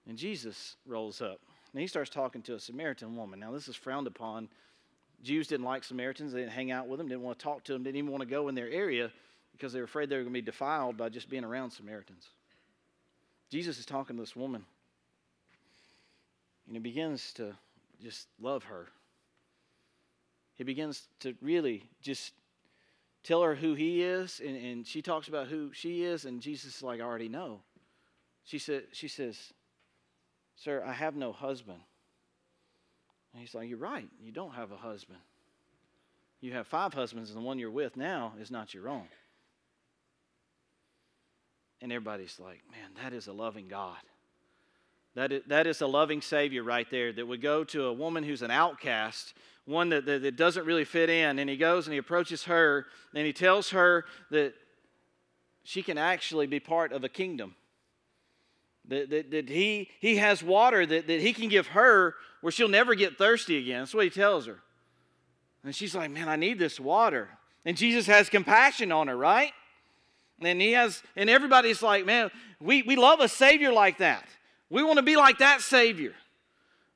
and 0.09 0.19
Jesus 0.19 0.77
rolls 0.87 1.21
up. 1.21 1.40
And 1.73 1.81
he 1.81 1.87
starts 1.87 2.11
talking 2.11 2.42
to 2.42 2.55
a 2.55 2.61
Samaritan 2.61 3.16
woman. 3.16 3.40
Now, 3.40 3.53
this 3.53 3.69
is 3.69 3.77
frowned 3.77 4.07
upon. 4.07 4.49
Jews 5.23 5.47
didn't 5.47 5.66
like 5.66 5.85
Samaritans. 5.85 6.33
They 6.33 6.40
didn't 6.40 6.53
hang 6.53 6.71
out 6.71 6.88
with 6.88 6.99
them, 6.99 7.09
didn't 7.09 7.23
want 7.23 7.38
to 7.38 7.42
talk 7.42 7.64
to 7.64 7.73
them, 7.73 7.83
didn't 7.83 7.97
even 7.97 8.11
want 8.11 8.23
to 8.23 8.29
go 8.29 8.49
in 8.49 8.55
their 8.55 8.71
area 8.71 9.11
because 9.57 9.73
they 9.73 9.79
were 9.79 9.87
afraid 9.87 10.11
they 10.11 10.16
were 10.16 10.23
going 10.23 10.35
to 10.35 10.40
be 10.40 10.45
defiled 10.45 10.97
by 10.97 11.09
just 11.09 11.31
being 11.31 11.45
around 11.45 11.71
Samaritans. 11.71 12.29
Jesus 13.51 13.79
is 13.79 13.87
talking 13.87 14.16
to 14.16 14.23
this 14.23 14.37
woman, 14.37 14.64
and 16.66 16.77
he 16.77 16.81
begins 16.81 17.33
to 17.35 17.55
just 18.03 18.29
love 18.40 18.64
her. 18.64 18.88
He 20.55 20.64
begins 20.64 21.09
to 21.21 21.35
really 21.40 21.85
just 22.03 22.33
tell 23.23 23.42
her 23.42 23.55
who 23.55 23.75
he 23.75 24.03
is, 24.03 24.40
and, 24.45 24.57
and 24.57 24.87
she 24.87 25.01
talks 25.01 25.29
about 25.29 25.49
who 25.49 25.73
she 25.73 26.03
is, 26.03 26.25
and 26.25 26.40
Jesus 26.40 26.77
is 26.77 26.83
like, 26.83 27.01
I 27.01 27.05
already 27.05 27.29
know. 27.29 27.61
She, 28.45 28.59
said, 28.59 28.85
she 28.92 29.09
says, 29.09 29.53
Sir, 30.57 30.83
I 30.87 30.92
have 30.92 31.16
no 31.16 31.33
husband. 31.33 31.81
And 33.33 33.40
he's 33.40 33.55
like, 33.55 33.69
You're 33.69 33.79
right, 33.79 34.09
you 34.23 34.33
don't 34.33 34.55
have 34.55 34.71
a 34.71 34.77
husband. 34.77 35.19
You 36.40 36.53
have 36.53 36.66
five 36.66 36.92
husbands, 36.92 37.31
and 37.31 37.38
the 37.38 37.45
one 37.45 37.59
you're 37.59 37.71
with 37.71 37.97
now 37.97 38.35
is 38.40 38.51
not 38.51 38.75
your 38.75 38.88
own. 38.88 39.09
And 41.81 41.93
everybody's 41.93 42.39
like, 42.41 42.62
Man, 42.71 42.91
that 43.03 43.12
is 43.12 43.27
a 43.27 43.33
loving 43.33 43.69
God. 43.69 43.97
That 45.15 45.33
is, 45.33 45.43
that 45.47 45.67
is 45.67 45.81
a 45.81 45.87
loving 45.87 46.21
Savior 46.21 46.62
right 46.62 46.87
there 46.91 47.12
that 47.12 47.27
would 47.27 47.41
go 47.41 47.65
to 47.65 47.85
a 47.87 47.93
woman 47.93 48.23
who's 48.23 48.43
an 48.43 48.51
outcast, 48.51 49.33
one 49.65 49.89
that, 49.89 50.05
that, 50.05 50.23
that 50.23 50.37
doesn't 50.37 50.67
really 50.67 50.85
fit 50.85 51.09
in. 51.09 51.39
And 51.39 51.49
he 51.49 51.57
goes 51.57 51.87
and 51.87 51.93
he 51.95 51.99
approaches 51.99 52.45
her 52.45 52.87
and 53.15 53.27
he 53.27 53.33
tells 53.33 53.71
her 53.71 54.05
that 54.31 54.55
she 55.65 55.83
can 55.83 55.97
actually 55.99 56.47
be 56.47 56.61
part 56.61 56.93
of 56.93 57.03
a 57.03 57.09
kingdom. 57.09 57.55
That, 58.89 59.11
that, 59.11 59.31
that 59.33 59.49
he, 59.49 59.91
he 60.01 60.17
has 60.17 60.43
water 60.43 60.87
that, 60.87 61.09
that 61.09 61.21
he 61.21 61.33
can 61.33 61.49
give 61.49 61.69
her 61.69 62.15
where 62.41 62.53
she'll 62.53 62.69
never 62.69 62.95
get 62.95 63.19
thirsty 63.19 63.59
again. 63.59 63.81
That's 63.81 63.95
what 63.95 64.05
he 64.05 64.11
tells 64.11 64.47
her. 64.47 64.59
And 65.65 65.75
she's 65.75 65.95
like, 65.95 66.11
Man, 66.11 66.29
I 66.29 66.37
need 66.37 66.59
this 66.59 66.79
water. 66.79 67.31
And 67.65 67.77
Jesus 67.77 68.07
has 68.07 68.29
compassion 68.29 68.93
on 68.93 69.09
her, 69.09 69.17
right? 69.17 69.53
And 70.40 70.61
he 70.61 70.72
has, 70.72 71.03
and 71.16 71.31
everybody's 71.31 71.83
like, 71.83 72.05
Man, 72.05 72.31
we, 72.61 72.83
we 72.83 72.96
love 72.96 73.20
a 73.20 73.29
Savior 73.29 73.72
like 73.72 73.99
that. 73.99 74.27
We 74.70 74.83
want 74.83 74.99
to 74.99 75.03
be 75.03 75.16
like 75.16 75.38
that 75.38 75.61
Savior. 75.61 76.12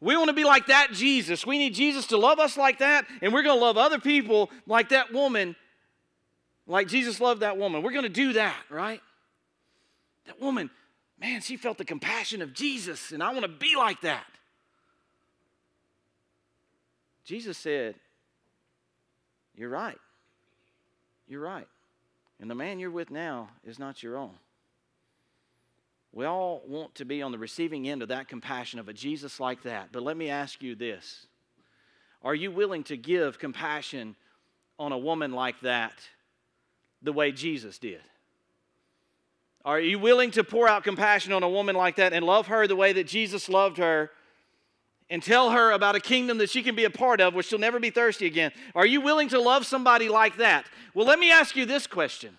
We 0.00 0.16
want 0.16 0.28
to 0.28 0.34
be 0.34 0.44
like 0.44 0.66
that 0.66 0.92
Jesus. 0.92 1.46
We 1.46 1.58
need 1.58 1.74
Jesus 1.74 2.06
to 2.08 2.16
love 2.16 2.38
us 2.38 2.56
like 2.56 2.78
that, 2.78 3.06
and 3.20 3.32
we're 3.32 3.42
going 3.42 3.58
to 3.58 3.64
love 3.64 3.76
other 3.76 3.98
people 3.98 4.50
like 4.66 4.88
that 4.90 5.12
woman, 5.12 5.54
like 6.66 6.88
Jesus 6.88 7.20
loved 7.20 7.42
that 7.42 7.58
woman. 7.58 7.82
We're 7.82 7.92
going 7.92 8.04
to 8.04 8.08
do 8.08 8.32
that, 8.34 8.56
right? 8.70 9.02
That 10.26 10.40
woman, 10.40 10.70
man, 11.20 11.42
she 11.42 11.56
felt 11.56 11.76
the 11.76 11.84
compassion 11.84 12.40
of 12.40 12.54
Jesus, 12.54 13.12
and 13.12 13.22
I 13.22 13.30
want 13.32 13.42
to 13.42 13.48
be 13.48 13.76
like 13.76 14.00
that. 14.00 14.24
Jesus 17.24 17.58
said, 17.58 17.94
You're 19.54 19.68
right. 19.68 19.98
You're 21.28 21.42
right. 21.42 21.68
And 22.40 22.50
the 22.50 22.54
man 22.54 22.78
you're 22.78 22.90
with 22.90 23.10
now 23.10 23.50
is 23.64 23.78
not 23.78 24.02
your 24.02 24.16
own. 24.16 24.32
We 26.12 26.24
all 26.24 26.62
want 26.66 26.94
to 26.96 27.04
be 27.04 27.22
on 27.22 27.32
the 27.32 27.38
receiving 27.38 27.88
end 27.88 28.02
of 28.02 28.08
that 28.08 28.28
compassion 28.28 28.80
of 28.80 28.88
a 28.88 28.92
Jesus 28.92 29.38
like 29.38 29.62
that. 29.62 29.90
But 29.92 30.02
let 30.02 30.16
me 30.16 30.28
ask 30.28 30.62
you 30.62 30.74
this 30.74 31.26
Are 32.22 32.34
you 32.34 32.50
willing 32.50 32.82
to 32.84 32.96
give 32.96 33.38
compassion 33.38 34.16
on 34.78 34.92
a 34.92 34.98
woman 34.98 35.32
like 35.32 35.60
that 35.60 35.92
the 37.02 37.12
way 37.12 37.30
Jesus 37.30 37.78
did? 37.78 38.00
Are 39.62 39.78
you 39.78 39.98
willing 39.98 40.30
to 40.32 40.42
pour 40.42 40.66
out 40.66 40.84
compassion 40.84 41.34
on 41.34 41.42
a 41.42 41.48
woman 41.48 41.76
like 41.76 41.96
that 41.96 42.14
and 42.14 42.24
love 42.24 42.46
her 42.46 42.66
the 42.66 42.76
way 42.76 42.94
that 42.94 43.06
Jesus 43.06 43.48
loved 43.48 43.76
her 43.76 44.10
and 45.10 45.22
tell 45.22 45.50
her 45.50 45.72
about 45.72 45.96
a 45.96 46.00
kingdom 46.00 46.38
that 46.38 46.48
she 46.48 46.62
can 46.62 46.74
be 46.74 46.84
a 46.84 46.90
part 46.90 47.20
of 47.20 47.34
where 47.34 47.42
she'll 47.42 47.58
never 47.58 47.80
be 47.80 47.90
thirsty 47.90 48.26
again? 48.26 48.52
Are 48.74 48.86
you 48.86 49.00
willing 49.00 49.28
to 49.30 49.40
love 49.40 49.66
somebody 49.66 50.08
like 50.08 50.36
that? 50.36 50.66
Well, 50.94 51.06
let 51.06 51.18
me 51.18 51.30
ask 51.30 51.56
you 51.56 51.66
this 51.66 51.86
question 51.86 52.38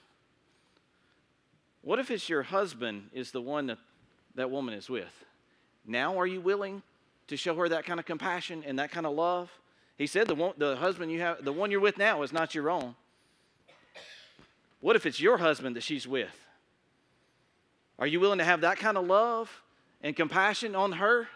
what 1.84 2.00
if 2.00 2.12
it's 2.12 2.30
your 2.30 2.44
husband 2.44 3.10
is 3.12 3.32
the 3.32 3.42
one 3.42 3.68
that 3.68 3.80
that 4.36 4.50
woman 4.50 4.74
is 4.74 4.90
with? 4.90 5.12
Now, 5.86 6.20
are 6.20 6.28
you 6.28 6.40
willing 6.40 6.84
to 7.28 7.36
show 7.36 7.56
her 7.56 7.68
that 7.70 7.86
kind 7.86 8.00
of 8.00 8.06
compassion 8.06 8.64
and 8.66 8.80
that 8.80 8.92
kind 8.92 9.06
of 9.06 9.14
love? 9.14 9.52
He 9.98 10.08
said 10.08 10.28
the 10.28 10.36
one, 10.36 10.54
the 10.58 10.76
husband 10.76 11.12
you 11.12 11.22
have, 11.22 11.44
the 11.44 11.52
one 11.52 11.72
you're 11.72 11.80
with 11.80 11.98
now, 11.98 12.22
is 12.24 12.32
not 12.32 12.56
your 12.56 12.70
own. 12.70 12.96
What 14.80 14.96
if 14.96 15.06
it's 15.06 15.20
your 15.20 15.38
husband 15.38 15.76
that 15.76 15.84
she's 15.84 16.08
with? 16.08 16.36
Are 18.00 18.08
you 18.08 18.20
willing 18.20 18.40
to 18.40 18.44
have 18.44 18.62
that 18.62 18.78
kind 18.78 18.98
of 18.98 19.06
love 19.06 19.62
and 20.02 20.16
compassion 20.16 20.76
on 20.76 20.94
her? 20.94 21.28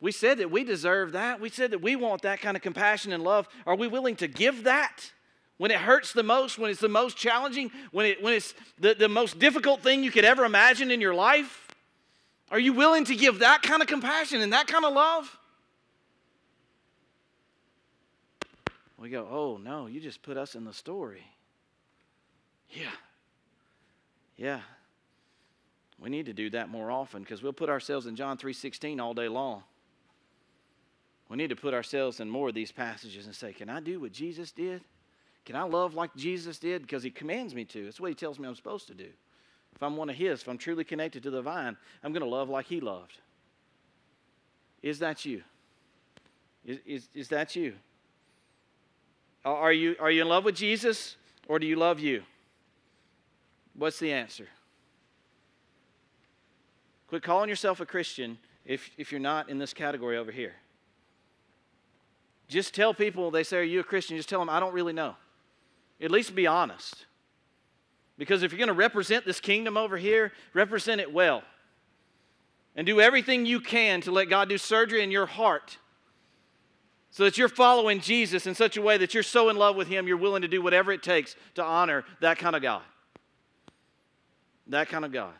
We 0.00 0.12
said 0.12 0.38
that 0.38 0.50
we 0.50 0.64
deserve 0.64 1.12
that. 1.12 1.40
We 1.40 1.50
said 1.50 1.72
that 1.72 1.82
we 1.82 1.94
want 1.94 2.22
that 2.22 2.40
kind 2.40 2.56
of 2.56 2.62
compassion 2.62 3.12
and 3.12 3.22
love. 3.22 3.48
Are 3.66 3.76
we 3.76 3.86
willing 3.86 4.16
to 4.16 4.28
give 4.28 4.64
that? 4.64 5.12
when 5.60 5.70
it 5.70 5.76
hurts 5.76 6.14
the 6.14 6.22
most, 6.22 6.58
when 6.58 6.70
it's 6.70 6.80
the 6.80 6.88
most 6.88 7.18
challenging, 7.18 7.70
when, 7.92 8.06
it, 8.06 8.22
when 8.22 8.32
it's 8.32 8.54
the, 8.78 8.94
the 8.94 9.10
most 9.10 9.38
difficult 9.38 9.82
thing 9.82 10.02
you 10.02 10.10
could 10.10 10.24
ever 10.24 10.46
imagine 10.46 10.90
in 10.90 11.02
your 11.02 11.12
life? 11.12 11.68
Are 12.50 12.58
you 12.58 12.72
willing 12.72 13.04
to 13.04 13.14
give 13.14 13.40
that 13.40 13.60
kind 13.60 13.82
of 13.82 13.86
compassion 13.86 14.40
and 14.40 14.54
that 14.54 14.66
kind 14.68 14.86
of 14.86 14.94
love? 14.94 15.38
We 18.96 19.10
go, 19.10 19.28
oh 19.30 19.58
no, 19.62 19.86
you 19.86 20.00
just 20.00 20.22
put 20.22 20.38
us 20.38 20.54
in 20.54 20.64
the 20.64 20.72
story. 20.72 21.26
Yeah. 22.70 22.88
Yeah. 24.38 24.60
We 25.98 26.08
need 26.08 26.24
to 26.24 26.32
do 26.32 26.48
that 26.50 26.70
more 26.70 26.90
often 26.90 27.20
because 27.20 27.42
we'll 27.42 27.52
put 27.52 27.68
ourselves 27.68 28.06
in 28.06 28.16
John 28.16 28.38
3:16 28.38 28.98
all 28.98 29.12
day 29.12 29.28
long. 29.28 29.62
We 31.30 31.36
need 31.36 31.50
to 31.50 31.56
put 31.56 31.72
ourselves 31.72 32.18
in 32.18 32.28
more 32.28 32.48
of 32.48 32.54
these 32.54 32.72
passages 32.72 33.26
and 33.26 33.34
say, 33.34 33.52
Can 33.52 33.70
I 33.70 33.80
do 33.80 34.00
what 34.00 34.12
Jesus 34.12 34.50
did? 34.50 34.82
Can 35.46 35.56
I 35.56 35.62
love 35.62 35.94
like 35.94 36.14
Jesus 36.16 36.58
did? 36.58 36.82
Because 36.82 37.02
he 37.02 37.10
commands 37.10 37.54
me 37.54 37.64
to. 37.66 37.86
It's 37.86 38.00
what 38.00 38.08
he 38.08 38.14
tells 38.14 38.38
me 38.38 38.46
I'm 38.46 38.56
supposed 38.56 38.88
to 38.88 38.94
do. 38.94 39.08
If 39.74 39.82
I'm 39.82 39.96
one 39.96 40.10
of 40.10 40.16
his, 40.16 40.42
if 40.42 40.48
I'm 40.48 40.58
truly 40.58 40.84
connected 40.84 41.22
to 41.22 41.30
the 41.30 41.40
vine, 41.40 41.76
I'm 42.02 42.12
going 42.12 42.24
to 42.24 42.28
love 42.28 42.50
like 42.50 42.66
he 42.66 42.80
loved. 42.80 43.18
Is 44.82 44.98
that 44.98 45.24
you? 45.24 45.42
Is, 46.66 46.78
is, 46.84 47.08
is 47.14 47.28
that 47.28 47.56
you? 47.56 47.74
Are, 49.44 49.72
you? 49.72 49.96
are 50.00 50.10
you 50.10 50.22
in 50.22 50.28
love 50.28 50.44
with 50.44 50.56
Jesus 50.56 51.16
or 51.48 51.58
do 51.58 51.66
you 51.66 51.76
love 51.76 52.00
you? 52.00 52.22
What's 53.74 53.98
the 53.98 54.12
answer? 54.12 54.48
Quit 57.08 57.22
calling 57.22 57.48
yourself 57.48 57.80
a 57.80 57.86
Christian 57.86 58.36
if, 58.66 58.90
if 58.98 59.10
you're 59.12 59.20
not 59.20 59.48
in 59.48 59.58
this 59.58 59.72
category 59.72 60.18
over 60.18 60.32
here. 60.32 60.54
Just 62.50 62.74
tell 62.74 62.92
people, 62.92 63.30
they 63.30 63.44
say, 63.44 63.58
Are 63.58 63.62
you 63.62 63.80
a 63.80 63.84
Christian? 63.84 64.16
Just 64.16 64.28
tell 64.28 64.40
them, 64.40 64.50
I 64.50 64.58
don't 64.58 64.74
really 64.74 64.92
know. 64.92 65.14
At 66.02 66.10
least 66.10 66.34
be 66.34 66.48
honest. 66.48 67.06
Because 68.18 68.42
if 68.42 68.50
you're 68.50 68.58
going 68.58 68.68
to 68.68 68.74
represent 68.74 69.24
this 69.24 69.40
kingdom 69.40 69.76
over 69.76 69.96
here, 69.96 70.32
represent 70.52 71.00
it 71.00 71.12
well. 71.12 71.42
And 72.74 72.86
do 72.86 73.00
everything 73.00 73.46
you 73.46 73.60
can 73.60 74.00
to 74.02 74.10
let 74.10 74.28
God 74.28 74.48
do 74.48 74.58
surgery 74.58 75.02
in 75.02 75.10
your 75.12 75.26
heart 75.26 75.78
so 77.10 77.24
that 77.24 77.38
you're 77.38 77.48
following 77.48 78.00
Jesus 78.00 78.46
in 78.46 78.54
such 78.54 78.76
a 78.76 78.82
way 78.82 78.98
that 78.98 79.14
you're 79.14 79.22
so 79.22 79.48
in 79.48 79.56
love 79.56 79.76
with 79.76 79.86
Him, 79.86 80.08
you're 80.08 80.16
willing 80.16 80.42
to 80.42 80.48
do 80.48 80.60
whatever 80.60 80.90
it 80.90 81.02
takes 81.02 81.36
to 81.54 81.62
honor 81.62 82.04
that 82.20 82.38
kind 82.38 82.56
of 82.56 82.62
God. 82.62 82.82
That 84.66 84.88
kind 84.88 85.04
of 85.04 85.12
God. 85.12 85.34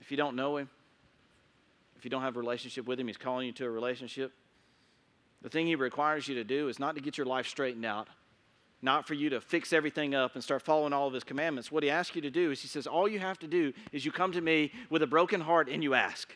If 0.00 0.10
you 0.10 0.16
don't 0.16 0.36
know 0.36 0.58
Him, 0.58 0.68
if 1.96 2.04
you 2.04 2.10
don't 2.10 2.22
have 2.22 2.36
a 2.36 2.38
relationship 2.38 2.86
with 2.86 3.00
Him, 3.00 3.06
He's 3.06 3.16
calling 3.16 3.46
you 3.46 3.52
to 3.52 3.64
a 3.64 3.70
relationship. 3.70 4.32
The 5.42 5.48
thing 5.48 5.66
He 5.66 5.76
requires 5.76 6.26
you 6.28 6.34
to 6.36 6.44
do 6.44 6.68
is 6.68 6.78
not 6.78 6.94
to 6.96 7.00
get 7.00 7.16
your 7.16 7.26
life 7.26 7.46
straightened 7.46 7.84
out, 7.84 8.08
not 8.82 9.06
for 9.06 9.14
you 9.14 9.30
to 9.30 9.40
fix 9.40 9.72
everything 9.72 10.14
up 10.14 10.34
and 10.34 10.42
start 10.42 10.62
following 10.62 10.92
all 10.92 11.06
of 11.06 11.14
His 11.14 11.24
commandments. 11.24 11.70
What 11.70 11.82
He 11.82 11.90
asks 11.90 12.16
you 12.16 12.22
to 12.22 12.30
do 12.30 12.50
is 12.50 12.60
He 12.60 12.68
says, 12.68 12.86
All 12.86 13.08
you 13.08 13.18
have 13.18 13.38
to 13.40 13.46
do 13.46 13.72
is 13.92 14.04
you 14.04 14.12
come 14.12 14.32
to 14.32 14.40
me 14.40 14.72
with 14.90 15.02
a 15.02 15.06
broken 15.06 15.40
heart 15.40 15.68
and 15.68 15.82
you 15.82 15.94
ask. 15.94 16.34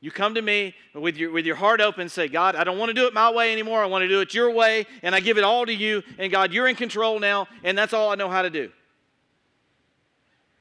You 0.00 0.10
come 0.10 0.34
to 0.34 0.42
me 0.42 0.74
with 0.94 1.16
your, 1.16 1.32
with 1.32 1.46
your 1.46 1.56
heart 1.56 1.80
open 1.80 2.10
say, 2.10 2.28
God, 2.28 2.56
I 2.56 2.64
don't 2.64 2.76
want 2.76 2.90
to 2.90 2.94
do 2.94 3.06
it 3.06 3.14
my 3.14 3.30
way 3.30 3.52
anymore. 3.52 3.82
I 3.82 3.86
want 3.86 4.02
to 4.02 4.08
do 4.08 4.20
it 4.20 4.34
your 4.34 4.50
way. 4.50 4.84
And 5.02 5.14
I 5.14 5.20
give 5.20 5.38
it 5.38 5.44
all 5.44 5.64
to 5.64 5.72
you. 5.72 6.02
And 6.18 6.30
God, 6.30 6.52
you're 6.52 6.68
in 6.68 6.76
control 6.76 7.18
now. 7.18 7.48
And 7.62 7.78
that's 7.78 7.94
all 7.94 8.10
I 8.10 8.14
know 8.14 8.28
how 8.28 8.42
to 8.42 8.50
do. 8.50 8.70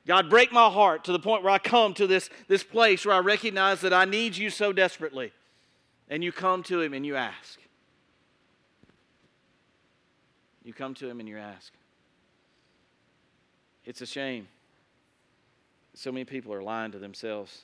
God, 0.08 0.30
break 0.30 0.54
my 0.54 0.70
heart 0.70 1.04
to 1.04 1.12
the 1.12 1.20
point 1.20 1.44
where 1.44 1.52
I 1.52 1.58
come 1.58 1.94
to 1.96 2.08
this, 2.08 2.30
this 2.48 2.64
place 2.64 3.06
where 3.06 3.16
I 3.16 3.20
recognize 3.20 3.82
that 3.82 3.92
I 3.92 4.06
need 4.06 4.38
you 4.38 4.50
so 4.50 4.72
desperately 4.72 5.34
and 6.10 6.24
you 6.24 6.32
come 6.32 6.64
to 6.64 6.82
him 6.82 6.94
and 6.94 7.06
you 7.06 7.16
ask. 7.16 7.60
You 10.64 10.74
come 10.74 10.94
to 10.96 11.10
him 11.10 11.20
and 11.20 11.28
you 11.28 11.38
ask. 11.38 11.74
It's 13.86 14.02
a 14.02 14.06
shame. 14.06 14.48
So 15.94 16.12
many 16.12 16.26
people 16.26 16.54
are 16.54 16.64
lying 16.64 16.92
to 16.94 17.00
themselves, 17.00 17.62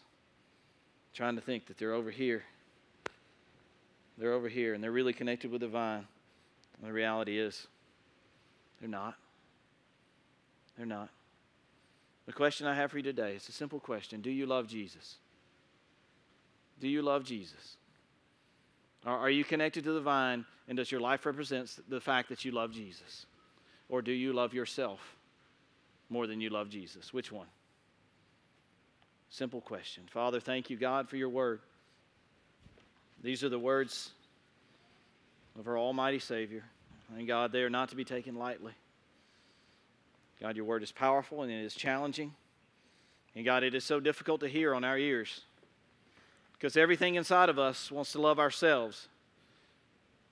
trying 1.14 1.36
to 1.36 1.42
think 1.42 1.68
that 1.68 1.78
they're 1.78 1.94
over 1.94 2.12
here. 2.12 2.44
they're 4.18 4.34
over 4.34 4.50
here 4.50 4.74
and 4.74 4.84
they're 4.84 4.92
really 4.92 5.14
connected 5.14 5.50
with 5.50 5.62
the 5.62 5.68
vine. 5.68 6.06
And 6.78 6.90
the 6.90 6.94
reality 6.94 7.40
is, 7.40 7.68
they're 8.80 8.90
not. 8.90 9.16
They're 10.78 10.86
not. 10.86 11.10
The 12.26 12.34
question 12.34 12.68
I 12.68 12.76
have 12.76 12.92
for 12.92 12.98
you 12.98 13.04
today 13.04 13.36
is 13.36 13.50
a 13.50 13.52
simple 13.52 13.80
question 13.80 14.22
Do 14.22 14.30
you 14.30 14.46
love 14.46 14.68
Jesus? 14.68 15.16
Do 16.80 16.88
you 16.88 17.02
love 17.02 17.24
Jesus? 17.24 17.78
Are 19.16 19.30
you 19.30 19.44
connected 19.44 19.84
to 19.86 19.94
the 19.94 20.02
vine, 20.02 20.46
and 20.68 20.78
does 20.78 20.92
your 20.92 21.02
life 21.02 21.26
represent 21.26 21.80
the 21.88 22.00
fact 22.00 22.30
that 22.30 22.46
you 22.46 22.52
love 22.52 22.72
Jesus? 22.72 23.26
Or 23.90 24.02
do 24.02 24.12
you 24.12 24.34
love 24.34 24.54
yourself 24.54 25.00
more 26.10 26.28
than 26.28 26.40
you 26.40 26.50
love 26.50 26.70
Jesus? 26.70 27.12
Which 27.12 27.32
one? 27.32 27.48
Simple 29.30 29.62
question. 29.62 30.04
Father, 30.12 30.40
thank 30.40 30.70
you, 30.70 30.78
God, 30.78 31.10
for 31.10 31.18
your 31.18 31.30
word. 31.30 31.62
These 33.24 33.44
are 33.44 33.50
the 33.50 33.60
words 33.60 34.12
of 35.58 35.68
our 35.68 35.78
Almighty 35.78 36.20
Savior. 36.20 36.64
And 37.18 37.28
God, 37.28 37.52
they 37.52 37.64
are 37.64 37.70
not 37.70 37.90
to 37.90 37.96
be 37.96 38.06
taken 38.06 38.36
lightly. 38.36 38.74
God, 40.40 40.56
your 40.56 40.66
word 40.66 40.84
is 40.84 40.92
powerful 40.92 41.42
and 41.42 41.52
it 41.52 41.64
is 41.64 41.74
challenging. 41.74 42.34
And 43.36 43.44
God, 43.44 43.64
it 43.64 43.74
is 43.74 43.84
so 43.84 44.00
difficult 44.00 44.42
to 44.42 44.48
hear 44.48 44.74
on 44.74 44.84
our 44.84 44.98
ears 44.98 45.42
because 46.60 46.76
everything 46.76 47.16
inside 47.16 47.48
of 47.48 47.58
us 47.58 47.90
wants 47.90 48.12
to 48.12 48.20
love 48.20 48.38
ourselves. 48.38 49.08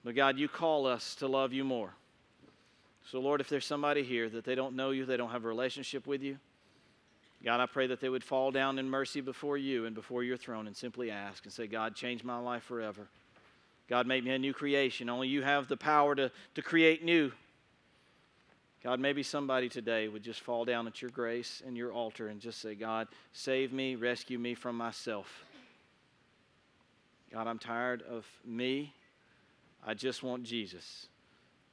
But 0.04 0.14
God, 0.14 0.38
you 0.38 0.50
call 0.50 0.86
us 0.86 1.16
to 1.16 1.28
love 1.28 1.54
you 1.54 1.64
more. 1.64 1.94
So, 3.10 3.20
Lord, 3.20 3.40
if 3.40 3.48
there's 3.48 3.66
somebody 3.66 4.04
here 4.04 4.28
that 4.30 4.44
they 4.44 4.54
don't 4.54 4.76
know 4.76 4.92
you, 4.92 5.06
they 5.06 5.16
don't 5.16 5.30
have 5.30 5.46
a 5.46 5.48
relationship 5.48 6.06
with 6.06 6.22
you, 6.22 6.38
God, 7.44 7.62
I 7.62 7.66
pray 7.66 7.88
that 7.88 8.02
they 8.02 8.10
would 8.10 8.24
fall 8.24 8.52
down 8.52 8.80
in 8.80 8.90
mercy 8.90 9.22
before 9.22 9.58
you 9.58 9.86
and 9.86 9.96
before 9.96 10.24
your 10.24 10.38
throne 10.38 10.68
and 10.68 10.76
simply 10.76 11.12
ask 11.12 11.46
and 11.46 11.54
say, 11.54 11.68
God, 11.68 11.96
change 11.96 12.24
my 12.24 12.40
life 12.40 12.64
forever. 12.64 13.08
God, 13.88 14.08
make 14.08 14.24
me 14.24 14.32
a 14.32 14.40
new 14.40 14.54
creation. 14.54 15.08
Only 15.08 15.30
you 15.30 15.44
have 15.44 15.68
the 15.68 15.78
power 15.78 16.16
to, 16.16 16.32
to 16.56 16.62
create 16.62 17.06
new. 17.06 17.32
God, 18.84 19.00
maybe 19.00 19.24
somebody 19.24 19.70
today 19.70 20.08
would 20.08 20.24
just 20.24 20.42
fall 20.42 20.66
down 20.66 20.88
at 20.88 21.02
your 21.02 21.12
grace 21.12 21.62
and 21.66 21.78
your 21.78 21.94
altar 21.94 22.28
and 22.28 22.42
just 22.42 22.60
say, 22.60 22.76
God, 22.76 23.08
save 23.34 23.72
me, 23.72 23.96
rescue 23.96 24.40
me 24.40 24.54
from 24.54 24.76
myself. 24.76 25.46
God, 27.32 27.48
I'm 27.48 27.60
tired 27.60 28.04
of 28.04 28.26
me. 28.46 28.94
I 29.86 29.94
just 29.94 30.24
want 30.24 30.44
Jesus. 30.44 31.08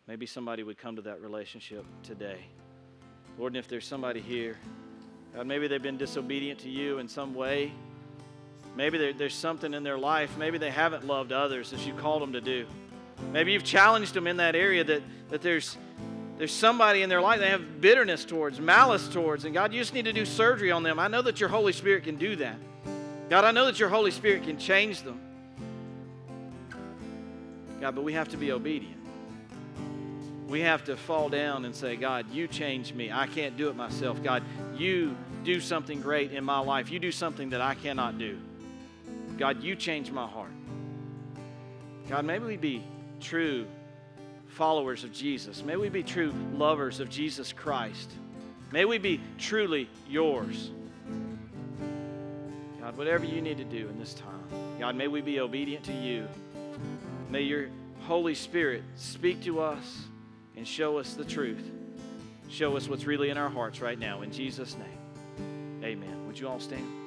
Maybe 0.06 0.26
somebody 0.26 0.62
would 0.62 0.78
come 0.78 0.96
to 0.96 1.02
that 1.02 1.20
relationship 1.20 1.84
today. 2.02 2.38
Lord, 3.38 3.52
and 3.52 3.58
if 3.58 3.68
there's 3.68 3.86
somebody 3.86 4.20
here, 4.20 4.56
God, 5.34 5.46
maybe 5.46 5.66
they've 5.68 5.82
been 5.82 5.96
disobedient 5.96 6.60
to 6.60 6.68
you 6.68 6.98
in 6.98 7.08
some 7.08 7.34
way. 7.34 7.72
Maybe 8.76 8.98
there, 8.98 9.12
there's 9.12 9.34
something 9.34 9.72
in 9.74 9.82
their 9.82 9.98
life. 9.98 10.36
Maybe 10.36 10.58
they 10.58 10.70
haven't 10.70 11.06
loved 11.06 11.32
others 11.32 11.72
as 11.72 11.86
you 11.86 11.94
called 11.94 12.22
them 12.22 12.32
to 12.32 12.40
do. 12.40 12.66
Maybe 13.32 13.52
you've 13.52 13.64
challenged 13.64 14.14
them 14.14 14.26
in 14.26 14.36
that 14.38 14.56
area 14.56 14.82
that, 14.84 15.02
that 15.30 15.40
there's, 15.40 15.76
there's 16.36 16.52
somebody 16.52 17.02
in 17.02 17.08
their 17.08 17.20
life 17.20 17.40
they 17.40 17.50
have 17.50 17.80
bitterness 17.80 18.24
towards, 18.24 18.60
malice 18.60 19.08
towards, 19.08 19.44
and 19.44 19.54
God, 19.54 19.72
you 19.72 19.80
just 19.80 19.94
need 19.94 20.04
to 20.04 20.12
do 20.12 20.24
surgery 20.24 20.72
on 20.72 20.82
them. 20.82 20.98
I 20.98 21.06
know 21.08 21.22
that 21.22 21.38
your 21.38 21.48
Holy 21.48 21.72
Spirit 21.72 22.04
can 22.04 22.16
do 22.16 22.36
that. 22.36 22.56
God, 23.30 23.44
I 23.44 23.52
know 23.52 23.66
that 23.66 23.78
your 23.78 23.88
Holy 23.88 24.10
Spirit 24.10 24.42
can 24.42 24.58
change 24.58 25.02
them. 25.02 25.20
God, 27.80 27.94
but 27.94 28.04
we 28.04 28.12
have 28.12 28.28
to 28.30 28.36
be 28.36 28.52
obedient. 28.52 29.00
We 30.48 30.60
have 30.60 30.84
to 30.84 30.96
fall 30.96 31.28
down 31.28 31.64
and 31.64 31.74
say, 31.74 31.96
God, 31.96 32.30
you 32.30 32.46
change 32.46 32.92
me. 32.92 33.10
I 33.10 33.26
can't 33.26 33.56
do 33.56 33.70
it 33.70 33.76
myself. 33.76 34.22
God, 34.22 34.42
you 34.76 35.16
do 35.42 35.60
something 35.60 36.00
great 36.00 36.32
in 36.32 36.44
my 36.44 36.58
life. 36.58 36.90
You 36.90 36.98
do 36.98 37.12
something 37.12 37.50
that 37.50 37.60
I 37.60 37.74
cannot 37.74 38.18
do. 38.18 38.38
God, 39.38 39.62
you 39.62 39.74
change 39.74 40.10
my 40.10 40.26
heart. 40.26 40.50
God, 42.08 42.24
maybe 42.24 42.44
we 42.44 42.56
be 42.56 42.84
true 43.20 43.66
followers 44.46 45.02
of 45.02 45.12
Jesus. 45.12 45.64
May 45.64 45.76
we 45.76 45.88
be 45.88 46.02
true 46.02 46.32
lovers 46.52 47.00
of 47.00 47.08
Jesus 47.08 47.52
Christ. 47.52 48.10
May 48.70 48.84
we 48.84 48.98
be 48.98 49.20
truly 49.38 49.88
yours. 50.08 50.70
God, 52.80 52.96
whatever 52.96 53.24
you 53.24 53.40
need 53.40 53.56
to 53.56 53.64
do 53.64 53.88
in 53.88 53.98
this 53.98 54.14
time, 54.14 54.44
God, 54.78 54.94
may 54.94 55.08
we 55.08 55.20
be 55.20 55.40
obedient 55.40 55.84
to 55.86 55.92
you. 55.92 56.28
May 57.30 57.42
your 57.42 57.68
Holy 58.06 58.34
Spirit 58.34 58.82
speak 58.96 59.42
to 59.44 59.60
us 59.60 60.04
and 60.56 60.66
show 60.66 60.98
us 60.98 61.14
the 61.14 61.24
truth. 61.24 61.70
Show 62.48 62.76
us 62.76 62.88
what's 62.88 63.04
really 63.04 63.30
in 63.30 63.38
our 63.38 63.48
hearts 63.48 63.80
right 63.80 63.98
now. 63.98 64.22
In 64.22 64.30
Jesus' 64.30 64.76
name, 64.76 65.82
amen. 65.82 66.26
Would 66.26 66.38
you 66.38 66.48
all 66.48 66.60
stand? 66.60 67.03